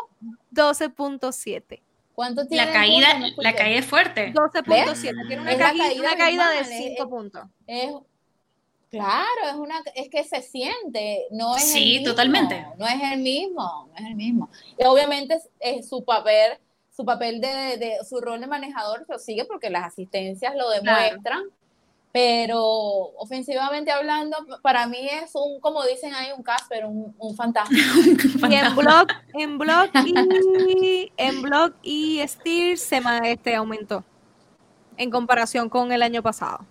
12.7. 0.54 1.83
¿Cuánto 2.14 2.46
tiene? 2.46 2.66
La 2.66 2.72
caída, 2.72 3.08
la 3.38 3.56
caída 3.56 3.80
es 3.80 3.86
fuerte. 3.86 4.34
12.7. 4.34 5.28
Tiene 5.28 5.42
una, 5.42 5.58
caída, 6.18 6.50
de 6.52 6.64
5 6.64 7.10
puntos. 7.10 7.44
claro, 8.90 9.42
es 9.50 9.56
una 9.56 9.82
es 9.96 10.10
que 10.10 10.24
se 10.24 10.42
siente, 10.42 11.26
no 11.32 11.56
es 11.56 11.64
Sí, 11.64 11.96
el 11.96 12.00
mismo, 12.00 12.12
totalmente. 12.12 12.68
No 12.78 12.88
es 12.88 13.02
el 13.02 13.20
mismo, 13.20 13.90
no 13.90 13.96
es 13.96 14.06
el 14.06 14.16
mismo. 14.16 14.50
Y 14.78 14.86
obviamente 14.86 15.40
es, 15.60 15.90
su 15.90 16.06
papel, 16.06 16.60
su 16.96 17.04
papel 17.04 17.42
de, 17.42 17.78
de, 17.78 17.98
su 18.08 18.22
rol 18.22 18.40
de 18.40 18.48
manejador 18.48 19.06
lo 19.10 19.18
sigue 19.18 19.46
porque 19.46 19.72
las 19.72 19.86
asistencias 19.86 20.56
lo 20.56 20.70
demuestran 20.70 21.44
pero 22.14 22.62
ofensivamente 23.18 23.92
hablando, 23.92 24.38
para 24.62 24.86
mí 24.86 25.00
es 25.10 25.32
un, 25.34 25.60
como 25.60 25.84
dicen 25.84 26.14
ahí, 26.14 26.28
un 26.38 26.44
Casper, 26.44 26.86
un, 26.86 27.16
un 27.18 27.36
fantasma. 27.36 27.76
y 28.50 28.54
en 28.54 28.76
blog, 28.76 29.08
en 29.34 29.58
blog 29.58 29.90
y 30.06 31.12
en 31.18 31.42
blog 31.42 31.74
y 31.82 32.22
Steer 32.28 32.78
se 32.78 33.02
este 33.24 33.56
aumentó 33.56 34.04
en 34.96 35.10
comparación 35.10 35.70
con 35.70 35.92
el 35.92 36.04
año 36.04 36.22
pasado. 36.22 36.64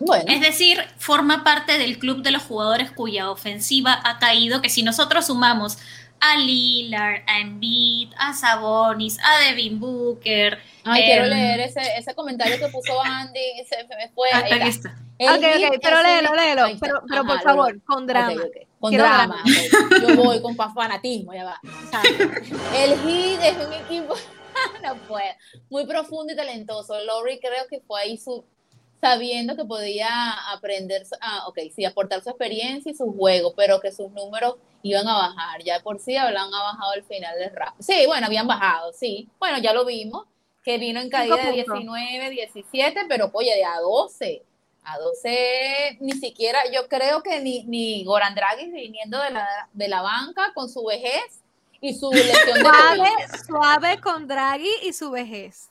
Bueno. 0.00 0.24
Es 0.28 0.40
decir, 0.40 0.78
forma 0.96 1.44
parte 1.44 1.76
del 1.76 1.98
club 1.98 2.22
de 2.22 2.30
los 2.30 2.42
jugadores 2.42 2.90
cuya 2.90 3.30
ofensiva 3.30 4.00
ha 4.02 4.18
caído, 4.18 4.62
que 4.62 4.70
si 4.70 4.82
nosotros 4.82 5.26
sumamos 5.26 5.76
a 6.20 6.36
Lillard, 6.36 7.22
a 7.26 7.40
Embiid, 7.40 8.12
a 8.18 8.32
Sabonis, 8.32 9.18
a 9.22 9.44
Devin 9.44 9.78
Booker. 9.78 10.58
Ay, 10.84 11.02
quiero 11.04 11.24
em, 11.24 11.30
leer 11.30 11.60
ese, 11.60 11.80
ese 11.96 12.14
comentario 12.14 12.58
que 12.58 12.68
puso 12.68 13.00
Andy, 13.02 13.64
se 13.68 13.84
me 13.96 14.08
fue. 14.10 14.28
Ah, 14.32 14.38
aquí 14.38 14.68
está. 14.68 14.96
Ok, 15.20 15.42
ok, 15.42 15.78
pero 15.82 16.02
léelo, 16.02 16.34
léelo, 16.34 16.78
pero, 16.80 17.02
pero 17.08 17.24
por 17.24 17.40
favor, 17.42 17.82
con 17.82 18.06
drama. 18.06 18.40
Con 18.78 18.92
drama. 18.92 19.42
Yo 20.00 20.14
voy 20.14 20.40
con 20.40 20.54
fanatismo, 20.54 21.34
ya 21.34 21.44
va. 21.44 21.60
El 22.76 22.96
Heat 23.00 23.42
es 23.42 23.66
un 23.66 23.72
equipo, 23.72 24.14
no 24.84 24.94
puede, 25.08 25.36
muy 25.70 25.86
profundo 25.86 26.32
y 26.32 26.36
talentoso. 26.36 26.94
Lowry 27.02 27.40
creo 27.40 27.66
que 27.68 27.80
fue 27.80 28.00
ahí 28.00 28.16
su, 28.16 28.44
sabiendo 29.00 29.56
que 29.56 29.64
podía 29.64 30.32
aprender, 30.52 31.06
ah, 31.20 31.44
ok, 31.48 31.58
sí, 31.74 31.84
aportar 31.84 32.22
su 32.22 32.30
experiencia 32.30 32.90
y 32.90 32.94
su 32.94 33.12
juego, 33.12 33.54
pero 33.54 33.80
que 33.80 33.92
sus 33.92 34.10
números 34.10 34.56
iban 34.82 35.06
a 35.06 35.14
bajar. 35.14 35.62
Ya 35.62 35.80
por 35.80 35.98
sí 36.00 36.16
habían 36.16 36.50
bajado 36.50 36.94
el 36.94 37.04
final 37.04 37.38
del 37.38 37.54
rap. 37.54 37.74
Sí, 37.78 38.04
bueno, 38.06 38.26
habían 38.26 38.46
bajado, 38.46 38.92
sí. 38.92 39.28
Bueno, 39.38 39.58
ya 39.58 39.72
lo 39.72 39.84
vimos, 39.84 40.26
que 40.62 40.78
vino 40.78 41.00
en 41.00 41.10
caída 41.10 41.36
de 41.36 41.52
19, 41.52 42.30
17, 42.30 43.00
pero 43.08 43.30
oye, 43.32 43.54
de 43.54 43.64
a 43.64 43.80
12. 43.80 44.42
A 44.84 44.98
12, 44.98 45.98
ni 46.00 46.12
siquiera, 46.12 46.60
yo 46.72 46.88
creo 46.88 47.22
que 47.22 47.40
ni, 47.40 47.64
ni 47.64 48.04
Goran 48.04 48.34
Draghi 48.34 48.70
viniendo 48.70 49.20
de 49.20 49.30
la, 49.30 49.68
de 49.74 49.86
la 49.86 50.00
banca 50.00 50.52
con 50.54 50.70
su 50.70 50.82
vejez 50.82 51.42
y 51.80 51.92
su 51.92 52.10
lesión 52.10 52.54
de 52.54 52.60
suave, 52.60 53.10
suave 53.46 54.00
con 54.00 54.26
Draghi 54.26 54.70
y 54.82 54.94
su 54.94 55.10
vejez. 55.10 55.70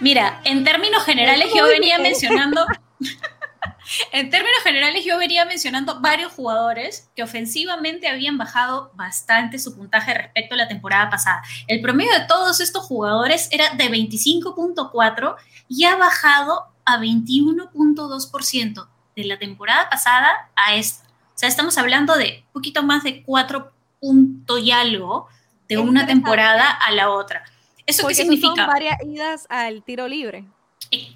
Mira, 0.00 0.40
en 0.44 0.64
términos 0.64 1.04
generales 1.04 1.50
yo 1.54 1.64
venía 1.66 1.98
mencionando, 1.98 2.64
en 4.12 4.30
términos 4.30 4.62
generales 4.62 5.04
yo 5.04 5.18
venía 5.18 5.44
mencionando 5.44 6.00
varios 6.00 6.32
jugadores 6.32 7.10
que 7.14 7.22
ofensivamente 7.22 8.08
habían 8.08 8.38
bajado 8.38 8.90
bastante 8.94 9.58
su 9.58 9.76
puntaje 9.76 10.14
respecto 10.14 10.54
a 10.54 10.58
la 10.58 10.68
temporada 10.68 11.10
pasada. 11.10 11.42
El 11.66 11.80
promedio 11.80 12.12
de 12.12 12.26
todos 12.26 12.60
estos 12.60 12.84
jugadores 12.84 13.48
era 13.52 13.70
de 13.74 13.90
25.4 13.90 15.36
y 15.68 15.84
ha 15.84 15.96
bajado 15.96 16.66
a 16.84 16.98
21.2% 16.98 18.88
de 19.16 19.24
la 19.24 19.38
temporada 19.38 19.88
pasada 19.88 20.50
a 20.56 20.74
esta. 20.74 21.04
O 21.34 21.38
sea, 21.38 21.48
estamos 21.48 21.78
hablando 21.78 22.16
de 22.16 22.44
un 22.46 22.52
poquito 22.52 22.82
más 22.82 23.02
de 23.02 23.22
4 23.22 23.72
puntos 24.00 24.60
y 24.60 24.70
algo 24.70 25.28
de 25.68 25.78
una 25.78 26.06
temporada 26.06 26.70
a 26.70 26.92
la 26.92 27.10
otra. 27.10 27.44
¿Eso 27.86 28.06
qué 28.06 28.14
significa? 28.14 28.54
Son 28.54 28.66
varias 28.66 28.96
idas 29.04 29.46
al 29.48 29.82
tiro 29.82 30.08
libre. 30.08 30.44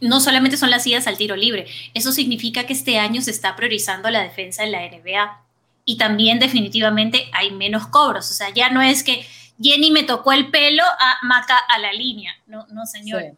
No 0.01 0.21
solamente 0.21 0.57
son 0.57 0.71
las 0.71 0.87
idas 0.87 1.07
al 1.07 1.17
tiro 1.17 1.37
libre, 1.37 1.67
eso 1.95 2.11
significa 2.11 2.67
que 2.67 2.73
este 2.73 2.99
año 2.99 3.21
se 3.23 3.31
está 3.31 3.55
priorizando 3.55 4.11
la 4.11 4.23
defensa 4.23 4.65
en 4.65 4.73
la 4.73 4.81
NBA 4.81 5.45
y 5.85 5.99
también 5.99 6.39
definitivamente 6.39 7.31
hay 7.33 7.53
menos 7.53 7.87
cobros. 7.87 8.31
O 8.31 8.35
sea, 8.35 8.51
ya 8.51 8.71
no 8.71 8.83
es 8.83 9.03
que 9.03 9.25
Jenny 9.61 9.91
me 9.91 10.03
tocó 10.03 10.33
el 10.33 10.51
pelo 10.51 10.83
a 10.83 11.19
Maca 11.23 11.59
a 11.59 11.79
la 11.79 11.93
línea. 11.93 12.35
No, 12.47 12.67
no, 12.69 12.87
señor. 12.87 13.37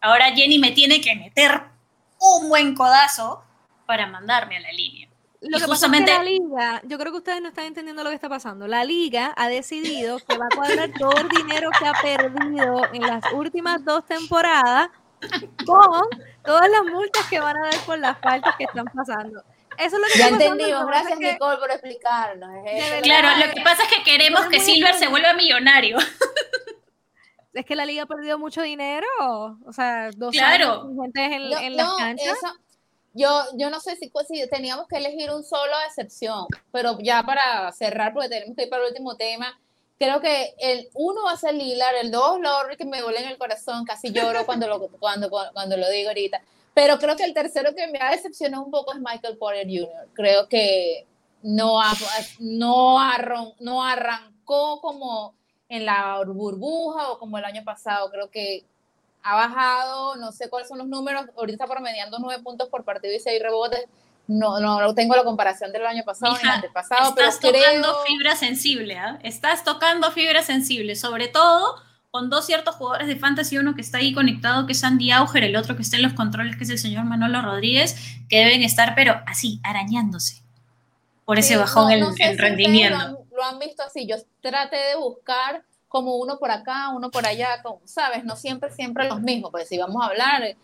Ahora 0.00 0.34
Jenny 0.34 0.58
me 0.58 0.70
tiene 0.70 1.00
que 1.00 1.14
meter 1.14 1.62
un 2.18 2.48
buen 2.48 2.74
codazo 2.74 3.44
para 3.86 4.06
mandarme 4.06 4.56
a 4.56 4.60
la 4.60 4.72
línea. 4.72 5.08
Lo 5.48 5.58
que 5.58 5.66
pasa 5.66 5.86
es 5.86 5.92
que 5.92 6.06
la 6.06 6.22
liga, 6.22 6.82
yo 6.84 6.98
creo 6.98 7.12
que 7.12 7.18
ustedes 7.18 7.42
no 7.42 7.48
están 7.48 7.66
entendiendo 7.66 8.02
lo 8.02 8.10
que 8.10 8.14
está 8.14 8.28
pasando. 8.28 8.66
La 8.66 8.84
liga 8.84 9.32
ha 9.36 9.48
decidido 9.48 10.18
que 10.18 10.38
va 10.38 10.46
a 10.46 10.56
cuadrar 10.56 10.90
todo 10.98 11.12
el 11.18 11.28
dinero 11.28 11.70
que 11.78 11.86
ha 11.86 11.92
perdido 11.92 12.82
en 12.92 13.02
las 13.02 13.22
últimas 13.32 13.84
dos 13.84 14.04
temporadas 14.06 14.88
con 15.66 16.02
todas 16.44 16.70
las 16.70 16.84
multas 16.84 17.26
que 17.28 17.40
van 17.40 17.56
a 17.56 17.70
dar 17.70 17.80
por 17.86 17.98
las 17.98 18.18
faltas 18.18 18.54
que 18.56 18.64
están 18.64 18.86
pasando. 18.86 19.42
Eso 19.76 19.96
es 19.96 20.02
lo 20.02 20.06
que 20.12 20.18
ya 20.18 20.28
entendimos, 20.28 20.86
gracias 20.86 21.18
Nicole 21.18 21.58
por 21.58 21.70
explicarnos. 21.70 22.50
Claro, 23.02 23.46
lo 23.46 23.52
que 23.52 23.60
pasa 23.62 23.82
es 23.84 23.88
que 23.88 24.02
queremos 24.04 24.46
que 24.46 24.60
Silver 24.60 24.94
se 24.94 25.08
vuelva 25.08 25.32
millonario. 25.34 25.98
Es 27.52 27.64
que 27.64 27.76
la 27.76 27.86
liga 27.86 28.02
ha 28.02 28.06
perdido 28.06 28.36
mucho 28.36 28.62
dinero, 28.62 29.06
o 29.64 29.72
sea, 29.72 30.10
dos 30.10 30.32
claro. 30.32 30.88
años 30.90 31.10
en, 31.14 31.52
en 31.52 31.76
las 31.76 31.94
canchas. 31.94 32.38
Yo, 33.14 33.44
yo 33.56 33.70
no 33.70 33.80
sé 33.80 33.96
si, 33.96 34.08
pues, 34.08 34.26
si 34.28 34.46
teníamos 34.48 34.88
que 34.88 34.96
elegir 34.96 35.30
un 35.30 35.44
solo 35.44 35.72
excepción, 35.86 36.46
pero 36.72 36.98
ya 36.98 37.22
para 37.22 37.70
cerrar, 37.72 38.12
porque 38.12 38.28
tenemos 38.28 38.56
que 38.56 38.64
ir 38.64 38.68
para 38.68 38.82
el 38.82 38.88
último 38.90 39.16
tema, 39.16 39.58
creo 39.98 40.20
que 40.20 40.54
el 40.58 40.88
uno 40.94 41.24
va 41.24 41.32
a 41.32 41.36
ser 41.36 41.54
Lilar, 41.54 41.94
el 41.94 42.10
dos 42.10 42.40
Lowry, 42.40 42.76
que 42.76 42.84
me 42.84 43.00
duele 43.00 43.20
en 43.20 43.28
el 43.28 43.38
corazón, 43.38 43.84
casi 43.84 44.10
lloro 44.10 44.44
cuando 44.46 44.66
lo, 44.66 44.88
cuando, 44.98 45.30
cuando 45.30 45.76
lo 45.76 45.88
digo 45.90 46.08
ahorita. 46.08 46.42
Pero 46.74 46.98
creo 46.98 47.16
que 47.16 47.24
el 47.24 47.34
tercero 47.34 47.74
que 47.74 47.86
me 47.86 48.00
ha 48.00 48.10
decepcionado 48.10 48.64
un 48.64 48.70
poco 48.72 48.92
es 48.92 48.98
Michael 48.98 49.38
Porter 49.38 49.66
Jr. 49.66 50.08
Creo 50.12 50.48
que 50.48 51.06
no, 51.42 51.80
no, 52.40 53.54
no 53.60 53.84
arrancó 53.84 54.80
como 54.80 55.34
en 55.68 55.86
la 55.86 56.20
burbuja 56.24 57.12
o 57.12 57.18
como 57.20 57.38
el 57.38 57.44
año 57.44 57.62
pasado. 57.64 58.10
Creo 58.10 58.28
que 58.28 58.64
ha 59.24 59.34
bajado, 59.34 60.16
no 60.16 60.32
sé 60.32 60.50
cuáles 60.50 60.68
son 60.68 60.78
los 60.78 60.86
números, 60.86 61.24
ahorita 61.36 61.64
está 61.64 61.66
promediando 61.66 62.18
nueve 62.20 62.42
puntos 62.42 62.68
por 62.68 62.84
partido 62.84 63.14
y 63.14 63.18
seis 63.18 63.42
rebotes. 63.42 63.84
No, 64.26 64.60
no, 64.60 64.94
tengo 64.94 65.16
la 65.16 65.24
comparación 65.24 65.72
del 65.72 65.84
año 65.84 66.02
pasado 66.04 66.36
ni 66.42 66.48
antepasado, 66.48 67.10
estás 67.10 67.40
tocando 67.40 67.94
fibra 68.06 68.36
sensible, 68.36 68.98
¿ah? 68.98 69.18
Estás 69.22 69.64
tocando 69.64 70.10
fibra 70.12 70.42
sensible, 70.42 70.94
sobre 70.96 71.28
todo 71.28 71.76
con 72.10 72.30
dos 72.30 72.46
ciertos 72.46 72.76
jugadores 72.76 73.08
de 73.08 73.16
fantasy, 73.16 73.58
uno 73.58 73.74
que 73.74 73.80
está 73.80 73.98
ahí 73.98 74.14
conectado, 74.14 74.66
que 74.66 74.72
es 74.72 74.84
Andy 74.84 75.10
Auger, 75.10 75.44
el 75.44 75.56
otro 75.56 75.74
que 75.74 75.82
está 75.82 75.96
en 75.96 76.04
los 76.04 76.12
controles, 76.12 76.56
que 76.56 76.64
es 76.64 76.70
el 76.70 76.78
señor 76.78 77.04
Manolo 77.04 77.42
Rodríguez, 77.42 77.96
que 78.28 78.38
deben 78.38 78.62
estar, 78.62 78.94
pero 78.94 79.20
así, 79.26 79.60
arañándose 79.64 80.42
por 81.24 81.38
ese 81.38 81.56
bajón 81.56 81.90
en, 81.90 82.38
rendimiento. 82.38 83.26
Lo 83.34 83.42
han, 83.42 83.58
visto 83.58 83.82
así, 83.82 84.06
yo 84.06 84.16
traté 84.40 84.76
de 84.76 84.96
buscar 84.96 85.64
como 85.94 86.16
uno 86.16 86.38
por 86.40 86.50
acá, 86.50 86.88
uno 86.88 87.12
por 87.12 87.24
allá, 87.24 87.62
¿sabes? 87.84 88.24
No 88.24 88.34
siempre, 88.34 88.72
siempre 88.72 89.08
los 89.08 89.20
mismos, 89.20 89.52
porque 89.52 89.66
si 89.66 89.78
vamos 89.78 90.02
a 90.02 90.06
hablar, 90.06 90.56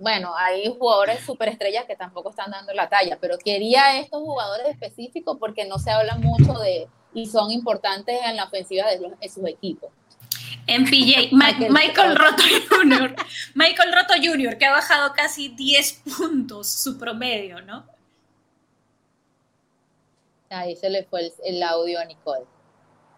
bueno, 0.00 0.34
hay 0.36 0.74
jugadores 0.76 1.20
superestrellas 1.24 1.84
que 1.84 1.94
tampoco 1.94 2.30
están 2.30 2.50
dando 2.50 2.74
la 2.74 2.88
talla, 2.88 3.16
pero 3.20 3.38
quería 3.38 4.00
estos 4.00 4.20
jugadores 4.20 4.66
específicos 4.66 5.36
porque 5.38 5.66
no 5.66 5.78
se 5.78 5.92
habla 5.92 6.16
mucho 6.16 6.54
de 6.54 6.88
y 7.14 7.26
son 7.26 7.52
importantes 7.52 8.18
en 8.24 8.34
la 8.34 8.44
ofensiva 8.44 8.90
de, 8.90 8.98
de 9.20 9.28
sus 9.28 9.46
equipos 9.46 9.90
en 10.66 10.84
PJ, 10.84 11.28
Michael, 11.70 12.16
Roto 12.16 12.42
Jr., 12.70 13.14
Michael 13.54 13.92
Roto 13.92 14.14
Jr., 14.20 14.58
que 14.58 14.66
ha 14.66 14.72
bajado 14.72 15.12
casi 15.12 15.48
10 15.48 16.02
puntos 16.16 16.68
su 16.68 16.98
promedio, 16.98 17.60
¿no? 17.60 17.86
Ahí 20.50 20.76
se 20.76 20.90
le 20.90 21.04
fue 21.04 21.32
el, 21.44 21.62
audio 21.62 21.98
a 21.98 22.04
Nicole. 22.04 22.44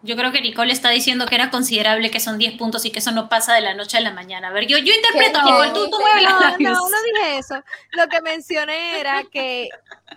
Yo 0.05 0.15
creo 0.15 0.31
que 0.31 0.39
Nicole 0.39 0.71
está 0.71 0.91
diciendo 0.91 1.25
que 1.25 1.33
era 1.33 1.49
considerable 1.49 2.11
que 2.11 2.19
son 2.19 2.37
10 2.37 2.57
puntos 2.59 2.85
y 2.85 2.91
que 2.91 2.99
eso 2.99 3.11
no 3.11 3.27
pasa 3.27 3.55
de 3.55 3.61
la 3.61 3.73
noche 3.73 3.97
a 3.97 4.01
la 4.01 4.11
mañana. 4.11 4.49
A 4.49 4.51
ver, 4.51 4.67
yo, 4.67 4.77
yo 4.77 4.93
interpreto, 4.93 5.41
Nicole, 5.43 5.71
tú, 5.71 5.89
tú 5.89 5.97
No, 6.59 6.71
no, 6.71 6.89
no 6.89 7.03
dije 7.03 7.37
eso. 7.39 7.55
Lo 7.93 8.07
que 8.07 8.21
mencioné 8.21 8.99
era 8.99 9.23
que 9.23 9.69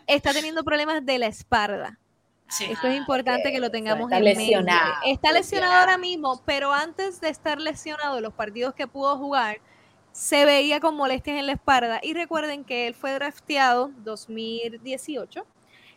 está 0.07 0.35
teniendo 0.35 0.63
problemas 0.63 1.05
de 1.07 1.19
la 1.19 1.27
espalda. 1.27 1.99
Esto 2.61 2.89
es 2.89 2.97
importante 2.97 3.51
que 3.51 3.61
lo 3.61 3.71
tengamos 3.71 4.11
en 4.13 4.25
lesionado, 4.25 4.95
mente. 4.95 5.11
Está 5.13 5.33
lesionado 5.33 5.73
ahora 5.75 5.99
mismo, 5.99 6.43
pero 6.45 6.73
antes 6.73 7.21
de 7.21 7.29
estar 7.29 7.61
lesionado, 7.61 8.21
los 8.21 8.33
partidos 8.33 8.75
que 8.75 8.87
pudo 8.87 9.17
jugar, 9.17 9.61
se 10.13 10.45
veía 10.45 10.81
con 10.81 10.97
molestias 10.97 11.39
en 11.39 11.47
la 11.47 11.53
espalda. 11.53 12.01
Y 12.03 12.15
recuerden 12.15 12.65
que 12.65 12.89
él 12.89 12.95
fue 12.95 13.13
drafteado 13.13 13.91
2018, 13.99 15.47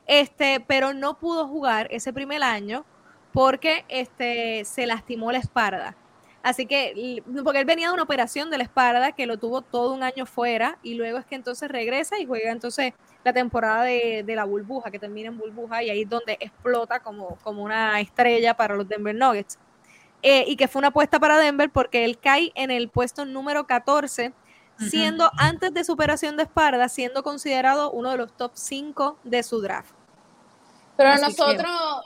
este, 0.08 0.60
pero 0.60 0.94
no 0.94 1.18
pudo 1.18 1.48
jugar 1.48 1.88
ese 1.92 2.12
primer 2.12 2.44
año 2.44 2.86
porque 3.34 3.86
este, 3.88 4.66
se 4.66 4.86
lastimó 4.86 5.32
la 5.32 5.40
espalda. 5.40 5.96
Así 6.44 6.66
que, 6.66 7.22
porque 7.44 7.60
él 7.60 7.66
venía 7.66 7.88
de 7.88 7.94
una 7.94 8.04
operación 8.04 8.50
de 8.50 8.58
la 8.58 8.64
espalda 8.64 9.12
que 9.12 9.28
lo 9.28 9.38
tuvo 9.38 9.62
todo 9.62 9.94
un 9.94 10.02
año 10.02 10.26
fuera 10.26 10.80
y 10.82 10.96
luego 10.96 11.20
es 11.20 11.26
que 11.26 11.36
entonces 11.36 11.70
regresa 11.70 12.18
y 12.20 12.26
juega 12.26 12.52
entonces 12.52 12.94
la 13.24 13.32
temporada 13.32 13.84
de, 13.84 14.24
la 14.28 14.44
burbuja, 14.46 14.90
que 14.90 14.98
termina 14.98 15.30
en 15.30 15.38
burbuja 15.38 15.84
y 15.84 15.92
ahí 15.92 16.02
es 16.02 16.10
donde 16.10 16.38
explota 16.40 17.00
como, 17.00 17.38
como 17.44 17.64
una 17.64 18.00
estrella 18.00 18.56
para 18.56 18.76
los 18.76 18.88
Denver 18.90 19.14
Nuggets. 19.14 19.60
Eh, 20.24 20.46
y 20.48 20.56
que 20.56 20.68
fue 20.68 20.80
una 20.80 20.90
apuesta 20.90 21.20
para 21.20 21.38
Denver 21.38 21.70
porque 21.70 22.06
él 22.06 22.20
cae 22.20 22.52
en 22.56 22.72
el 22.72 22.90
puesto 22.90 23.26
número 23.26 23.66
14, 23.66 24.34
siendo 24.78 25.30
antes 25.38 25.72
de 25.76 25.84
su 25.84 25.94
operación 25.94 26.38
de 26.38 26.44
espalda, 26.44 26.90
siendo 26.90 27.22
considerado 27.22 27.92
uno 27.92 28.10
de 28.10 28.18
los 28.18 28.36
top 28.36 28.52
5 28.56 29.20
de 29.24 29.44
su 29.44 29.62
draft. 29.62 29.94
Pero 30.98 31.16
nosotros, 31.18 32.02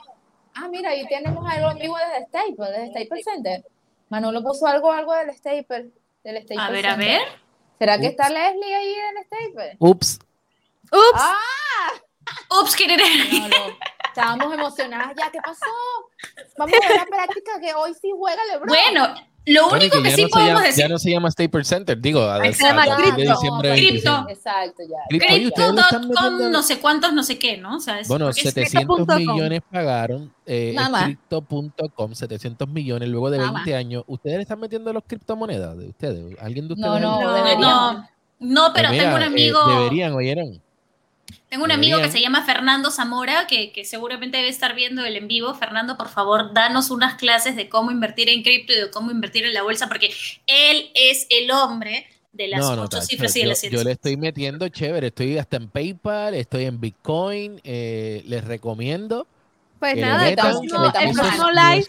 ah, 0.56 0.68
mira, 0.68 0.90
ahí 0.90 1.06
tenemos 1.06 1.44
algo 1.50 1.70
en 1.70 1.78
vivo 1.78 1.96
desde 1.96 2.26
Staples, 2.26 2.70
desde 2.70 2.86
Staples 2.90 3.24
Center. 3.24 3.64
Manolo 4.08 4.42
puso 4.42 4.66
algo, 4.66 4.92
algo 4.92 5.12
del 5.14 5.34
Staple. 5.34 5.90
Del 6.24 6.42
Staple 6.42 6.62
a 6.62 6.70
ver, 6.70 6.86
a 6.86 6.96
ver. 6.96 7.22
¿Será 7.78 7.98
que 7.98 8.06
está 8.06 8.28
Leslie 8.28 8.74
ahí 8.74 8.94
en 8.94 9.18
el 9.18 9.24
Staple? 9.24 9.76
Ups. 9.78 10.18
Ups. 10.92 11.14
¡Ah! 11.14 11.92
Ups, 12.60 12.76
¿qué 12.76 12.86
no, 12.86 13.48
no. 13.48 13.78
Estábamos 14.08 14.54
emocionadas 14.54 15.14
ya. 15.16 15.30
¿Qué 15.30 15.38
pasó? 15.40 15.66
Vamos 16.56 16.74
a 16.82 16.88
ver 16.88 16.96
la 16.96 17.04
práctica 17.04 17.60
que 17.60 17.74
hoy 17.74 17.94
sí 17.94 18.10
juega 18.16 18.42
LeBron. 18.46 18.68
Bueno, 18.68 19.14
lo 19.46 19.68
único 19.68 20.02
que, 20.02 20.10
sí 20.10 20.26
podemos 20.26 20.62
decir. 20.62 20.84
Ya 20.84 20.88
no 20.88 20.98
se 20.98 21.10
llama 21.10 21.30
Staples 21.30 21.68
Center, 21.68 22.00
digo, 22.00 22.20
a, 22.22 22.42
se 22.52 22.64
llama 22.64 22.84
Crypto. 22.96 24.26
Exacto, 24.28 24.82
ya. 24.82 24.98
Crypto.com, 25.08 26.50
no 26.50 26.62
sé 26.62 26.80
cuántos, 26.80 27.12
no 27.12 27.22
sé 27.22 27.38
qué, 27.38 27.56
¿no? 27.56 27.76
O 27.76 27.80
sea, 27.80 28.00
bueno, 28.08 28.32
700 28.32 29.06
millones 29.16 29.62
pagaron. 29.70 30.32
Eh, 30.44 30.76
Crypto.com, 31.04 32.14
700 32.14 32.68
millones 32.68 33.08
luego 33.08 33.30
de 33.30 33.38
20 33.38 33.74
años. 33.74 34.04
¿Ustedes 34.06 34.36
le 34.36 34.42
están 34.42 34.60
metiendo 34.60 34.92
los 34.92 35.04
criptomonedas 35.06 35.78
de 35.78 35.88
ustedes? 35.88 36.36
¿Alguien 36.40 36.66
de 36.66 36.74
ustedes? 36.74 37.00
No, 37.00 37.20
no, 37.20 37.20
no, 37.20 37.60
no, 37.60 38.08
no, 38.38 38.72
pero 38.74 38.88
pues 38.88 39.00
tengo 39.00 39.16
un 39.16 39.22
eh, 39.22 39.26
amigo. 39.26 39.66
deberían, 39.66 40.12
oyeron. 40.12 40.60
Tengo 41.48 41.64
un 41.64 41.72
amigo 41.72 42.00
que 42.00 42.10
se 42.10 42.20
llama 42.20 42.44
Fernando 42.44 42.90
Zamora, 42.90 43.46
que, 43.46 43.84
seguramente 43.84 44.36
debe 44.36 44.48
estar 44.48 44.74
viendo 44.74 45.04
el 45.04 45.16
en 45.16 45.28
vivo. 45.28 45.54
Fernando, 45.54 45.96
por 45.96 46.08
favor, 46.08 46.52
danos 46.52 46.90
unas 46.90 47.14
clases 47.14 47.56
de 47.56 47.68
cómo 47.68 47.90
invertir 47.90 48.28
en 48.28 48.42
cripto 48.42 48.72
y 48.72 48.76
de 48.76 48.90
cómo 48.90 49.10
invertir 49.10 49.44
en 49.44 49.54
la 49.54 49.62
bolsa, 49.62 49.88
porque 49.88 50.10
él 50.46 50.90
es 50.94 51.26
el 51.30 51.50
hombre 51.50 52.06
de 52.32 52.48
las 52.48 52.64
ocho 52.64 53.00
cifras 53.00 53.34
y 53.36 53.40
de 53.40 53.46
las 53.46 53.62
Yo 53.62 53.82
le 53.82 53.92
estoy 53.92 54.16
metiendo 54.16 54.68
chévere, 54.68 55.08
estoy 55.08 55.38
hasta 55.38 55.56
en 55.56 55.68
PayPal, 55.68 56.34
estoy 56.34 56.64
en 56.64 56.80
Bitcoin, 56.80 57.60
eh, 57.64 58.22
les 58.26 58.44
recomiendo. 58.44 59.26
Pues 59.78 59.96
nada, 59.96 60.28
el 60.28 60.36
próximo 60.36 61.50
live 61.50 61.86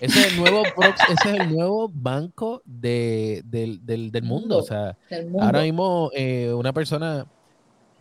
ese 0.00 0.20
es 0.20 0.32
el 0.32 0.36
nuevo, 0.36 0.62
ese 0.64 1.30
es 1.30 1.40
el 1.40 1.54
nuevo 1.54 1.88
banco 1.92 2.62
de, 2.64 3.42
del, 3.44 3.80
del, 3.84 4.22
mundo. 4.22 4.58
O 4.58 4.62
sea, 4.62 4.96
ahora 5.40 5.62
mismo 5.62 6.10
eh, 6.14 6.52
una 6.52 6.72
persona 6.72 7.26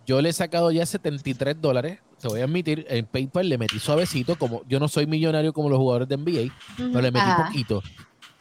yo 0.08 0.22
le 0.22 0.30
he 0.30 0.34
sacado 0.34 0.72
ya 0.72 0.86
73 0.86 1.62
dólares. 1.62 2.00
Se 2.18 2.30
voy 2.30 2.42
a 2.42 2.46
admitir, 2.46 2.88
en 2.90 3.06
PayPal 3.06 3.48
le 3.48 3.58
metí 3.60 3.78
suavecito, 3.78 4.38
como 4.38 4.64
yo 4.68 4.80
no 4.80 4.88
soy 4.88 5.06
millonario 5.06 5.54
como 5.54 5.70
los 5.70 5.78
jugadores 5.78 6.08
de 6.08 6.18
NBA, 6.18 6.52
no 6.88 7.02
le 7.02 7.12
metí 7.12 7.28
poquito. 7.46 7.84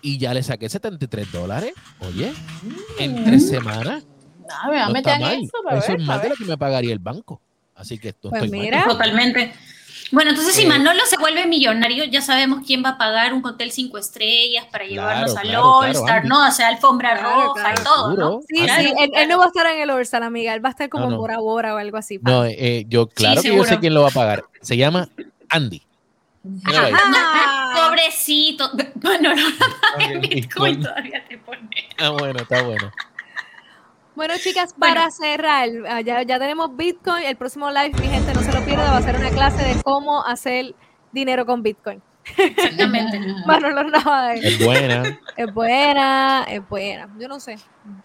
Y 0.01 0.17
ya 0.17 0.33
le 0.33 0.43
saqué 0.43 0.69
73 0.69 1.33
dólares. 1.33 1.75
Oye, 1.99 2.33
en 2.99 3.25
tres 3.25 3.49
semanas. 3.49 4.07
No, 4.39 4.71
me 4.71 4.77
va 4.77 4.87
a 4.87 4.91
meter 4.91 5.21
eso, 5.21 5.51
eso 5.73 5.93
es 5.93 6.05
más 6.05 6.23
de 6.23 6.29
lo 6.29 6.37
que 6.37 6.45
me 6.45 6.57
pagaría 6.57 6.93
el 6.93 7.01
banco. 7.01 7.41
Así 7.75 7.99
que 7.99 8.11
esto 8.11 8.31
pues 8.31 8.49
mira. 8.51 8.87
Totalmente. 8.87 9.53
Bueno, 10.13 10.31
entonces 10.31 10.55
si 10.55 10.63
eh, 10.63 10.67
Manolo 10.67 11.05
se 11.07 11.17
vuelve 11.17 11.47
millonario, 11.47 12.05
ya 12.05 12.23
sabemos 12.23 12.61
quién 12.67 12.85
va 12.85 12.91
a 12.91 12.99
pagar 12.99 13.35
un 13.35 13.45
hotel 13.45 13.73
cinco 13.73 13.99
estrellas 13.99 14.67
para 14.71 14.85
llevarnos 14.85 15.37
al 15.37 15.55
All-Star, 15.55 16.25
¿no? 16.25 16.47
O 16.47 16.51
sea, 16.53 16.69
alfombra 16.69 17.17
roja 17.17 17.73
y 17.73 17.85
todo, 17.85 18.17
¿no? 18.17 18.41
Sí, 18.49 18.57
sí, 18.57 18.93
él, 19.15 19.29
no 19.29 19.39
va 19.39 19.45
a 19.45 19.49
estar 19.49 19.67
en 19.67 19.83
el 19.83 19.91
All-Star, 19.91 20.23
amiga, 20.23 20.55
él 20.55 20.65
va 20.65 20.69
a 20.69 20.73
estar 20.73 20.89
como 20.89 21.11
en 21.11 21.17
Bora 21.17 21.39
Bora 21.39 21.75
o 21.75 21.79
algo 21.79 21.97
así. 21.97 22.19
No, 22.23 22.45
eh, 22.45 22.85
yo 22.89 23.09
claro 23.09 23.43
que 23.43 23.55
yo 23.55 23.65
sé 23.65 23.79
quién 23.79 23.95
lo 23.95 24.03
va 24.03 24.09
a 24.09 24.13
pagar. 24.13 24.45
Se 24.61 24.77
llama 24.77 25.09
Andy. 25.49 25.83
pobrecito. 27.77 28.71
Manolo 29.03 29.43
en 29.99 30.21
Bitcoin 30.21 30.83
todavía 30.83 31.25
te 31.29 31.39
pone. 31.39 31.69
Ah, 31.99 32.11
bueno, 32.11 32.41
está 32.41 32.63
bueno. 32.63 32.93
Bueno, 34.15 34.35
chicas, 34.39 34.73
para 34.73 35.11
cerrar, 35.11 35.69
ah, 35.91 36.01
ya, 36.01 36.23
ya, 36.23 36.39
tenemos 36.39 36.75
Bitcoin. 36.75 37.25
El 37.25 37.37
próximo 37.37 37.71
live, 37.71 37.93
mi 38.01 38.09
gente, 38.09 38.33
no 38.33 38.41
se 38.41 38.46
lo 38.46 38.46
pierda, 38.67 38.91
va 38.91 38.97
a 38.97 39.03
ser 39.03 39.17
una 39.17 39.31
clase 39.31 39.63
de 39.63 39.83
cómo 39.83 40.25
hacer 40.25 40.75
dinero 41.13 41.47
con 41.47 41.63
Bitcoin. 41.63 42.03
Exactamente. 42.37 43.21
Es 44.43 44.65
buena. 44.65 45.21
Es 45.37 45.55
buena, 45.55 46.45
es 46.49 46.69
buena. 46.69 47.09
Yo 47.17 47.29
no 47.29 47.39
sé. 47.39 47.57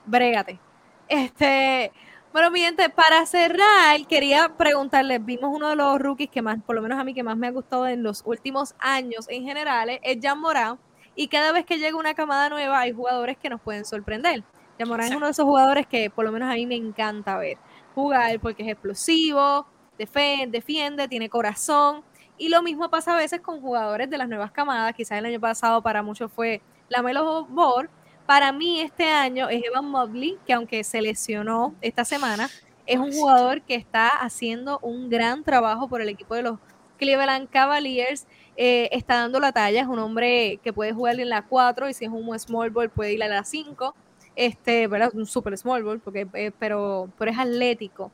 Brégate. 0.05 0.59
Este, 1.07 1.91
bueno, 2.32 2.51
mi 2.51 2.59
gente, 2.59 2.89
para 2.89 3.26
cerrar, 3.26 4.05
quería 4.07 4.49
preguntarles, 4.55 5.26
vimos 5.26 5.49
uno 5.51 5.70
de 5.70 5.76
los 5.76 5.99
rookies 5.99 6.30
que 6.30 6.43
más, 6.43 6.59
por 6.64 6.76
lo 6.76 6.84
menos 6.84 6.99
a 6.99 7.03
mí, 7.03 7.16
que 7.16 7.24
más 7.24 7.36
me 7.38 7.47
ha 7.47 7.51
gustado 7.51 7.88
en 7.88 8.03
los 8.03 8.22
últimos 8.24 8.76
años 8.78 9.26
en 9.30 9.43
general, 9.43 9.89
es 10.03 10.18
Jan 10.22 10.39
Morán. 10.39 10.78
Y 11.16 11.28
cada 11.28 11.51
vez 11.51 11.66
que 11.66 11.80
llega 11.80 11.97
una 11.97 12.14
camada 12.14 12.49
nueva, 12.49 12.82
hay 12.82 12.91
jugadores 12.91 13.36
que 13.38 13.49
nos 13.49 13.59
pueden 13.62 13.84
sorprender. 13.84 14.43
Morán 14.86 15.07
es 15.07 15.16
uno 15.16 15.26
de 15.26 15.32
esos 15.32 15.45
jugadores 15.45 15.88
que 15.88 16.09
por 16.09 16.26
lo 16.26 16.32
menos 16.32 16.51
a 16.51 16.55
mí 16.55 16.66
me 16.66 16.76
encanta 16.76 17.38
ver 17.38 17.57
jugar 17.93 18.39
porque 18.39 18.64
es 18.64 18.70
explosivo, 18.70 19.66
defiende, 19.97 20.57
defiende 20.57 21.07
tiene 21.07 21.29
corazón. 21.29 22.03
Y 22.37 22.49
lo 22.49 22.63
mismo 22.63 22.89
pasa 22.89 23.13
a 23.13 23.17
veces 23.17 23.41
con 23.41 23.61
jugadores 23.61 24.09
de 24.09 24.17
las 24.17 24.27
nuevas 24.27 24.51
camadas. 24.51 24.95
Quizás 24.95 25.19
el 25.19 25.25
año 25.25 25.39
pasado 25.39 25.81
para 25.81 26.01
muchos 26.01 26.31
fue 26.31 26.61
la 26.89 27.01
Melo 27.01 27.45
Ball. 27.45 27.89
Para 28.25 28.51
mí 28.51 28.81
este 28.81 29.05
año 29.05 29.49
es 29.49 29.63
Evan 29.63 29.85
Mobley, 29.85 30.37
que 30.45 30.53
aunque 30.53 30.83
se 30.83 31.01
lesionó 31.01 31.75
esta 31.81 32.05
semana, 32.05 32.49
es 32.85 32.97
un 32.99 33.11
jugador 33.11 33.61
que 33.61 33.75
está 33.75 34.07
haciendo 34.07 34.79
un 34.81 35.09
gran 35.09 35.43
trabajo 35.43 35.87
por 35.87 36.01
el 36.01 36.09
equipo 36.09 36.35
de 36.35 36.43
los 36.43 36.59
Cleveland 36.97 37.49
Cavaliers. 37.49 38.25
Eh, 38.57 38.89
está 38.91 39.17
dando 39.17 39.39
la 39.39 39.51
talla, 39.51 39.81
es 39.81 39.87
un 39.87 39.99
hombre 39.99 40.59
que 40.63 40.73
puede 40.73 40.93
jugar 40.93 41.19
en 41.19 41.29
la 41.29 41.43
4 41.43 41.89
y 41.89 41.93
si 41.93 42.05
es 42.05 42.11
un 42.11 42.37
small 42.39 42.69
ball 42.69 42.89
puede 42.89 43.13
ir 43.13 43.23
a 43.23 43.27
la 43.27 43.43
5 43.43 43.95
este, 44.35 44.87
¿verdad? 44.87 45.11
Un 45.13 45.25
super 45.25 45.57
small 45.57 45.83
ball, 45.83 45.99
porque, 45.99 46.27
eh, 46.33 46.51
pero, 46.57 47.09
pero 47.17 47.31
es 47.31 47.37
atlético. 47.37 48.11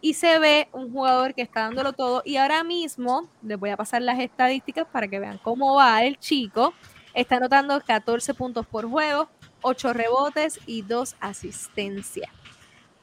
Y 0.00 0.14
se 0.14 0.38
ve 0.38 0.68
un 0.72 0.92
jugador 0.92 1.34
que 1.34 1.42
está 1.42 1.62
dándolo 1.62 1.92
todo. 1.92 2.22
Y 2.24 2.36
ahora 2.36 2.62
mismo 2.64 3.28
les 3.42 3.58
voy 3.58 3.70
a 3.70 3.76
pasar 3.76 4.02
las 4.02 4.18
estadísticas 4.18 4.86
para 4.86 5.08
que 5.08 5.18
vean 5.18 5.38
cómo 5.38 5.74
va 5.74 6.02
el 6.04 6.18
chico. 6.18 6.72
está 7.14 7.36
anotando 7.36 7.80
14 7.80 8.34
puntos 8.34 8.66
por 8.66 8.88
juego, 8.88 9.28
8 9.62 9.92
rebotes 9.92 10.60
y 10.66 10.82
2 10.82 11.16
asistencias. 11.20 12.30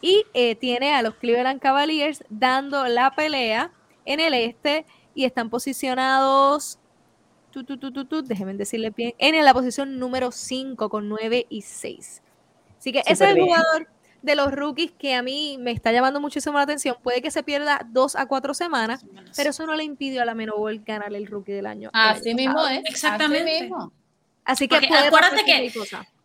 Y 0.01 0.25
eh, 0.33 0.55
tiene 0.55 0.93
a 0.93 1.01
los 1.01 1.15
Cleveland 1.15 1.59
Cavaliers 1.59 2.23
dando 2.29 2.85
la 2.87 3.11
pelea 3.11 3.71
en 4.05 4.19
el 4.19 4.33
este 4.33 4.85
y 5.15 5.25
están 5.25 5.49
posicionados, 5.49 6.77
tu, 7.51 8.21
déjenme 8.23 8.53
decirle 8.53 8.91
bien, 8.91 9.13
en 9.17 9.43
la 9.43 9.53
posición 9.53 9.97
número 9.97 10.31
5 10.31 10.89
con 10.89 11.09
9 11.09 11.47
y 11.49 11.61
6. 11.61 12.21
Así 12.77 12.91
que 12.91 12.99
ese 12.99 13.11
es 13.13 13.21
el 13.21 13.41
jugador 13.41 13.87
de 14.25 14.35
los 14.35 14.51
rookies 14.51 14.91
que 14.91 15.13
a 15.13 15.21
mí 15.21 15.57
me 15.59 15.71
está 15.71 15.91
llamando 15.91 16.19
muchísimo 16.19 16.57
la 16.57 16.63
atención. 16.63 16.97
Puede 17.03 17.21
que 17.21 17.29
se 17.29 17.43
pierda 17.43 17.81
dos 17.91 18.15
a 18.15 18.25
cuatro 18.25 18.53
semanas, 18.55 19.05
pero 19.35 19.51
eso 19.51 19.65
no 19.67 19.75
le 19.75 19.83
impidió 19.83 20.23
a 20.23 20.25
la 20.25 20.33
Menobol 20.33 20.79
ganar 20.79 21.13
el 21.13 21.27
rookie 21.27 21.53
del 21.53 21.67
año. 21.67 21.91
Así 21.93 22.33
mismo 22.33 22.67
es. 22.67 22.81
Exactamente. 22.85 23.69
Así, 24.43 24.67
que 24.67 24.75
acuérdate 24.75 25.43
que, 25.43 25.71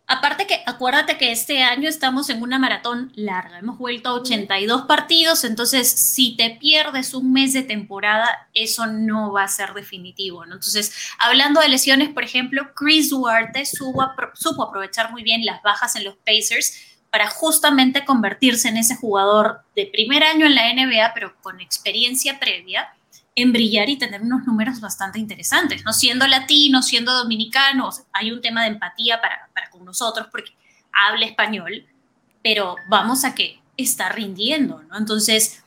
aparte 0.05 0.45
que, 0.45 0.61
acuérdate 0.65 1.17
que 1.17 1.31
este 1.31 1.63
año 1.63 1.89
estamos 1.89 2.29
en 2.29 2.43
una 2.43 2.59
maratón 2.59 3.11
larga. 3.15 3.59
Hemos 3.59 3.79
vuelto 3.79 4.09
a 4.09 4.13
82 4.13 4.83
partidos, 4.83 5.43
entonces 5.43 5.89
si 5.89 6.35
te 6.35 6.51
pierdes 6.59 7.15
un 7.15 7.33
mes 7.33 7.53
de 7.53 7.63
temporada, 7.63 8.47
eso 8.53 8.85
no 8.85 9.31
va 9.31 9.43
a 9.43 9.47
ser 9.47 9.73
definitivo. 9.73 10.43
Entonces, 10.43 10.93
hablando 11.17 11.61
de 11.61 11.69
lesiones, 11.69 12.09
por 12.09 12.23
ejemplo, 12.23 12.73
Chris 12.75 13.09
Duarte 13.09 13.63
supo 13.65 14.63
aprovechar 14.63 15.11
muy 15.11 15.23
bien 15.23 15.43
las 15.45 15.63
bajas 15.63 15.95
en 15.95 16.03
los 16.03 16.15
Pacers 16.17 16.90
para 17.11 17.29
justamente 17.29 18.05
convertirse 18.05 18.69
en 18.69 18.77
ese 18.77 18.95
jugador 18.95 19.61
de 19.75 19.85
primer 19.85 20.23
año 20.23 20.45
en 20.45 20.55
la 20.55 20.73
NBA, 20.73 21.13
pero 21.13 21.35
con 21.41 21.59
experiencia 21.59 22.39
previa, 22.39 22.93
en 23.35 23.51
brillar 23.51 23.89
y 23.89 23.97
tener 23.97 24.21
unos 24.21 24.45
números 24.45 24.79
bastante 24.79 25.19
interesantes, 25.19 25.83
¿no? 25.85 25.93
Siendo 25.93 26.25
latino, 26.27 26.81
siendo 26.81 27.13
dominicano, 27.13 27.89
hay 28.13 28.31
un 28.31 28.41
tema 28.41 28.63
de 28.63 28.69
empatía 28.69 29.21
para, 29.21 29.49
para 29.53 29.69
con 29.69 29.85
nosotros 29.85 30.27
porque 30.31 30.51
habla 30.91 31.25
español, 31.25 31.85
pero 32.43 32.75
vamos 32.87 33.23
a 33.23 33.35
que 33.35 33.59
está 33.77 34.09
rindiendo, 34.09 34.81
¿no? 34.89 34.97
Entonces, 34.97 35.63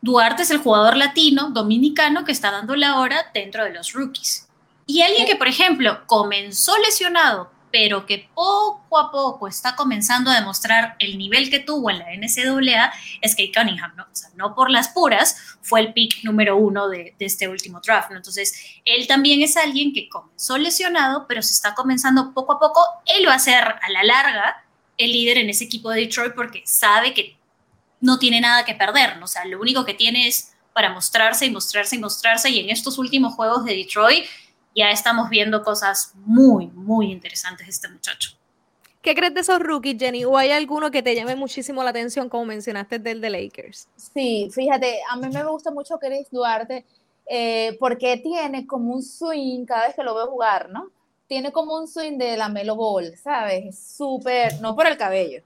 Duarte 0.00 0.42
es 0.42 0.50
el 0.50 0.58
jugador 0.58 0.96
latino, 0.96 1.50
dominicano, 1.50 2.24
que 2.24 2.32
está 2.32 2.50
dando 2.50 2.76
la 2.76 2.98
hora 2.98 3.30
dentro 3.34 3.64
de 3.64 3.72
los 3.72 3.92
rookies. 3.92 4.48
Y 4.86 5.02
alguien 5.02 5.26
que, 5.26 5.36
por 5.36 5.48
ejemplo, 5.48 6.06
comenzó 6.06 6.76
lesionado, 6.78 7.50
pero 7.78 8.06
que 8.06 8.30
poco 8.34 8.98
a 8.98 9.10
poco 9.10 9.46
está 9.46 9.76
comenzando 9.76 10.30
a 10.30 10.34
demostrar 10.36 10.96
el 10.98 11.18
nivel 11.18 11.50
que 11.50 11.58
tuvo 11.58 11.90
en 11.90 11.98
la 11.98 12.06
NCAA 12.06 12.90
es 13.20 13.32
Kate 13.32 13.52
Cunningham, 13.54 13.94
¿no? 13.96 14.04
O 14.04 14.16
sea, 14.16 14.30
no 14.34 14.54
por 14.54 14.70
las 14.70 14.88
puras, 14.88 15.36
fue 15.60 15.80
el 15.80 15.92
pick 15.92 16.24
número 16.24 16.56
uno 16.56 16.88
de, 16.88 17.14
este 17.18 17.48
último 17.48 17.82
draft, 17.84 18.12
¿no? 18.12 18.16
Entonces, 18.16 18.80
él 18.86 19.06
también 19.06 19.42
es 19.42 19.58
alguien 19.58 19.92
que 19.92 20.08
comenzó 20.08 20.56
lesionado, 20.56 21.26
pero 21.28 21.42
se 21.42 21.52
está 21.52 21.74
comenzando 21.74 22.32
poco 22.32 22.54
a 22.54 22.58
poco. 22.58 22.80
Él 23.04 23.28
va 23.28 23.34
a 23.34 23.38
ser 23.38 23.62
a 23.62 23.90
la 23.90 24.02
larga 24.04 24.64
el 24.96 25.12
líder 25.12 25.36
en 25.36 25.50
ese 25.50 25.64
equipo 25.64 25.90
de 25.90 26.00
Detroit 26.00 26.32
porque 26.34 26.62
sabe 26.64 27.12
que 27.12 27.36
no 28.00 28.18
tiene 28.18 28.40
nada 28.40 28.64
que 28.64 28.74
perder, 28.74 29.18
¿no? 29.18 29.26
O 29.26 29.28
sea, 29.28 29.44
lo 29.44 29.60
único 29.60 29.84
que 29.84 29.92
tiene 29.92 30.28
es 30.28 30.54
para 30.72 30.94
mostrarse 30.94 31.44
y 31.44 31.50
mostrarse 31.50 31.96
y 31.96 31.98
mostrarse, 31.98 32.48
y 32.48 32.60
en 32.60 32.70
estos 32.70 32.96
últimos 32.96 33.34
juegos 33.34 33.66
de 33.66 33.76
Detroit 33.76 34.24
ya 34.76 34.90
estamos 34.90 35.30
viendo 35.30 35.62
cosas 35.62 36.12
muy, 36.16 36.68
muy 36.68 37.10
interesantes 37.10 37.66
de 37.66 37.70
este 37.70 37.88
muchacho. 37.88 38.36
¿Qué 39.00 39.14
crees 39.14 39.34
de 39.34 39.40
esos 39.40 39.60
rookies, 39.60 39.96
Jenny? 39.98 40.24
¿O 40.24 40.36
hay 40.36 40.50
alguno 40.50 40.90
que 40.90 41.02
te 41.02 41.14
llame 41.14 41.36
muchísimo 41.36 41.82
la 41.82 41.90
atención, 41.90 42.28
como 42.28 42.44
mencionaste 42.44 42.98
del 42.98 43.20
de 43.20 43.30
Lakers? 43.30 43.88
Sí, 43.96 44.50
fíjate, 44.52 44.98
a 45.08 45.16
mí 45.16 45.28
me 45.32 45.44
gusta 45.44 45.70
mucho 45.70 45.98
Chris 45.98 46.28
Duarte 46.30 46.84
eh, 47.26 47.76
porque 47.80 48.18
tiene 48.18 48.66
como 48.66 48.92
un 48.92 49.02
swing 49.02 49.64
cada 49.64 49.86
vez 49.86 49.96
que 49.96 50.02
lo 50.02 50.14
veo 50.14 50.26
jugar, 50.26 50.70
¿no? 50.70 50.90
Tiene 51.26 51.52
como 51.52 51.76
un 51.76 51.88
swing 51.88 52.18
de 52.18 52.36
la 52.36 52.48
Melo 52.48 52.76
Ball, 52.76 53.16
¿sabes? 53.16 53.78
Súper, 53.78 54.60
no 54.60 54.76
por 54.76 54.86
el 54.86 54.96
cabello, 54.96 55.42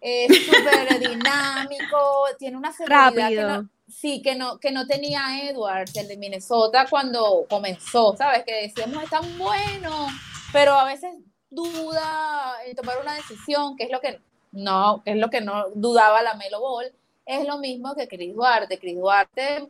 es 0.00 0.46
súper 0.46 0.98
dinámico, 0.98 2.26
tiene 2.38 2.56
una 2.56 2.72
seguridad 2.72 3.12
Rápido. 3.12 3.68
Sí, 3.92 4.22
que 4.22 4.34
no, 4.34 4.58
que 4.58 4.72
no 4.72 4.86
tenía 4.86 5.48
Edwards, 5.48 5.94
el 5.96 6.08
de 6.08 6.16
Minnesota, 6.16 6.86
cuando 6.88 7.46
comenzó, 7.48 8.16
¿sabes? 8.16 8.42
Que 8.44 8.62
decíamos, 8.62 9.04
es 9.04 9.10
tan 9.10 9.38
bueno, 9.38 10.08
pero 10.52 10.72
a 10.72 10.84
veces 10.84 11.14
duda 11.50 12.56
en 12.64 12.74
tomar 12.74 12.98
una 13.00 13.14
decisión, 13.14 13.76
que 13.76 13.84
es 13.84 13.90
lo 13.90 14.00
que 14.00 14.18
no, 14.50 15.02
que 15.04 15.12
es 15.12 15.16
lo 15.18 15.28
que 15.28 15.42
no 15.42 15.66
dudaba 15.74 16.22
la 16.22 16.34
Melo 16.34 16.60
Ball. 16.60 16.92
Es 17.26 17.46
lo 17.46 17.58
mismo 17.58 17.94
que 17.94 18.08
Chris 18.08 18.34
Duarte. 18.34 18.78
Chris 18.78 18.96
Duarte 18.96 19.68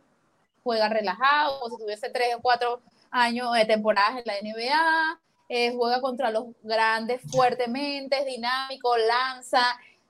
juega 0.63 0.89
relajado, 0.89 1.59
como 1.59 1.75
si 1.75 1.83
tuviese 1.83 2.09
tres 2.09 2.35
o 2.35 2.41
cuatro 2.41 2.81
años 3.11 3.53
de 3.53 3.65
temporadas 3.65 4.17
en 4.17 4.23
la 4.25 4.33
NBA, 4.41 5.19
eh, 5.49 5.73
juega 5.75 6.01
contra 6.01 6.31
los 6.31 6.45
grandes 6.63 7.21
fuertemente, 7.29 8.25
dinámico, 8.25 8.97
lanza, 8.97 9.63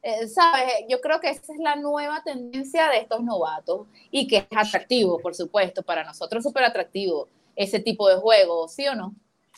eh, 0.04 0.28
¿sabes? 0.28 0.74
Yo 0.89 0.99
creo 0.99 1.22
que 1.22 1.30
esa 1.30 1.54
es 1.54 1.60
la 1.60 1.78
nueva 1.78 2.22
tendencia 2.24 2.89
de 2.89 2.97
estos 2.97 3.24
novatos 3.24 3.88
y 4.12 4.28
que 4.28 4.38
es 4.38 4.47
atractivo, 4.54 5.20
por 5.20 5.34
supuesto, 5.34 5.82
para 5.82 6.04
nosotros 6.04 6.43
súper 6.43 6.66
atractivo 6.66 7.30
ese 7.56 7.80
tipo 7.80 8.10
de 8.10 8.18
juego, 8.18 8.68
¿sí 8.68 8.86
o 8.86 8.95
no? 8.95 9.16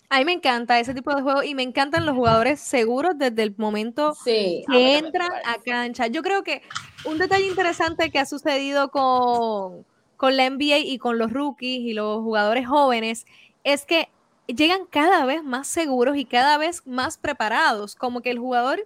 A 0.07 0.19
mí 0.19 0.25
me 0.25 0.33
encanta 0.33 0.79
ese 0.79 0.93
tipo 0.93 1.15
de 1.15 1.23
juego 1.23 1.41
y 1.41 1.55
me 1.55 1.63
encantan 1.63 2.05
los 2.05 2.15
jugadores 2.15 2.59
seguros 2.59 3.17
desde 3.17 3.41
el 3.41 3.55
momento 3.57 4.15
que 4.23 4.63
entran 4.67 5.31
a 5.45 5.57
cancha. 5.65 6.05
Yo 6.07 6.21
creo 6.21 6.43
que 6.43 6.61
un 7.05 7.17
detalle 7.17 7.47
interesante 7.47 8.11
que 8.11 8.19
ha 8.19 8.27
sucedido 8.27 8.91
con, 8.91 9.83
con 10.15 10.37
la 10.37 10.47
NBA 10.47 10.77
y 10.77 10.99
con 10.99 11.17
los 11.17 11.33
rookies 11.33 11.79
y 11.79 11.93
los 11.93 12.21
jugadores 12.21 12.67
jóvenes 12.67 13.25
es 13.63 13.85
que 13.85 14.09
llegan 14.45 14.85
cada 14.85 15.25
vez 15.25 15.43
más 15.43 15.67
seguros 15.67 16.17
y 16.17 16.25
cada 16.25 16.59
vez 16.59 16.85
más 16.85 17.17
preparados, 17.17 17.95
como 17.95 18.21
que 18.21 18.29
el 18.29 18.37
jugador 18.37 18.85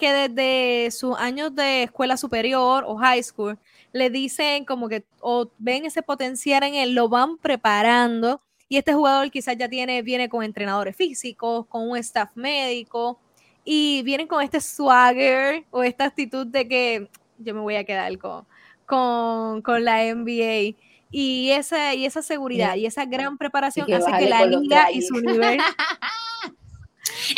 que 0.00 0.12
desde 0.12 0.90
sus 0.90 1.16
años 1.18 1.54
de 1.54 1.84
escuela 1.84 2.16
superior 2.16 2.84
o 2.86 2.96
high 2.96 3.22
school 3.22 3.58
le 3.92 4.08
dicen 4.08 4.64
como 4.64 4.88
que 4.88 5.04
o 5.20 5.50
ven 5.58 5.84
ese 5.84 6.02
potencial 6.02 6.62
en 6.62 6.74
él, 6.74 6.94
lo 6.94 7.08
van 7.08 7.36
preparando 7.36 8.40
y 8.68 8.78
este 8.78 8.94
jugador 8.94 9.30
quizás 9.30 9.56
ya 9.58 9.68
tiene, 9.68 10.00
viene 10.00 10.28
con 10.28 10.42
entrenadores 10.42 10.96
físicos, 10.96 11.66
con 11.66 11.90
un 11.90 11.98
staff 11.98 12.30
médico 12.34 13.20
y 13.64 14.02
vienen 14.02 14.26
con 14.26 14.42
este 14.42 14.60
swagger 14.60 15.64
o 15.70 15.82
esta 15.82 16.04
actitud 16.04 16.46
de 16.46 16.66
que 16.66 17.08
yo 17.38 17.54
me 17.54 17.60
voy 17.60 17.76
a 17.76 17.84
quedar 17.84 18.16
con, 18.18 18.46
con, 18.86 19.60
con 19.62 19.84
la 19.84 20.02
NBA. 20.14 20.76
Y 21.10 21.50
esa, 21.50 21.94
y 21.94 22.06
esa 22.06 22.22
seguridad 22.22 22.76
y 22.76 22.86
esa 22.86 23.04
gran 23.04 23.36
preparación 23.36 23.92
hace 23.92 24.12
que 24.18 24.28
la 24.28 24.46
liga 24.46 24.92
y 24.92 25.02
su 25.02 25.14
nivel 25.20 25.58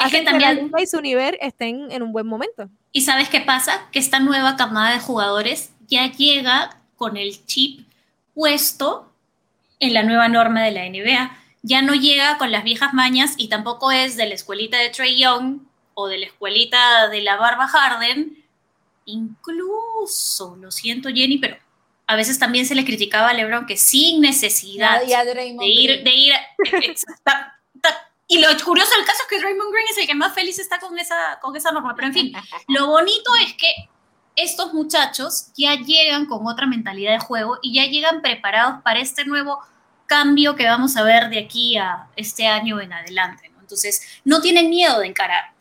es 0.04 0.10
que 0.10 0.22
también 0.22 0.70
y 0.78 0.86
su 0.86 1.00
nivel 1.00 1.38
estén 1.40 1.90
en 1.90 2.02
un 2.02 2.12
buen 2.12 2.26
momento. 2.26 2.68
¿Y 2.92 3.02
sabes 3.02 3.28
qué 3.28 3.40
pasa? 3.40 3.88
Que 3.92 3.98
esta 3.98 4.20
nueva 4.20 4.56
camada 4.56 4.92
de 4.92 5.00
jugadores 5.00 5.72
ya 5.88 6.10
llega 6.10 6.76
con 6.96 7.16
el 7.16 7.44
chip 7.46 7.86
puesto 8.34 9.12
en 9.80 9.94
la 9.94 10.02
nueva 10.02 10.28
norma 10.28 10.62
de 10.62 10.70
la 10.70 10.88
NBA. 10.88 11.36
Ya 11.62 11.82
no 11.82 11.94
llega 11.94 12.38
con 12.38 12.50
las 12.50 12.64
viejas 12.64 12.92
mañas 12.94 13.34
y 13.36 13.48
tampoco 13.48 13.92
es 13.92 14.16
de 14.16 14.26
la 14.26 14.34
escuelita 14.34 14.78
de 14.78 14.90
Trey 14.90 15.18
Young 15.18 15.60
o 15.94 16.08
de 16.08 16.18
la 16.18 16.26
escuelita 16.26 17.08
de 17.08 17.22
la 17.22 17.36
Barba 17.36 17.66
Harden. 17.66 18.44
Incluso, 19.04 20.56
lo 20.56 20.70
siento 20.70 21.08
Jenny, 21.08 21.38
pero 21.38 21.56
a 22.06 22.16
veces 22.16 22.38
también 22.38 22.66
se 22.66 22.74
le 22.74 22.84
criticaba 22.84 23.30
a 23.30 23.34
LeBron 23.34 23.66
que 23.66 23.76
sin 23.76 24.20
necesidad 24.20 25.00
de 25.00 25.06
ir, 25.64 26.02
de 26.02 26.10
ir, 26.10 26.32
y 28.32 28.38
lo 28.38 28.48
curioso 28.64 28.90
del 28.96 29.04
caso 29.04 29.24
es 29.24 29.28
que 29.28 29.44
Raymond 29.44 29.70
Green 29.70 29.86
es 29.90 29.98
el 29.98 30.06
que 30.06 30.14
más 30.14 30.32
feliz 30.32 30.58
está 30.58 30.78
con 30.78 30.98
esa, 30.98 31.38
con 31.42 31.54
esa 31.54 31.70
norma. 31.70 31.94
Pero 31.94 32.08
en 32.08 32.14
fin, 32.14 32.32
lo 32.68 32.86
bonito 32.86 33.30
es 33.44 33.52
que 33.52 33.90
estos 34.34 34.72
muchachos 34.72 35.48
ya 35.54 35.74
llegan 35.74 36.24
con 36.24 36.46
otra 36.46 36.66
mentalidad 36.66 37.12
de 37.12 37.18
juego 37.18 37.58
y 37.60 37.74
ya 37.74 37.84
llegan 37.84 38.22
preparados 38.22 38.80
para 38.82 39.00
este 39.00 39.26
nuevo 39.26 39.58
cambio 40.06 40.56
que 40.56 40.64
vamos 40.64 40.96
a 40.96 41.02
ver 41.02 41.28
de 41.28 41.40
aquí 41.40 41.76
a 41.76 42.06
este 42.16 42.46
año 42.46 42.80
en 42.80 42.94
adelante. 42.94 43.52
Entonces, 43.60 44.22
no 44.24 44.40
tienen 44.40 44.70
miedo 44.70 45.00
de 45.00 45.08
encarar. 45.08 45.52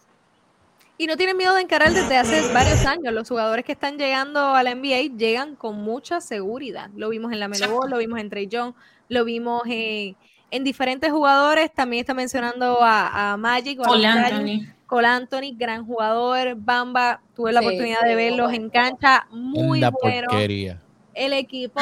Y 0.97 1.07
no 1.07 1.17
tienen 1.17 1.35
miedo 1.35 1.53
de 1.55 1.63
encarar 1.63 1.91
desde 1.91 2.15
hace 2.15 2.53
varios 2.53 2.85
años. 2.85 3.13
Los 3.13 3.27
jugadores 3.27 3.65
que 3.65 3.73
están 3.73 3.97
llegando 3.97 4.55
a 4.55 4.63
la 4.63 4.73
NBA 4.73 5.17
llegan 5.17 5.57
con 5.57 5.75
mucha 5.75 6.21
seguridad. 6.21 6.89
Lo 6.95 7.09
vimos 7.09 7.33
en 7.33 7.41
la 7.41 7.49
Melo 7.49 7.85
lo 7.85 7.97
vimos 7.97 8.17
en 8.17 8.29
Trey 8.29 8.47
Young, 8.47 8.75
lo 9.09 9.25
vimos 9.25 9.63
en 9.65 10.15
en 10.51 10.63
diferentes 10.65 11.09
jugadores, 11.09 11.73
también 11.73 12.01
está 12.01 12.13
mencionando 12.13 12.79
a, 12.81 13.37
Magic. 13.39 13.79
O 13.79 13.83
Cole 13.83 14.05
Anthony. 14.05 14.67
Cole 14.85 15.07
Anthony, 15.07 15.55
gran 15.55 15.85
jugador. 15.85 16.55
Bamba, 16.57 17.21
tuve 17.33 17.53
la 17.53 17.61
oportunidad 17.61 18.01
de 18.01 18.15
verlos 18.15 18.53
en 18.53 18.69
cancha, 18.69 19.25
muy 19.31 19.77
Anda 19.77 19.91
bueno. 20.01 20.27
porquería. 20.29 20.81
El 21.13 21.33
equipo 21.33 21.77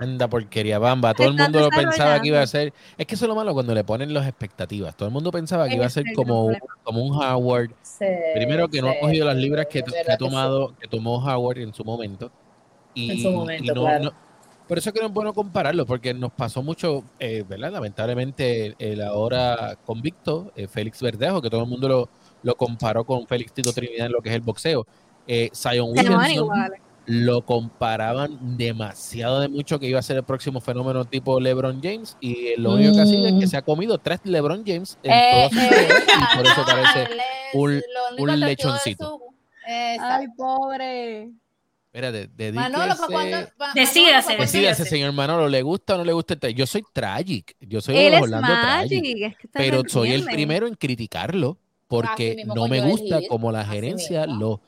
Anda 0.00 0.28
porquería, 0.28 0.78
Bamba. 0.78 1.14
Todo 1.14 1.28
el 1.28 1.34
mundo 1.34 1.60
lo 1.60 1.68
pensaba 1.70 2.20
que 2.20 2.28
iba 2.28 2.40
a 2.40 2.46
ser. 2.46 2.72
Es 2.96 3.06
que 3.06 3.14
eso 3.14 3.26
es 3.26 3.28
lo 3.28 3.34
malo 3.34 3.52
cuando 3.52 3.74
le 3.74 3.84
ponen 3.84 4.12
las 4.12 4.26
expectativas. 4.26 4.96
Todo 4.96 5.08
el 5.08 5.12
mundo 5.12 5.30
pensaba 5.30 5.68
que 5.68 5.74
iba 5.76 5.86
a 5.86 5.90
ser 5.90 6.04
como 6.14 6.46
un, 6.46 6.56
como 6.82 7.04
un 7.04 7.14
Howard. 7.14 7.70
Primero 8.34 8.68
que 8.68 8.80
no 8.80 8.88
ha 8.88 8.98
cogido 8.98 9.26
las 9.26 9.36
libras 9.36 9.66
que, 9.66 9.84
ha 10.08 10.16
tomado, 10.16 10.74
que 10.78 10.88
tomó 10.88 11.16
Howard 11.16 11.58
en 11.58 11.74
su 11.74 11.84
momento. 11.84 12.30
Y, 12.94 13.10
en 13.10 13.18
su 13.18 13.30
momento, 13.30 13.74
claro 13.74 14.14
Por 14.66 14.78
eso 14.78 14.88
es 14.88 14.94
que 14.94 15.00
no 15.00 15.06
es 15.08 15.12
bueno 15.12 15.34
compararlo, 15.34 15.84
porque 15.84 16.14
nos 16.14 16.32
pasó 16.32 16.62
mucho, 16.62 17.04
eh, 17.18 17.44
¿verdad? 17.46 17.72
Lamentablemente, 17.72 18.74
el, 18.78 19.02
ahora 19.02 19.76
convicto, 19.84 20.52
eh, 20.56 20.66
Félix 20.66 21.02
Verdejo, 21.02 21.42
que 21.42 21.50
todo 21.50 21.62
el 21.62 21.68
mundo 21.68 21.88
lo, 21.88 22.08
lo, 22.42 22.56
comparó 22.56 23.04
con 23.04 23.26
Félix 23.26 23.52
Tito 23.52 23.72
Trinidad 23.72 24.06
en 24.06 24.12
lo 24.12 24.22
que 24.22 24.30
es 24.30 24.34
el 24.34 24.40
boxeo. 24.40 24.86
Eh, 25.26 25.50
Zion 25.54 25.90
Williamson 25.90 26.48
lo 27.06 27.42
comparaban 27.44 28.56
demasiado 28.56 29.40
de 29.40 29.48
mucho 29.48 29.78
que 29.78 29.86
iba 29.86 29.98
a 29.98 30.02
ser 30.02 30.16
el 30.16 30.22
próximo 30.22 30.60
fenómeno 30.60 31.04
tipo 31.04 31.38
LeBron 31.38 31.82
James 31.82 32.16
y 32.18 32.56
lo 32.56 32.72
único 32.74 32.94
que 32.94 33.00
ha 33.02 33.06
sido 33.06 33.26
es 33.26 33.34
que 33.34 33.46
se 33.46 33.58
ha 33.58 33.62
comido 33.62 33.98
tres 33.98 34.20
LeBron 34.24 34.64
James 34.66 34.98
en 35.02 35.12
eh, 35.12 35.48
toda 35.50 35.50
su 35.50 35.56
y 35.56 36.36
por 36.36 36.46
eso 36.46 36.64
parece 36.64 37.08
un, 37.52 37.82
un 38.18 38.40
lechoncito. 38.40 39.20
Ay, 39.66 40.26
pobre. 40.34 41.30
Espérate, 41.94 42.28
dedíquese. 42.34 42.70
Manolo, 42.70 42.96
¿para 42.96 43.06
cuándo? 43.06 43.36
decídase, 43.72 44.36
decídase, 44.36 44.84
señor 44.84 45.12
Manolo, 45.12 45.48
¿le 45.48 45.62
gusta 45.62 45.94
o 45.94 45.98
no 45.98 46.04
le 46.04 46.12
gusta 46.12 46.34
el 46.40 46.52
Yo 46.52 46.66
soy 46.66 46.82
tragic, 46.92 47.54
yo 47.60 47.80
soy 47.80 47.96
Él 47.96 48.14
Orlando 48.14 48.48
Tragic, 48.48 49.36
pero 49.52 49.82
soy 49.86 50.10
el 50.10 50.24
primero 50.24 50.66
en 50.66 50.74
criticarlo 50.74 51.56
porque 51.86 52.42
no 52.52 52.66
me 52.66 52.80
gusta 52.80 53.20
como 53.28 53.52
la 53.52 53.64
gerencia 53.64 54.26
lo, 54.26 54.60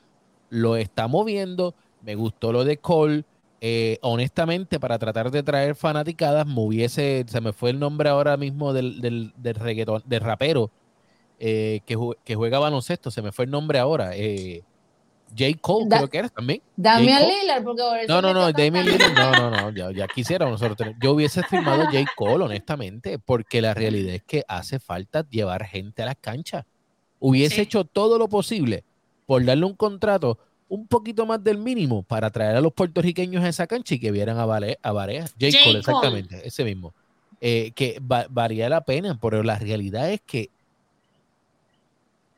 lo 0.49 0.77
está 0.77 1.09
moviendo. 1.09 1.75
Me 2.01 2.15
gustó 2.15 2.53
lo 2.53 2.63
de 2.63 2.77
Cole. 2.77 3.25
Eh, 3.59 3.97
honestamente, 4.03 4.79
para 4.79 4.97
tratar 4.97 5.29
de 5.29 5.43
traer 5.43 5.75
fanaticadas, 5.75 6.47
me 6.47 6.61
hubiese, 6.61 7.25
se 7.27 7.41
me 7.41 7.51
fue 7.51 7.71
el 7.71 7.79
nombre 7.79 8.07
ahora 8.07 8.37
mismo 8.37 8.71
del, 8.71 9.01
del, 9.01 9.33
del 9.35 9.55
reggaetón, 9.55 10.01
del 10.05 10.21
rapero 10.21 10.71
eh, 11.39 11.81
que, 11.85 11.97
que, 12.23 12.35
juega 12.35 12.59
baloncesto, 12.59 13.11
se 13.11 13.21
me 13.21 13.33
fue 13.33 13.43
el 13.45 13.51
nombre 13.51 13.79
ahora. 13.79 14.11
Eh, 14.15 14.63
J. 15.35 15.57
Cole, 15.59 15.87
creo 15.89 16.09
que 16.09 16.17
era 16.17 16.29
también. 16.29 16.61
Damian 16.75 17.23
Lillard, 17.23 17.63
porque 17.63 17.81
No, 18.07 18.21
no, 18.21 18.33
no, 18.33 18.51
Damian 18.51 18.85
Lillard, 18.85 19.13
no, 19.13 19.31
no, 19.31 19.49
no, 19.49 19.69
ya, 19.71 19.91
ya 19.91 20.07
quisiera 20.07 20.49
nosotros 20.49 20.77
tener. 20.77 20.95
Yo 21.01 21.13
hubiese 21.13 21.43
firmado 21.43 21.85
J. 21.85 22.05
Cole, 22.15 22.45
honestamente, 22.45 23.19
porque 23.19 23.61
la 23.61 23.73
realidad 23.73 24.15
es 24.15 24.23
que 24.23 24.43
hace 24.47 24.79
falta 24.79 25.27
llevar 25.29 25.65
gente 25.65 26.03
a 26.03 26.05
las 26.05 26.17
canchas. 26.17 26.65
Hubiese 27.19 27.61
hecho 27.61 27.83
todo 27.83 28.17
lo 28.17 28.27
posible 28.27 28.83
por 29.25 29.43
darle 29.43 29.65
un 29.65 29.75
contrato 29.75 30.37
un 30.69 30.87
poquito 30.87 31.25
más 31.25 31.43
del 31.43 31.57
mínimo 31.57 32.03
para 32.03 32.29
traer 32.29 32.55
a 32.57 32.61
los 32.61 32.73
puertorriqueños 32.73 33.43
a 33.43 33.49
esa 33.49 33.67
cancha 33.67 33.95
y 33.95 33.99
que 33.99 34.11
vieran 34.11 34.37
a, 34.37 34.45
Vale, 34.45 34.77
a 34.81 34.91
Varea. 34.91 35.25
J. 35.39 35.57
Cole, 35.63 35.79
exactamente, 35.79 36.47
ese 36.47 36.63
mismo. 36.63 36.93
Eh, 37.39 37.71
que 37.75 37.99
varía 38.01 38.67
la 38.67 38.81
pena, 38.81 39.17
pero 39.21 39.43
la 39.43 39.59
realidad 39.59 40.11
es 40.11 40.21
que. 40.21 40.49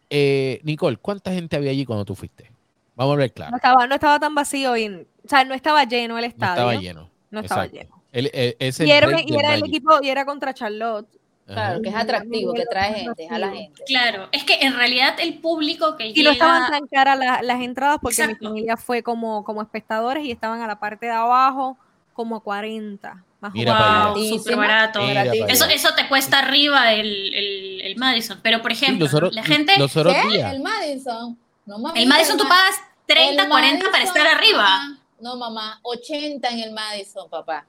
Eh, 0.09 0.59
Nicole, 0.63 0.97
¿cuánta 0.97 1.31
gente 1.31 1.55
había 1.55 1.71
allí 1.71 1.85
cuando 1.85 2.03
tú 2.03 2.15
fuiste? 2.15 2.51
Vamos 2.99 3.13
a 3.13 3.17
ver 3.17 3.31
claro. 3.31 3.51
No 3.51 3.57
estaba, 3.57 3.87
no 3.87 3.95
estaba 3.95 4.19
tan 4.19 4.35
vacío, 4.35 4.75
y, 4.75 4.87
o 4.89 5.27
sea, 5.27 5.45
no 5.45 5.53
estaba 5.53 5.85
lleno 5.85 6.17
el 6.17 6.25
estadio. 6.25 6.63
No 6.63 6.69
estaba 6.69 6.81
lleno. 6.81 7.09
No 7.31 7.39
estaba 7.39 7.65
lleno. 7.65 8.03
y, 8.11 8.91
era, 8.91 9.53
el 9.53 9.63
equipo, 9.63 9.99
y 10.01 10.09
era 10.09 10.25
contra 10.25 10.53
Charlotte. 10.53 11.07
Claro, 11.47 11.81
que 11.81 11.89
es 11.89 11.95
atractivo, 11.95 12.53
que 12.53 12.65
trae 12.65 12.93
gente, 12.93 13.27
a 13.31 13.39
la 13.39 13.51
gente. 13.51 13.83
Claro, 13.87 14.27
es 14.33 14.43
que 14.43 14.59
en 14.61 14.75
realidad 14.75 15.15
el 15.19 15.39
público 15.39 15.95
que 15.95 16.11
y 16.13 16.23
no 16.23 16.31
estaban 16.31 16.69
tan 16.69 16.87
caras 16.87 17.17
las, 17.17 17.61
entradas 17.61 17.97
porque 18.01 18.27
mi 18.27 18.35
familia 18.35 18.77
fue 18.77 19.01
como, 19.01 19.43
como 19.45 19.61
espectadores 19.61 20.25
y 20.25 20.31
estaban 20.31 20.61
a 20.61 20.67
la 20.67 20.79
parte 20.79 21.07
de 21.07 21.13
abajo 21.13 21.77
como 22.13 22.35
a 22.35 22.43
40. 22.43 23.23
Más 23.39 23.53
wow, 23.53 24.37
súper 24.37 24.57
barato. 24.57 24.99
Eso, 25.47 25.65
eso 25.65 25.95
te 25.95 26.07
cuesta 26.09 26.39
arriba 26.39 26.91
el, 26.91 27.33
el, 27.33 27.81
el 27.81 27.95
Madison. 27.95 28.39
Pero, 28.43 28.61
por 28.61 28.73
ejemplo, 28.73 29.07
la 29.31 29.43
gente... 29.43 29.73
¿Qué? 29.77 30.41
El 30.41 30.59
Madison. 30.61 31.37
No, 31.65 31.93
el 31.95 32.07
Madison 32.07 32.37
tú 32.37 32.43
pagas 32.43 32.75
30, 33.09 33.49
40 33.49 33.91
para 33.91 34.03
estar 34.03 34.27
arriba. 34.27 34.99
no, 35.19 35.35
mamá, 35.35 35.79
80 35.81 36.47
en 36.47 36.59
el 36.59 36.71
Madison, 36.71 37.27
papá. 37.27 37.65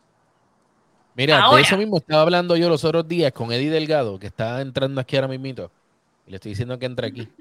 Mira, 1.15 1.51
de 1.51 1.61
eso 1.63 1.77
mismo 1.79 1.97
estaba 1.97 2.23
hablando 2.23 2.57
yo 2.57 2.69
los 2.69 2.85
otros 2.85 3.09
días 3.09 3.33
con 3.33 3.51
Eddie 3.51 3.71
Delgado, 3.71 4.19
que 4.19 4.27
está 4.27 4.61
entrando 4.61 5.01
aquí 5.01 5.17
ahora 5.17 5.29
mismo. 5.29 5.47
Y 5.47 6.31
le 6.31 6.37
estoy 6.37 6.51
diciendo 6.51 6.79
que 6.79 6.87
entre 6.87 7.07
aquí. 7.09 7.29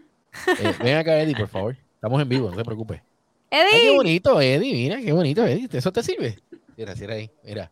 Eh, 0.60 0.76
ven 0.84 0.95
acá, 0.95 1.20
Eddie, 1.20 1.36
por 1.36 1.47
favor. 1.47 1.76
Estamos 1.95 2.22
en 2.22 2.30
vivo, 2.30 2.52
no 2.52 2.56
se 2.56 2.64
preocupe. 2.64 3.02
Eddie. 3.50 3.82
qué 3.82 3.95
bonito, 3.95 4.39
Eddie. 4.39 4.74
Mira, 4.74 5.02
qué 5.02 5.12
bonito, 5.12 5.43
Eddie. 5.43 5.68
¿Eso 5.72 5.91
te 5.91 6.04
sirve? 6.04 6.38
Mira, 6.78 6.93
mira 6.93 7.16
ahí. 7.16 7.32
Mira. 7.43 7.72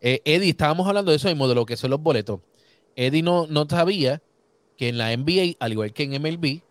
Eh, 0.00 0.22
Eddie, 0.24 0.48
estábamos 0.48 0.88
hablando 0.88 1.10
de 1.10 1.18
eso 1.18 1.28
mismo, 1.28 1.46
de 1.46 1.54
lo 1.54 1.66
que 1.66 1.76
son 1.76 1.90
los 1.90 2.00
boletos. 2.00 2.40
Eddie 2.96 3.22
no, 3.22 3.46
no 3.48 3.66
sabía 3.68 4.22
que 4.78 4.88
en 4.88 4.96
la 4.96 5.14
NBA, 5.14 5.56
al 5.60 5.72
igual 5.72 5.92
que 5.92 6.04
en 6.04 6.22
MLB, 6.22 6.62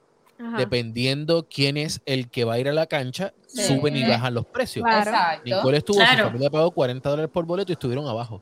dependiendo 0.58 1.48
quién 1.50 1.78
es 1.78 2.02
el 2.06 2.30
que 2.30 2.46
va 2.46 2.54
a 2.54 2.60
ir 2.60 2.70
a 2.70 2.74
la 2.74 2.88
cancha, 2.88 3.34
suben 3.48 3.96
y 3.96 4.08
bajan 4.08 4.34
los 4.34 4.46
precios. 4.46 4.86
Claro. 4.86 5.42
Nicole 5.44 5.78
estuvo, 5.78 6.00
su 6.00 6.06
familia 6.06 6.50
pagó 6.50 6.72
40 6.72 7.10
dólares 7.10 7.32
por 7.32 7.46
boleto 7.46 7.72
y 7.72 7.74
estuvieron 7.74 8.08
abajo. 8.08 8.42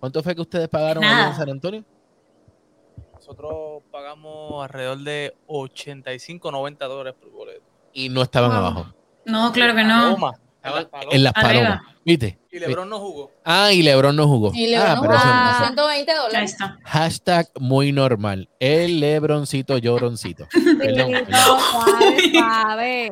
¿Cuánto 0.00 0.22
fue 0.22 0.34
que 0.34 0.40
ustedes 0.40 0.68
pagaron 0.68 1.02
en 1.04 1.34
San 1.34 1.48
Antonio? 1.48 1.84
Nosotros 3.14 3.82
pagamos 3.90 4.62
alrededor 4.62 4.98
de 4.98 5.34
85, 5.46 6.52
90 6.52 6.84
dólares 6.86 7.14
por 7.20 7.30
boleto. 7.30 7.62
Y 7.92 8.08
no 8.08 8.22
estaban 8.22 8.52
abajo. 8.52 8.94
No, 9.24 9.52
claro 9.52 9.74
que 9.74 9.84
no. 9.84 10.16
En 11.10 11.24
las 11.24 11.32
palomas. 11.32 11.82
¿Viste? 12.04 12.38
Y 12.56 12.58
Lebron 12.58 12.88
no 12.88 12.98
jugó. 12.98 13.30
Ah, 13.44 13.70
y 13.70 13.82
Lebron 13.82 14.16
no 14.16 14.26
jugó. 14.26 14.50
Y 14.54 14.68
Lebron 14.68 14.88
ah, 14.88 14.94
no 14.94 15.02
jugó. 15.02 15.66
120 15.66 16.14
dólares. 16.14 16.56
Hashtag 16.84 17.50
muy 17.60 17.92
normal. 17.92 18.48
El 18.58 18.98
Lebroncito 18.98 19.76
lloroncito. 19.76 20.48
Perdón. 20.78 21.12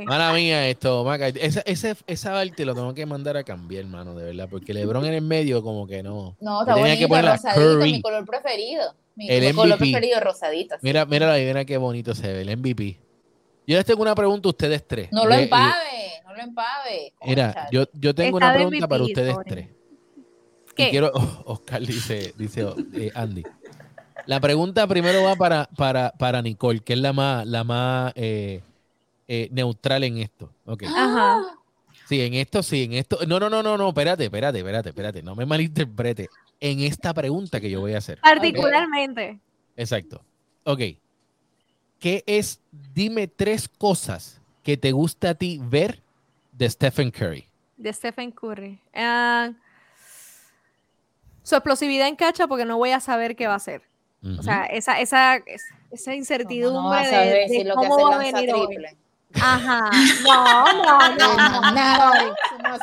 Mala 0.07 0.33
mía 0.33 0.67
esto, 0.67 1.05
Maca. 1.05 1.29
Esa, 1.29 1.61
ese, 1.67 1.95
esa 2.07 2.33
parte 2.33 2.65
lo 2.65 2.75
tengo 2.75 2.95
que 2.95 3.05
mandar 3.05 3.37
a 3.37 3.45
cambiar, 3.45 3.85
hermano, 3.85 4.15
de 4.15 4.25
verdad. 4.25 4.49
Porque 4.51 4.73
Lebron 4.73 5.05
en 5.05 5.13
el 5.13 5.23
medio 5.23 5.63
como 5.63 5.87
que 5.87 6.03
no. 6.03 6.35
No, 6.41 6.63
está 6.63 6.77
bonito, 6.77 7.01
que 7.01 7.09
poner 7.09 7.27
rosadito, 7.27 7.79
mi 7.81 8.01
color 8.01 8.25
preferido. 8.25 8.95
Mi 9.15 9.29
el 9.29 9.55
color 9.55 9.77
preferido, 9.77 10.21
rosadito. 10.21 10.77
Mira, 10.81 11.05
mira 11.05 11.27
la 11.27 11.39
idea 11.39 11.67
que 11.67 11.77
bonito 11.77 12.15
se 12.15 12.33
ve, 12.33 12.41
el 12.41 12.57
MVP. 12.57 12.99
Yo 13.67 13.77
les 13.77 13.85
tengo 13.85 14.01
una 14.01 14.15
pregunta 14.15 14.49
a 14.49 14.51
ustedes 14.51 14.87
tres. 14.87 15.09
No 15.13 15.27
lo 15.27 15.35
empave, 15.35 16.04
no 16.37 16.45
lo. 16.47 17.27
Mira, 17.27 17.69
yo, 17.71 17.85
yo 17.95 18.15
tengo 18.15 18.37
una 18.37 18.53
pregunta 18.53 18.89
para 18.89 19.05
ustedes 19.05 19.37
tres. 19.47 19.69
¿Qué? 20.75 20.89
Y 20.89 20.91
quiero, 20.91 21.13
Oscar 21.45 21.83
dice, 21.83 22.35
dice 22.37 22.67
eh, 22.95 23.11
Andy. 23.15 23.43
La 24.27 24.41
pregunta 24.41 24.87
primero 24.87 25.23
va 25.23 25.37
para, 25.37 25.69
para, 25.77 26.13
para 26.13 26.41
Nicole, 26.43 26.81
que 26.81 26.95
es 26.95 26.99
la 26.99 27.13
más, 27.13 27.47
la 27.47 27.63
más 27.63 28.13
eh, 28.17 28.63
eh, 29.29 29.49
neutral 29.53 30.05
en 30.05 30.19
esto. 30.19 30.51
Okay. 30.65 30.89
Ajá. 30.89 31.43
Sí, 32.09 32.21
en 32.21 32.35
esto 32.35 32.63
sí, 32.63 32.85
en 32.85 32.95
esto. 32.95 33.19
No, 33.27 33.39
no, 33.39 33.49
no, 33.49 33.63
no, 33.63 33.77
no, 33.77 33.89
espérate, 33.89 34.25
espérate, 34.25 34.59
espérate, 34.59 34.89
espérate. 34.91 35.23
No 35.23 35.35
me 35.35 35.47
malinterprete. 35.47 36.29
En 36.61 36.81
esta 36.81 37.13
pregunta 37.13 37.61
que 37.61 37.71
yo 37.71 37.81
voy 37.81 37.95
a 37.95 37.99
hacer. 37.99 38.21
Particularmente. 38.21 39.41
Exacto. 39.77 40.23
Ok. 40.65 40.81
¿Qué 41.99 42.23
es, 42.27 42.61
dime 42.93 43.29
tres 43.29 43.69
cosas 43.69 44.41
que 44.63 44.77
te 44.77 44.93
gusta 44.93 45.31
a 45.31 45.35
ti 45.35 45.61
ver 45.63 46.04
de 46.57 46.71
Stephen 46.71 47.11
Curry? 47.11 47.49
De 47.77 47.93
Stephen 47.93 48.31
Curry. 48.31 48.81
Su 51.43 51.57
explosividad 51.57 52.09
en 52.09 52.17
cacha 52.17 52.47
porque 52.47 52.65
no 52.65 52.79
voy 52.79 52.91
a 52.91 53.01
saber 53.01 53.37
qué 53.37 53.47
va 53.47 53.55
a 53.55 53.57
hacer. 53.57 53.83
O 54.39 54.43
sea, 54.43 54.65
esa, 54.65 55.01
esa, 55.01 55.43
esa 55.91 56.15
incertidumbre 56.15 57.07
de, 57.07 57.73
cómo 57.75 58.09
va 58.09 58.15
a 58.15 58.19
venir 58.19 58.55
hoy. 58.55 58.77
Ajá. 59.35 59.91
No, 60.25 60.65
no, 60.73 60.99
no. 61.17 61.37
no, 61.73 62.15
no. 62.15 62.83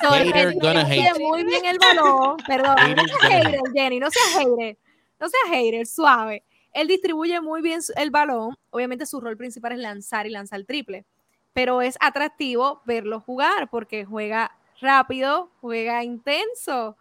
muy 1.20 1.44
bien 1.44 1.66
el 1.66 1.80
balón. 1.80 2.38
Perdón. 2.46 2.76
no 2.96 3.04
seas 3.08 3.34
hater, 3.34 3.62
Jenny. 3.74 4.00
No 4.00 4.12
seas 4.12 4.38
hater. 4.38 4.78
No 5.20 5.30
seas 5.30 5.50
hater. 5.50 5.88
Suave. 5.88 6.44
Él 6.74 6.88
distribuye 6.88 7.42
muy 7.42 7.62
bien 7.62 7.80
el 7.96 8.12
balón. 8.12 8.56
Obviamente 8.70 9.06
su 9.06 9.20
rol 9.20 9.38
principal 9.38 9.72
es 9.72 9.80
lanzar 9.80 10.28
y 10.28 10.30
lanzar 10.30 10.60
el 10.60 10.66
triple. 10.66 11.06
Pero 11.54 11.82
es 11.82 11.98
atractivo 12.00 12.82
verlo 12.86 13.20
jugar 13.20 13.70
porque 13.70 14.06
juega 14.06 14.52
rápido, 14.80 15.50
juega 15.62 16.04
intenso. 16.04 16.98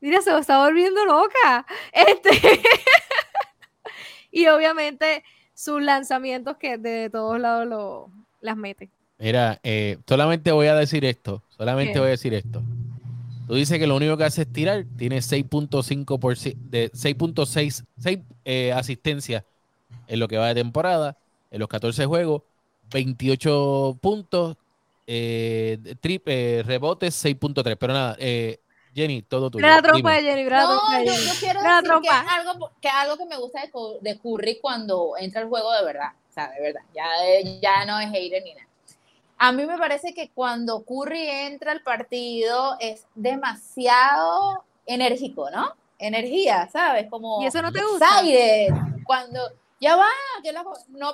Mira, 0.00 0.22
se 0.22 0.36
está 0.36 0.64
volviendo 0.64 1.04
loca. 1.04 1.66
Este. 1.92 2.30
y 4.30 4.46
obviamente 4.46 5.24
sus 5.54 5.82
lanzamientos 5.82 6.56
que 6.56 6.78
de 6.78 7.10
todos 7.10 7.38
lados 7.38 7.66
lo, 7.66 8.10
las 8.40 8.56
mete. 8.56 8.88
Mira, 9.18 9.60
eh, 9.62 9.98
solamente 10.08 10.52
voy 10.52 10.68
a 10.68 10.74
decir 10.74 11.04
esto. 11.04 11.42
Solamente 11.50 11.98
voy 11.98 12.08
a 12.08 12.12
decir 12.12 12.32
esto. 12.32 12.62
Tú 13.46 13.54
dices 13.56 13.78
que 13.78 13.86
lo 13.86 13.96
único 13.96 14.16
que 14.16 14.24
hace 14.24 14.42
es 14.42 14.52
tirar. 14.52 14.86
Tiene 14.96 15.18
6.5 15.18 16.54
de 16.70 16.90
6.6 16.92 17.84
6 17.98 18.18
eh, 18.44 18.72
asistencias 18.72 19.44
en 20.06 20.20
lo 20.20 20.28
que 20.28 20.38
va 20.38 20.48
de 20.48 20.54
temporada, 20.54 21.18
en 21.50 21.58
los 21.58 21.68
14 21.68 22.06
juegos, 22.06 22.42
28 22.90 23.98
puntos, 24.00 24.56
eh, 25.06 25.78
triple, 26.00 26.62
rebotes 26.62 27.24
6.3. 27.24 27.76
Pero 27.76 27.92
nada, 27.92 28.16
Jenny, 28.94 29.22
todo 29.22 29.50
tuyo. 29.50 29.66
La 29.66 29.80
trompa 29.80 30.14
de 30.14 30.22
Jenny, 30.22 30.44
no, 30.44 31.04
yo, 31.04 31.12
yo, 31.12 31.32
quiero 31.38 31.62
decir 31.62 31.90
que 32.02 32.08
algo, 32.08 32.70
que 32.80 32.88
algo 32.88 33.16
que 33.16 33.26
me 33.26 33.36
gusta 33.36 33.60
de, 34.00 34.18
Curry 34.18 34.58
cuando 34.60 35.12
entra 35.18 35.42
al 35.42 35.48
juego 35.48 35.72
de 35.72 35.84
verdad. 35.84 36.10
O 36.28 36.32
sea, 36.32 36.50
de 36.50 36.60
verdad. 36.60 36.82
Ya, 36.94 37.06
ya 37.60 37.84
no 37.84 37.98
es 38.00 38.10
hater 38.10 38.42
ni 38.42 38.54
nada. 38.54 38.66
A 39.38 39.52
mí 39.52 39.64
me 39.64 39.78
parece 39.78 40.12
que 40.12 40.30
cuando 40.30 40.84
Curry 40.84 41.28
entra 41.28 41.72
al 41.72 41.82
partido 41.82 42.76
es 42.78 43.06
demasiado 43.14 44.64
enérgico, 44.86 45.50
¿no? 45.50 45.74
Energía, 45.98 46.68
¿sabes? 46.70 47.08
Como 47.08 47.42
¿Y 47.42 47.46
eso 47.46 47.62
no 47.62 47.72
te 47.72 47.82
gusta? 47.82 48.06
Cuando 49.04 49.40
ya 49.80 49.96
va, 49.96 50.08
que 50.42 50.52
no 50.52 50.62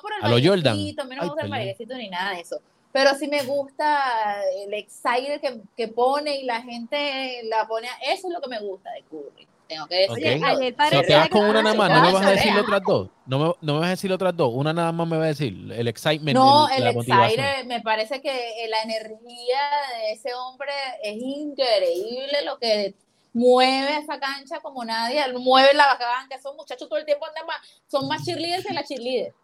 por 0.00 0.12
el 0.12 0.24
a 0.24 0.28
lo 0.28 0.36
Jordan. 0.42 0.74
A 0.74 0.76
mí 0.76 0.94
no 0.96 1.04
me 1.04 1.20
gusta 1.20 1.44
el 1.44 1.50
bailecito 1.50 1.94
ni 1.96 2.08
nada 2.08 2.32
de 2.32 2.40
eso. 2.40 2.60
Pero 2.92 3.14
sí 3.14 3.28
me 3.28 3.42
gusta 3.42 4.40
el 4.64 4.72
excited 4.74 5.40
que, 5.40 5.60
que 5.76 5.88
pone 5.88 6.40
y 6.40 6.44
la 6.44 6.62
gente 6.62 7.42
la 7.44 7.66
pone. 7.66 7.88
Eso 8.02 8.28
es 8.28 8.34
lo 8.34 8.40
que 8.40 8.48
me 8.48 8.58
gusta 8.58 8.90
de 8.92 9.02
Curry. 9.02 9.46
Tengo 9.68 9.86
que 9.86 9.96
decir. 9.96 10.42
Okay. 10.42 10.74
Si 10.90 11.06
te 11.06 11.14
vas 11.14 11.28
con 11.28 11.44
una 11.44 11.62
nada 11.62 11.74
más, 11.74 11.90
no 11.90 12.02
me 12.02 12.12
vas 12.12 12.26
a 12.26 12.30
decir 12.30 12.56
otras 12.56 12.80
dos. 12.86 13.08
No 13.26 13.38
me, 13.38 13.44
no 13.60 13.74
me 13.74 13.80
vas 13.80 13.88
a 13.88 13.90
decir 13.90 14.12
otras 14.12 14.36
dos. 14.36 14.50
Una 14.54 14.72
nada 14.72 14.92
más 14.92 15.06
me 15.08 15.16
va 15.18 15.24
a 15.24 15.28
decir. 15.28 15.54
El 15.72 15.88
excitement. 15.88 16.36
No, 16.36 16.68
el, 16.68 16.86
el 16.86 16.96
excited, 16.96 17.66
me 17.66 17.80
parece 17.80 18.22
que 18.22 18.66
la 18.68 18.82
energía 18.82 19.60
de 19.98 20.12
ese 20.12 20.32
hombre 20.34 20.72
es 21.02 21.16
increíble. 21.16 22.44
Lo 22.44 22.58
que 22.58 22.94
mueve 23.36 23.98
esa 23.98 24.18
cancha 24.18 24.60
como 24.60 24.82
nadie, 24.82 25.22
mueve 25.38 25.74
la 25.74 25.96
cancha. 25.98 26.36
Esos 26.36 26.56
muchachos 26.56 26.88
todo 26.88 26.98
el 26.98 27.04
tiempo 27.04 27.26
andan 27.26 27.46
más, 27.46 27.58
son 27.86 28.08
más 28.08 28.24
cheerleaders 28.24 28.66
que 28.66 28.72
la 28.72 28.82
cheerleader. 28.82 29.34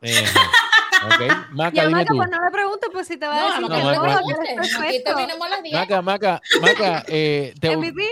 Eh, 0.00 0.24
ok, 1.04 1.50
Maca, 1.52 1.86
dime 1.86 2.04
tú. 2.06 2.16
Pues 2.16 2.30
no 2.30 2.40
me 2.40 2.50
pregunto, 2.50 2.88
pues 2.90 3.06
si 3.06 3.18
te 3.18 3.26
va 3.26 3.40
a 3.40 3.46
decir 3.46 3.60
no, 3.60 3.68
no, 3.68 3.76
no, 3.78 3.92
no, 3.92 4.20
Maca, 5.70 6.02
Maca, 6.02 6.40
Maca, 6.60 7.04
eh, 7.06 7.54
te, 7.60 7.76
MVP. 7.76 8.02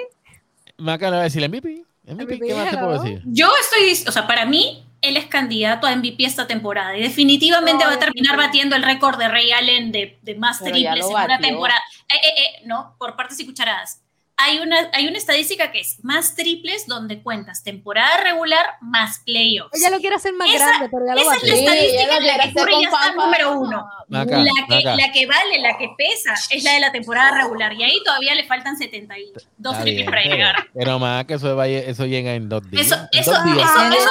Maca 0.77 1.11
le 1.11 1.17
va 1.17 1.23
a 1.23 1.25
decir 1.25 1.49
MVP. 1.49 1.85
MVP, 2.05 2.39
¿qué 2.39 2.55
más 2.55 2.71
te 2.71 2.77
puedo 2.77 3.03
decir? 3.03 3.23
Yo 3.25 3.51
estoy, 3.61 4.09
o 4.09 4.13
sea, 4.13 4.27
para 4.27 4.45
mí, 4.45 4.87
él 5.01 5.17
es 5.17 5.27
candidato 5.27 5.87
a 5.87 5.97
MVP 5.97 6.25
esta 6.25 6.47
temporada 6.47 6.97
y 6.97 7.03
definitivamente 7.03 7.85
va 7.85 7.95
a 7.95 7.99
terminar 7.99 8.37
batiendo 8.37 8.77
el 8.77 8.83
récord 8.83 9.19
de 9.19 9.29
Ray 9.29 9.53
Allen 9.53 9.91
de, 9.91 10.19
de 10.21 10.35
más 10.35 10.59
triples 10.59 11.07
en 11.07 11.17
una 11.17 11.39
temporada. 11.39 11.81
Eh, 12.09 12.17
eh, 12.17 12.33
eh, 12.37 12.63
no, 12.67 12.95
por 12.99 13.17
partes 13.17 13.41
y 13.41 13.47
cucharadas 13.47 14.03
hay 14.41 14.59
una, 14.59 14.91
hay 14.93 15.07
una 15.07 15.19
estadística 15.19 15.71
que 15.71 15.81
es 15.81 16.03
más 16.03 16.35
triples 16.35 16.87
donde 16.87 17.23
cuentas 17.23 17.63
temporada 17.63 18.23
regular 18.23 18.65
más 18.81 19.21
playoffs. 19.25 19.71
Ella 19.75 19.91
lo 19.91 19.99
quiere 19.99 20.17
hacer 20.17 20.33
más 20.35 20.53
grande, 20.53 20.89
pero 20.91 21.07
ya 21.07 21.15
lo 21.15 21.21
Esa 21.21 21.35
es 21.37 21.43
la 21.43 21.55
estadística 21.55 22.17
en 22.17 22.27
la 22.27 22.39
que 22.39 22.55
Curry 22.55 22.73
ya 22.83 22.89
está 22.89 23.15
número 23.15 23.61
uno. 23.61 23.89
la, 24.09 24.27
que, 24.27 24.33
la 24.33 25.13
que 25.13 25.27
vale, 25.27 25.59
la 25.61 25.77
que 25.77 25.91
pesa, 25.97 26.35
es 26.51 26.65
la 26.65 26.73
de 26.73 26.81
la 26.81 26.93
temporada 26.93 27.43
regular. 27.43 27.73
Y 27.75 27.83
ahí 27.83 28.03
todavía 28.05 28.35
le 28.35 28.45
faltan 28.45 28.77
72 28.77 29.81
triples 29.83 30.07
para 30.07 30.23
llegar. 30.23 30.57
Pero 30.75 30.99
más 30.99 31.25
que 31.27 31.35
eso, 31.35 31.55
vaya, 31.55 31.79
eso 31.81 32.07
llega 32.07 32.35
en 32.35 32.49
dos 32.49 32.69
días. 32.71 32.87
Eso, 32.87 32.97
eso, 33.13 33.33
dos 33.33 33.45
días. 33.45 33.71
eso, 33.97 34.11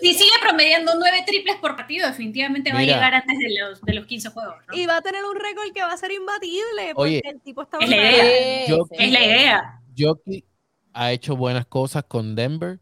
si 0.00 0.14
sigue 0.14 0.30
promediando 0.40 0.92
nueve 0.98 1.22
triples 1.26 1.56
por 1.56 1.76
partido, 1.76 2.06
definitivamente 2.06 2.72
va 2.72 2.80
a 2.80 2.82
llegar 2.82 3.14
antes 3.14 3.38
de 3.38 3.58
los, 3.58 3.80
de 3.82 3.94
los 3.94 4.06
15 4.06 4.30
juegos. 4.30 4.54
Y 4.72 4.86
va 4.86 4.96
a 4.98 5.02
tener 5.02 5.24
un 5.24 5.36
récord 5.36 5.72
que 5.72 5.82
va 5.82 5.92
a 5.92 5.96
ser 5.96 6.12
imbatible. 6.12 6.94
Porque 6.94 7.22
el 7.24 7.40
tipo 7.40 7.62
está 7.62 7.78
es 7.78 7.88
la 7.88 7.96
idea. 7.96 8.76
es 8.90 9.12
la 9.12 9.24
idea. 9.24 9.80
Jockey 9.98 10.44
ha 10.92 11.12
hecho 11.12 11.36
buenas 11.36 11.66
cosas 11.66 12.04
con 12.04 12.34
Denver. 12.34 12.80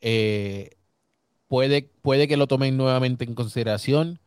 Eh, 0.00 0.70
puede, 1.48 1.90
puede 2.02 2.28
que 2.28 2.36
lo 2.36 2.46
tomen 2.46 2.76
nuevamente 2.76 3.24
en 3.24 3.34
consideración. 3.34 4.20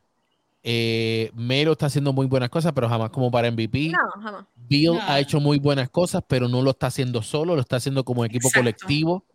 Eh, 0.66 1.30
Mero 1.34 1.74
está 1.74 1.88
haciendo 1.88 2.14
muy 2.14 2.26
buenas 2.26 2.50
cosas, 2.50 2.72
pero 2.74 2.88
jamás 2.88 3.10
como 3.10 3.30
para 3.30 3.52
MVP. 3.52 3.90
No, 3.90 4.22
jamás. 4.22 4.46
Bill 4.56 4.98
ha 5.02 5.20
hecho 5.20 5.40
muy 5.40 5.60
buenas 5.60 5.90
cosas, 5.90 6.24
pero 6.26 6.48
no 6.48 6.62
lo 6.62 6.72
está 6.72 6.88
haciendo 6.88 7.22
solo, 7.22 7.56
lo 7.56 7.62
está 7.62 7.76
haciendo 7.76 8.06
como 8.06 8.24
equipo 8.24 8.50
colectivo. 8.54 9.26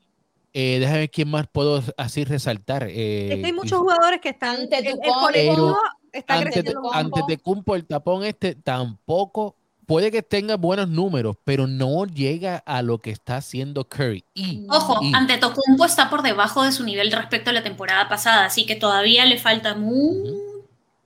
Eh, 0.61 0.81
déjame 0.81 0.99
ver 0.99 1.11
quién 1.11 1.31
más 1.31 1.47
puedo 1.47 1.81
así 1.97 2.25
resaltar. 2.25 2.89
Eh, 2.91 3.29
es 3.33 3.39
que 3.39 3.47
hay 3.47 3.53
muchos 3.53 3.79
jugadores 3.79 4.21
que 4.21 4.31
están. 4.31 4.57
El, 4.69 4.87
el 4.87 4.99
colectivo 4.99 5.79
está 6.11 6.41
creciendo. 6.41 6.93
antes 6.93 7.23
de 7.29 7.39
Cumpo, 7.39 7.77
el 7.77 7.87
tapón 7.87 8.25
este 8.25 8.57
tampoco 8.57 9.55
puede 9.87 10.11
que 10.11 10.21
tenga 10.25 10.57
buenos 10.57 10.89
números, 10.89 11.37
pero 11.45 11.69
no 11.69 12.07
llega 12.07 12.57
a 12.67 12.83
lo 12.83 12.99
que 12.99 13.13
está 13.13 13.37
haciendo 13.37 13.85
Curry. 13.85 14.25
Y, 14.35 14.67
Ojo, 14.69 14.99
ante 15.15 15.39
Tocumpo 15.39 15.85
está 15.85 16.11
por 16.11 16.23
debajo 16.23 16.65
de 16.65 16.73
su 16.73 16.83
nivel 16.83 17.13
respecto 17.13 17.51
a 17.51 17.53
la 17.53 17.63
temporada 17.63 18.09
pasada, 18.09 18.47
así 18.47 18.67
que 18.67 18.75
todavía 18.75 19.27
le 19.27 19.39
falta 19.39 19.77
mucho. 19.77 20.35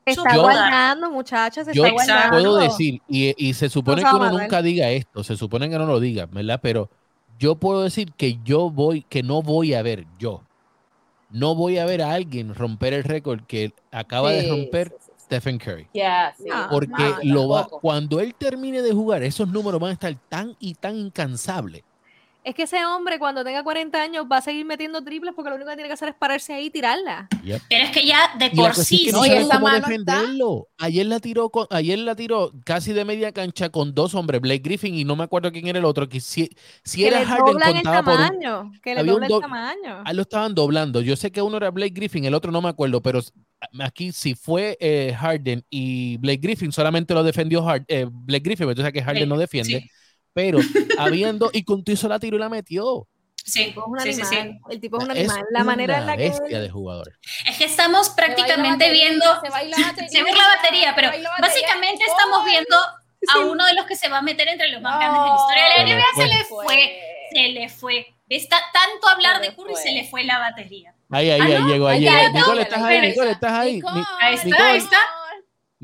Está 0.06 0.34
guardando, 0.34 1.10
muchachos. 1.10 1.66
yo 1.74 1.84
puedo 2.30 2.56
decir, 2.56 3.02
y, 3.06 3.52
se 3.52 3.68
supone 3.68 4.02
que 4.02 4.16
uno 4.16 4.30
nunca 4.30 4.62
diga 4.62 4.88
esto, 4.88 5.22
se 5.22 5.36
supone 5.36 5.68
que 5.68 5.76
no 5.76 5.84
lo 5.84 6.00
diga, 6.00 6.24
¿verdad? 6.24 6.58
Pero 6.62 6.88
yo 7.42 7.56
puedo 7.56 7.82
decir 7.82 8.12
que 8.12 8.38
yo 8.44 8.70
voy, 8.70 9.02
que 9.02 9.24
no 9.24 9.42
voy 9.42 9.74
a 9.74 9.82
ver 9.82 10.06
yo. 10.16 10.44
No 11.28 11.56
voy 11.56 11.78
a 11.78 11.84
ver 11.84 12.00
a 12.00 12.12
alguien 12.12 12.54
romper 12.54 12.92
el 12.92 13.02
récord 13.02 13.40
que 13.48 13.72
acaba 13.90 14.30
de 14.30 14.48
romper 14.48 14.96
Stephen 15.18 15.58
Curry. 15.58 15.88
Porque 16.70 17.14
lo 17.24 17.48
va, 17.48 17.66
cuando 17.66 18.20
él 18.20 18.32
termine 18.36 18.80
de 18.80 18.92
jugar, 18.92 19.24
esos 19.24 19.48
números 19.48 19.80
van 19.80 19.90
a 19.90 19.94
estar 19.94 20.14
tan 20.28 20.54
y 20.60 20.74
tan 20.74 20.94
incansables. 20.96 21.82
Es 22.44 22.56
que 22.56 22.64
ese 22.64 22.84
hombre 22.84 23.20
cuando 23.20 23.44
tenga 23.44 23.62
40 23.62 24.02
años 24.02 24.26
va 24.30 24.38
a 24.38 24.42
seguir 24.42 24.66
metiendo 24.66 25.02
triples 25.04 25.32
porque 25.34 25.50
lo 25.50 25.56
único 25.56 25.70
que 25.70 25.76
tiene 25.76 25.88
que 25.88 25.94
hacer 25.94 26.08
es 26.08 26.14
pararse 26.16 26.52
ahí 26.52 26.66
y 26.66 26.70
tirarla. 26.70 27.28
Pero 27.68 27.84
es 27.84 27.90
que 27.90 28.04
ya 28.04 28.34
de 28.36 28.50
por 28.50 28.74
sí 28.74 29.10
no 29.12 29.20
cómo 29.20 29.70
defenderlo. 29.70 30.68
Ayer 30.78 31.06
la 31.06 31.20
tiró 31.20 31.50
con, 31.50 31.66
ayer 31.70 32.00
la 32.00 32.16
tiró 32.16 32.52
casi 32.64 32.92
de 32.92 33.04
media 33.04 33.30
cancha 33.30 33.70
con 33.70 33.94
dos 33.94 34.16
hombres, 34.16 34.40
Blake 34.40 34.62
Griffin 34.64 34.94
y 34.94 35.04
no 35.04 35.14
me 35.14 35.22
acuerdo 35.24 35.52
quién 35.52 35.68
era 35.68 35.78
el 35.78 35.84
otro, 35.84 36.08
que 36.08 36.20
si, 36.20 36.50
si 36.82 37.04
era 37.04 37.24
Harden 37.24 37.58
contaba 37.58 38.02
por 38.02 38.20
un, 38.20 38.80
que 38.80 38.94
le 38.96 39.04
dobla 39.04 39.26
el 39.26 39.40
tamaño. 39.40 40.02
Ahí 40.04 40.16
lo 40.16 40.22
estaban 40.22 40.54
doblando. 40.54 41.00
Yo 41.00 41.14
sé 41.14 41.30
que 41.30 41.42
uno 41.42 41.58
era 41.58 41.70
Blake 41.70 41.94
Griffin, 41.94 42.24
el 42.24 42.34
otro 42.34 42.50
no 42.50 42.60
me 42.60 42.68
acuerdo, 42.68 43.00
pero 43.00 43.20
aquí 43.80 44.10
si 44.10 44.34
fue 44.34 44.76
eh, 44.80 45.14
Harden 45.16 45.64
y 45.70 46.16
Blake 46.16 46.40
Griffin, 46.42 46.72
solamente 46.72 47.14
lo 47.14 47.22
defendió 47.22 47.64
eh, 47.86 48.06
Blake 48.10 48.42
Griffin, 48.44 48.68
entonces 48.68 48.92
que 48.92 49.02
Harden 49.02 49.28
no 49.28 49.38
defiende, 49.38 49.88
pero 50.32 50.58
habiendo, 50.98 51.50
y 51.52 51.64
con 51.64 51.82
hizo 51.86 52.08
la 52.08 52.18
tiro 52.18 52.36
y 52.36 52.40
la 52.40 52.48
metió. 52.48 53.06
Sí, 53.44 53.74
sí, 54.04 54.12
sí, 54.12 54.38
el 54.70 54.80
tipo 54.80 54.98
es 54.98 55.04
un 55.04 55.10
animal. 55.10 55.44
la 55.50 55.64
manera 55.64 55.98
en 55.98 56.06
la 56.06 56.16
que. 56.16 56.28
bestia 56.28 56.60
de 56.60 56.70
jugador. 56.70 57.18
Es 57.48 57.58
que 57.58 57.64
estamos 57.64 58.10
prácticamente 58.10 58.90
viendo. 58.92 59.24
Se, 59.42 59.50
baila 59.50 59.76
la 59.80 59.86
batería, 59.88 60.08
se 60.10 60.22
ve 60.22 60.30
la 60.32 60.56
batería, 60.56 60.92
pero 60.94 61.10
básicamente 61.40 62.04
estamos 62.04 62.44
viendo 62.44 62.76
a 62.76 63.38
uno 63.40 63.64
de 63.66 63.74
los 63.74 63.86
que 63.86 63.96
se 63.96 64.08
va 64.08 64.18
a 64.18 64.22
meter 64.22 64.48
entre 64.48 64.68
los 64.68 64.80
más 64.80 64.96
grandes 64.98 65.22
de 65.22 65.28
la 65.28 65.34
historia 65.34 65.68
la 65.76 65.84
NBA. 65.84 66.04
Se 66.14 66.28
le 66.28 66.44
fue, 66.44 67.00
se 67.32 67.48
le 67.48 67.68
fue. 67.68 68.06
Está 68.28 68.58
tanto 68.72 69.08
hablar 69.08 69.42
de 69.42 69.54
Curry, 69.54 69.74
se 69.74 69.90
le 69.90 70.08
fue 70.08 70.24
la 70.24 70.38
batería. 70.38 70.94
Ahí, 71.10 71.30
ahí, 71.30 71.40
ahí 71.40 71.62
llegó, 71.64 71.88
ahí 71.88 72.00
llegó. 72.00 72.30
Nicole, 72.32 72.62
estás 72.62 72.82
ahí, 72.82 73.00
Nicole, 73.00 73.30
estás 73.32 73.52
ahí. 73.52 73.82
Ahí 74.20 74.34
está, 74.34 74.68
ahí 74.68 74.78
está. 74.78 74.98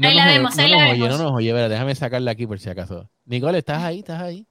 Ahí 0.06 0.14
la 0.14 0.26
vemos, 0.26 0.58
ahí 0.58 0.70
la 0.70 0.76
vemos. 0.78 0.92
Oye, 0.92 1.08
no 1.08 1.18
nos 1.18 1.32
oye, 1.32 1.48
espera, 1.48 1.68
déjame 1.68 1.94
sacarla 1.94 2.30
aquí 2.30 2.46
por 2.46 2.58
si 2.58 2.70
acaso. 2.70 3.08
Nicole, 3.24 3.58
estás 3.58 3.82
ahí, 3.82 4.00
estás 4.00 4.22
ahí. 4.22 4.46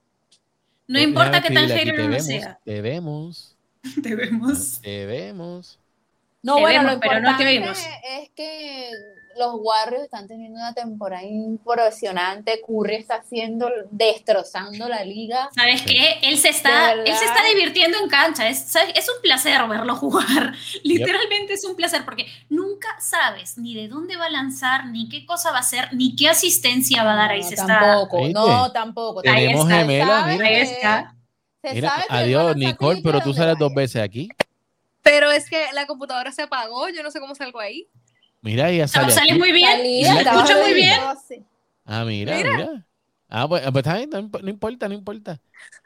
No 0.86 1.00
importa 1.00 1.42
que 1.42 1.50
tan 1.50 1.68
hater 1.68 2.08
no 2.08 2.20
sea. 2.20 2.58
Te 2.64 2.80
vemos. 2.80 3.56
Te 4.02 4.14
vemos. 4.14 4.80
Te 4.80 5.06
vemos. 5.06 5.78
No, 6.42 6.60
bueno, 6.60 6.82
lo 6.82 7.00
pero 7.00 7.20
no 7.20 7.36
te 7.36 7.44
vimos. 7.44 7.78
es 7.78 8.30
que 8.30 8.90
los 9.38 9.54
Warriors 9.60 10.04
están 10.04 10.26
teniendo 10.26 10.58
una 10.58 10.74
temporada 10.74 11.22
impresionante. 11.22 12.60
Curry 12.66 12.96
está 12.96 13.16
haciendo, 13.16 13.70
destrozando 13.90 14.88
la 14.88 15.04
liga. 15.04 15.48
¿Sabes 15.54 15.82
qué? 15.82 16.18
Él 16.22 16.38
se 16.38 16.48
está, 16.48 16.92
él 16.92 17.14
se 17.14 17.24
está 17.24 17.44
divirtiendo 17.44 17.98
en 17.98 18.08
cancha. 18.08 18.48
Es, 18.48 18.74
es 18.94 19.08
un 19.08 19.22
placer 19.22 19.66
verlo 19.68 19.96
jugar. 19.96 20.54
Literalmente 20.82 21.54
es 21.54 21.64
un 21.64 21.76
placer 21.76 22.04
porque 22.04 22.26
nunca 22.48 22.88
sabes 23.00 23.58
ni 23.58 23.74
de 23.74 23.88
dónde 23.88 24.16
va 24.16 24.26
a 24.26 24.30
lanzar, 24.30 24.86
ni 24.86 25.08
qué 25.08 25.24
cosa 25.24 25.50
va 25.50 25.58
a 25.58 25.60
hacer, 25.60 25.88
ni 25.92 26.16
qué 26.16 26.28
asistencia 26.28 27.04
va 27.04 27.12
a 27.12 27.16
dar. 27.16 27.30
Ahí 27.30 27.42
se 27.42 27.56
tampoco, 27.56 28.26
está. 28.26 28.40
No, 28.40 28.72
tampoco. 28.72 29.22
Tenemos 29.22 29.68
gemela, 29.68 30.26
mira. 30.26 30.46
Ahí 30.46 30.54
está. 30.56 31.14
Mira, 31.62 32.04
adiós, 32.08 32.56
Nicole, 32.56 33.00
pero 33.02 33.20
tú 33.20 33.34
sales 33.34 33.58
dos 33.58 33.72
veces 33.74 34.02
aquí. 34.02 34.28
Pero 35.02 35.30
es 35.30 35.48
que 35.48 35.64
la 35.72 35.86
computadora 35.86 36.32
se 36.32 36.42
apagó, 36.42 36.88
yo 36.88 37.02
no 37.02 37.10
sé 37.10 37.20
cómo 37.20 37.34
salgo 37.34 37.60
ahí. 37.60 37.88
Mira, 38.48 38.72
ya 38.72 38.88
sale. 38.88 39.12
Sale 39.12 39.34
muy 39.34 39.52
bien. 39.52 39.82
Se 40.06 40.20
escucha 40.22 40.56
muy 40.62 40.72
bien. 40.72 40.98
Ah, 41.84 42.02
mira, 42.06 42.34
mira. 42.34 42.86
Ah, 43.28 43.46
pues, 43.46 43.62
pues 43.62 43.76
está 43.76 43.98
bien, 43.98 44.08
no, 44.10 44.48
importa, 44.48 44.88
no 44.88 44.94
importa. 44.94 45.38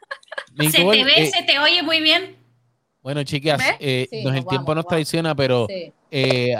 se 0.70 0.70
te 0.70 0.84
ve, 0.84 1.12
eh, 1.16 1.26
se 1.26 1.42
te 1.42 1.58
oye 1.58 1.82
muy 1.82 2.00
bien. 2.00 2.36
Bueno, 3.02 3.24
chicas, 3.24 3.60
eh, 3.80 4.06
el 4.12 4.46
tiempo 4.46 4.76
nos 4.76 4.86
traiciona, 4.86 5.34
pero 5.34 5.66
eh, 6.08 6.54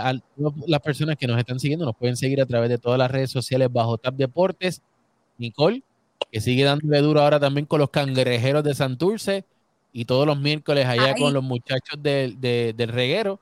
las 0.67 0.81
personas 0.81 1.17
que 1.17 1.29
nos 1.29 1.39
están 1.39 1.61
siguiendo 1.61 1.87
nos 1.87 1.95
pueden 1.95 2.17
seguir 2.17 2.41
a 2.41 2.47
través 2.47 2.69
de 2.69 2.79
todas 2.79 2.99
las 2.99 3.09
redes 3.09 3.31
sociales 3.31 3.69
bajo 3.71 3.97
Tap 3.97 4.17
Deportes. 4.17 4.83
Nicole, 5.39 5.85
que 6.33 6.41
sigue 6.41 6.65
dándole 6.65 6.99
duro 6.99 7.21
ahora 7.21 7.39
también 7.39 7.67
con 7.67 7.79
los 7.79 7.91
cangrejeros 7.91 8.65
de 8.65 8.75
Santurce 8.75 9.45
y 9.93 10.05
todos 10.05 10.27
los 10.27 10.37
miércoles 10.37 10.85
allá 10.85 11.15
con 11.15 11.33
los 11.33 11.45
muchachos 11.45 12.03
del 12.03 12.89
reguero. 12.89 13.39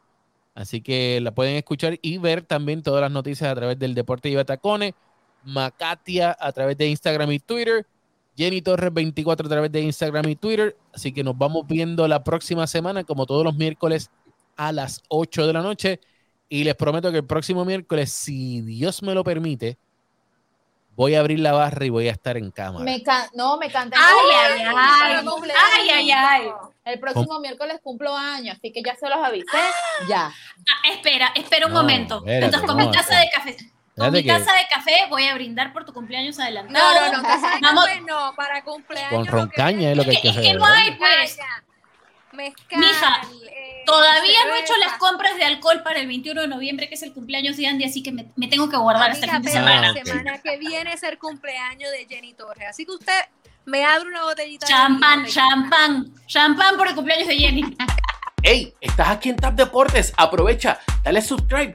Así 0.61 0.83
que 0.83 1.21
la 1.21 1.35
pueden 1.35 1.57
escuchar 1.57 1.99
y 2.03 2.19
ver 2.19 2.43
también 2.43 2.83
todas 2.83 3.01
las 3.01 3.11
noticias 3.11 3.51
a 3.51 3.55
través 3.55 3.79
del 3.79 3.95
Deporte 3.95 4.29
y 4.29 4.35
Batacones. 4.35 4.93
Macatia 5.43 6.37
a 6.39 6.53
través 6.53 6.77
de 6.77 6.87
Instagram 6.87 7.33
y 7.33 7.39
Twitter. 7.39 7.87
Jenny 8.37 8.61
Torres 8.61 8.93
24 8.93 9.47
a 9.47 9.49
través 9.51 9.73
de 9.73 9.81
Instagram 9.81 10.29
y 10.29 10.37
Twitter. 10.37 10.77
Así 10.93 11.13
que 11.13 11.25
nos 11.25 11.37
vamos 11.37 11.67
viendo 11.67 12.07
la 12.07 12.23
próxima 12.23 12.67
semana, 12.67 13.05
como 13.05 13.25
todos 13.25 13.43
los 13.43 13.57
miércoles 13.57 14.11
a 14.57 14.71
las 14.73 15.03
8 15.09 15.47
de 15.47 15.53
la 15.55 15.63
noche. 15.63 16.01
Y 16.51 16.65
les 16.65 16.75
prometo 16.75 17.11
que 17.11 17.19
el 17.19 17.27
próximo 17.27 17.65
miércoles, 17.65 18.13
si 18.13 18.61
Dios 18.61 19.03
me 19.03 19.15
lo 19.15 19.25
permite, 19.25 19.79
voy 21.01 21.15
a 21.15 21.21
abrir 21.21 21.41
la 21.41 21.53
barra 21.53 21.87
y 21.87 21.89
voy 21.89 22.09
a 22.09 22.13
estar 22.13 22.37
en 22.37 22.51
cámara. 22.51 22.85
Me 22.85 23.03
no, 23.33 23.57
me 23.57 23.71
canta. 23.71 23.97
Ay, 23.99 24.37
ay, 24.37 24.63
ay. 24.67 25.27
Ay, 25.73 25.91
ay, 25.91 26.11
ay. 26.11 26.51
El 26.85 27.01
próximo 27.01 27.41
miércoles 27.41 27.81
cumplo 27.83 28.15
años, 28.15 28.59
así 28.59 28.71
que 28.71 28.83
ya 28.83 28.95
se 28.97 29.09
los 29.09 29.17
avisé. 29.17 29.47
Ya. 30.07 30.27
Ah, 30.27 30.89
espera, 30.93 31.33
espera 31.35 31.69
un 31.69 31.73
momento. 31.73 32.23
Entonces, 32.27 32.61
con 32.61 32.77
mi 32.77 32.91
taza 32.91 33.19
de 33.19 33.31
café. 33.31 33.57
Con 33.97 34.13
mi 34.13 34.27
taza 34.27 34.53
de 34.53 34.67
café 34.71 35.07
voy 35.09 35.25
a 35.25 35.35
brindar 35.35 35.73
por 35.73 35.87
tu 35.87 35.95
cumpleaños 35.95 36.39
adelantado. 36.39 36.95
No, 36.95 37.07
no, 37.07 37.17
no, 37.17 37.23
taza 37.23 37.55
de 37.55 37.61
café 37.61 38.01
no, 38.03 38.35
para 38.37 38.63
cumpleaños. 38.63 39.11
Con 39.11 39.27
roncaña 39.27 39.93
es 39.93 39.97
lo 39.97 40.05
que 40.05 40.11
hay 40.11 40.21
que 40.21 40.29
hacer. 40.29 40.45
Es 40.45 40.53
que 40.53 40.59
no 40.59 40.67
hay, 40.67 40.91
pues. 40.97 41.39
Mezcal, 42.33 42.79
Mija, 42.79 43.23
eh, 43.51 43.83
todavía 43.87 44.45
no 44.47 44.55
he 44.55 44.61
hecho 44.61 44.73
las 44.79 44.99
compras 44.99 45.37
de 45.37 45.45
alcohol 45.45 45.83
para 45.83 45.99
el 45.99 46.07
21 46.07 46.43
de 46.43 46.49
noviembre, 46.49 46.89
que 46.89 46.95
es 46.95 47.03
el 47.03 47.13
cumpleaños 47.13 47.57
de 47.57 47.67
Andy, 47.67 47.85
así 47.85 48.03
que 48.03 48.13
me, 48.13 48.27
me 48.37 48.49
tengo 48.49 48.69
que 48.69 48.77
guardar 48.77 49.11
hasta 49.11 49.27
el 49.27 49.33
fin 49.33 49.43
de 49.43 49.51
semana. 49.51 49.93
La 49.93 50.05
semana 50.05 50.39
que 50.39 50.57
viene 50.59 50.93
es 50.93 51.03
el 51.03 51.19
cumpleaños 51.19 51.91
de 51.91 52.07
Jenny 52.09 52.35
Torres, 52.35 52.69
así 52.69 52.85
que 52.85 52.93
usted 52.93 53.21
me 53.65 53.85
abre 53.85 54.09
una 54.09 54.25
botellita 54.25 54.67
champán, 54.67 55.25
de 55.25 55.31
champán, 55.31 56.15
champán 56.27 56.77
por 56.77 56.89
el 56.89 56.95
cumpleaños 56.95 57.29
de 57.29 57.37
Jenny. 57.37 57.77
Hey, 58.43 58.75
estás 58.81 59.09
aquí 59.09 59.29
en 59.29 59.37
Tap 59.37 59.55
Deportes, 59.55 60.13
aprovecha, 60.17 60.81
dale 61.03 61.21
subscribe, 61.21 61.75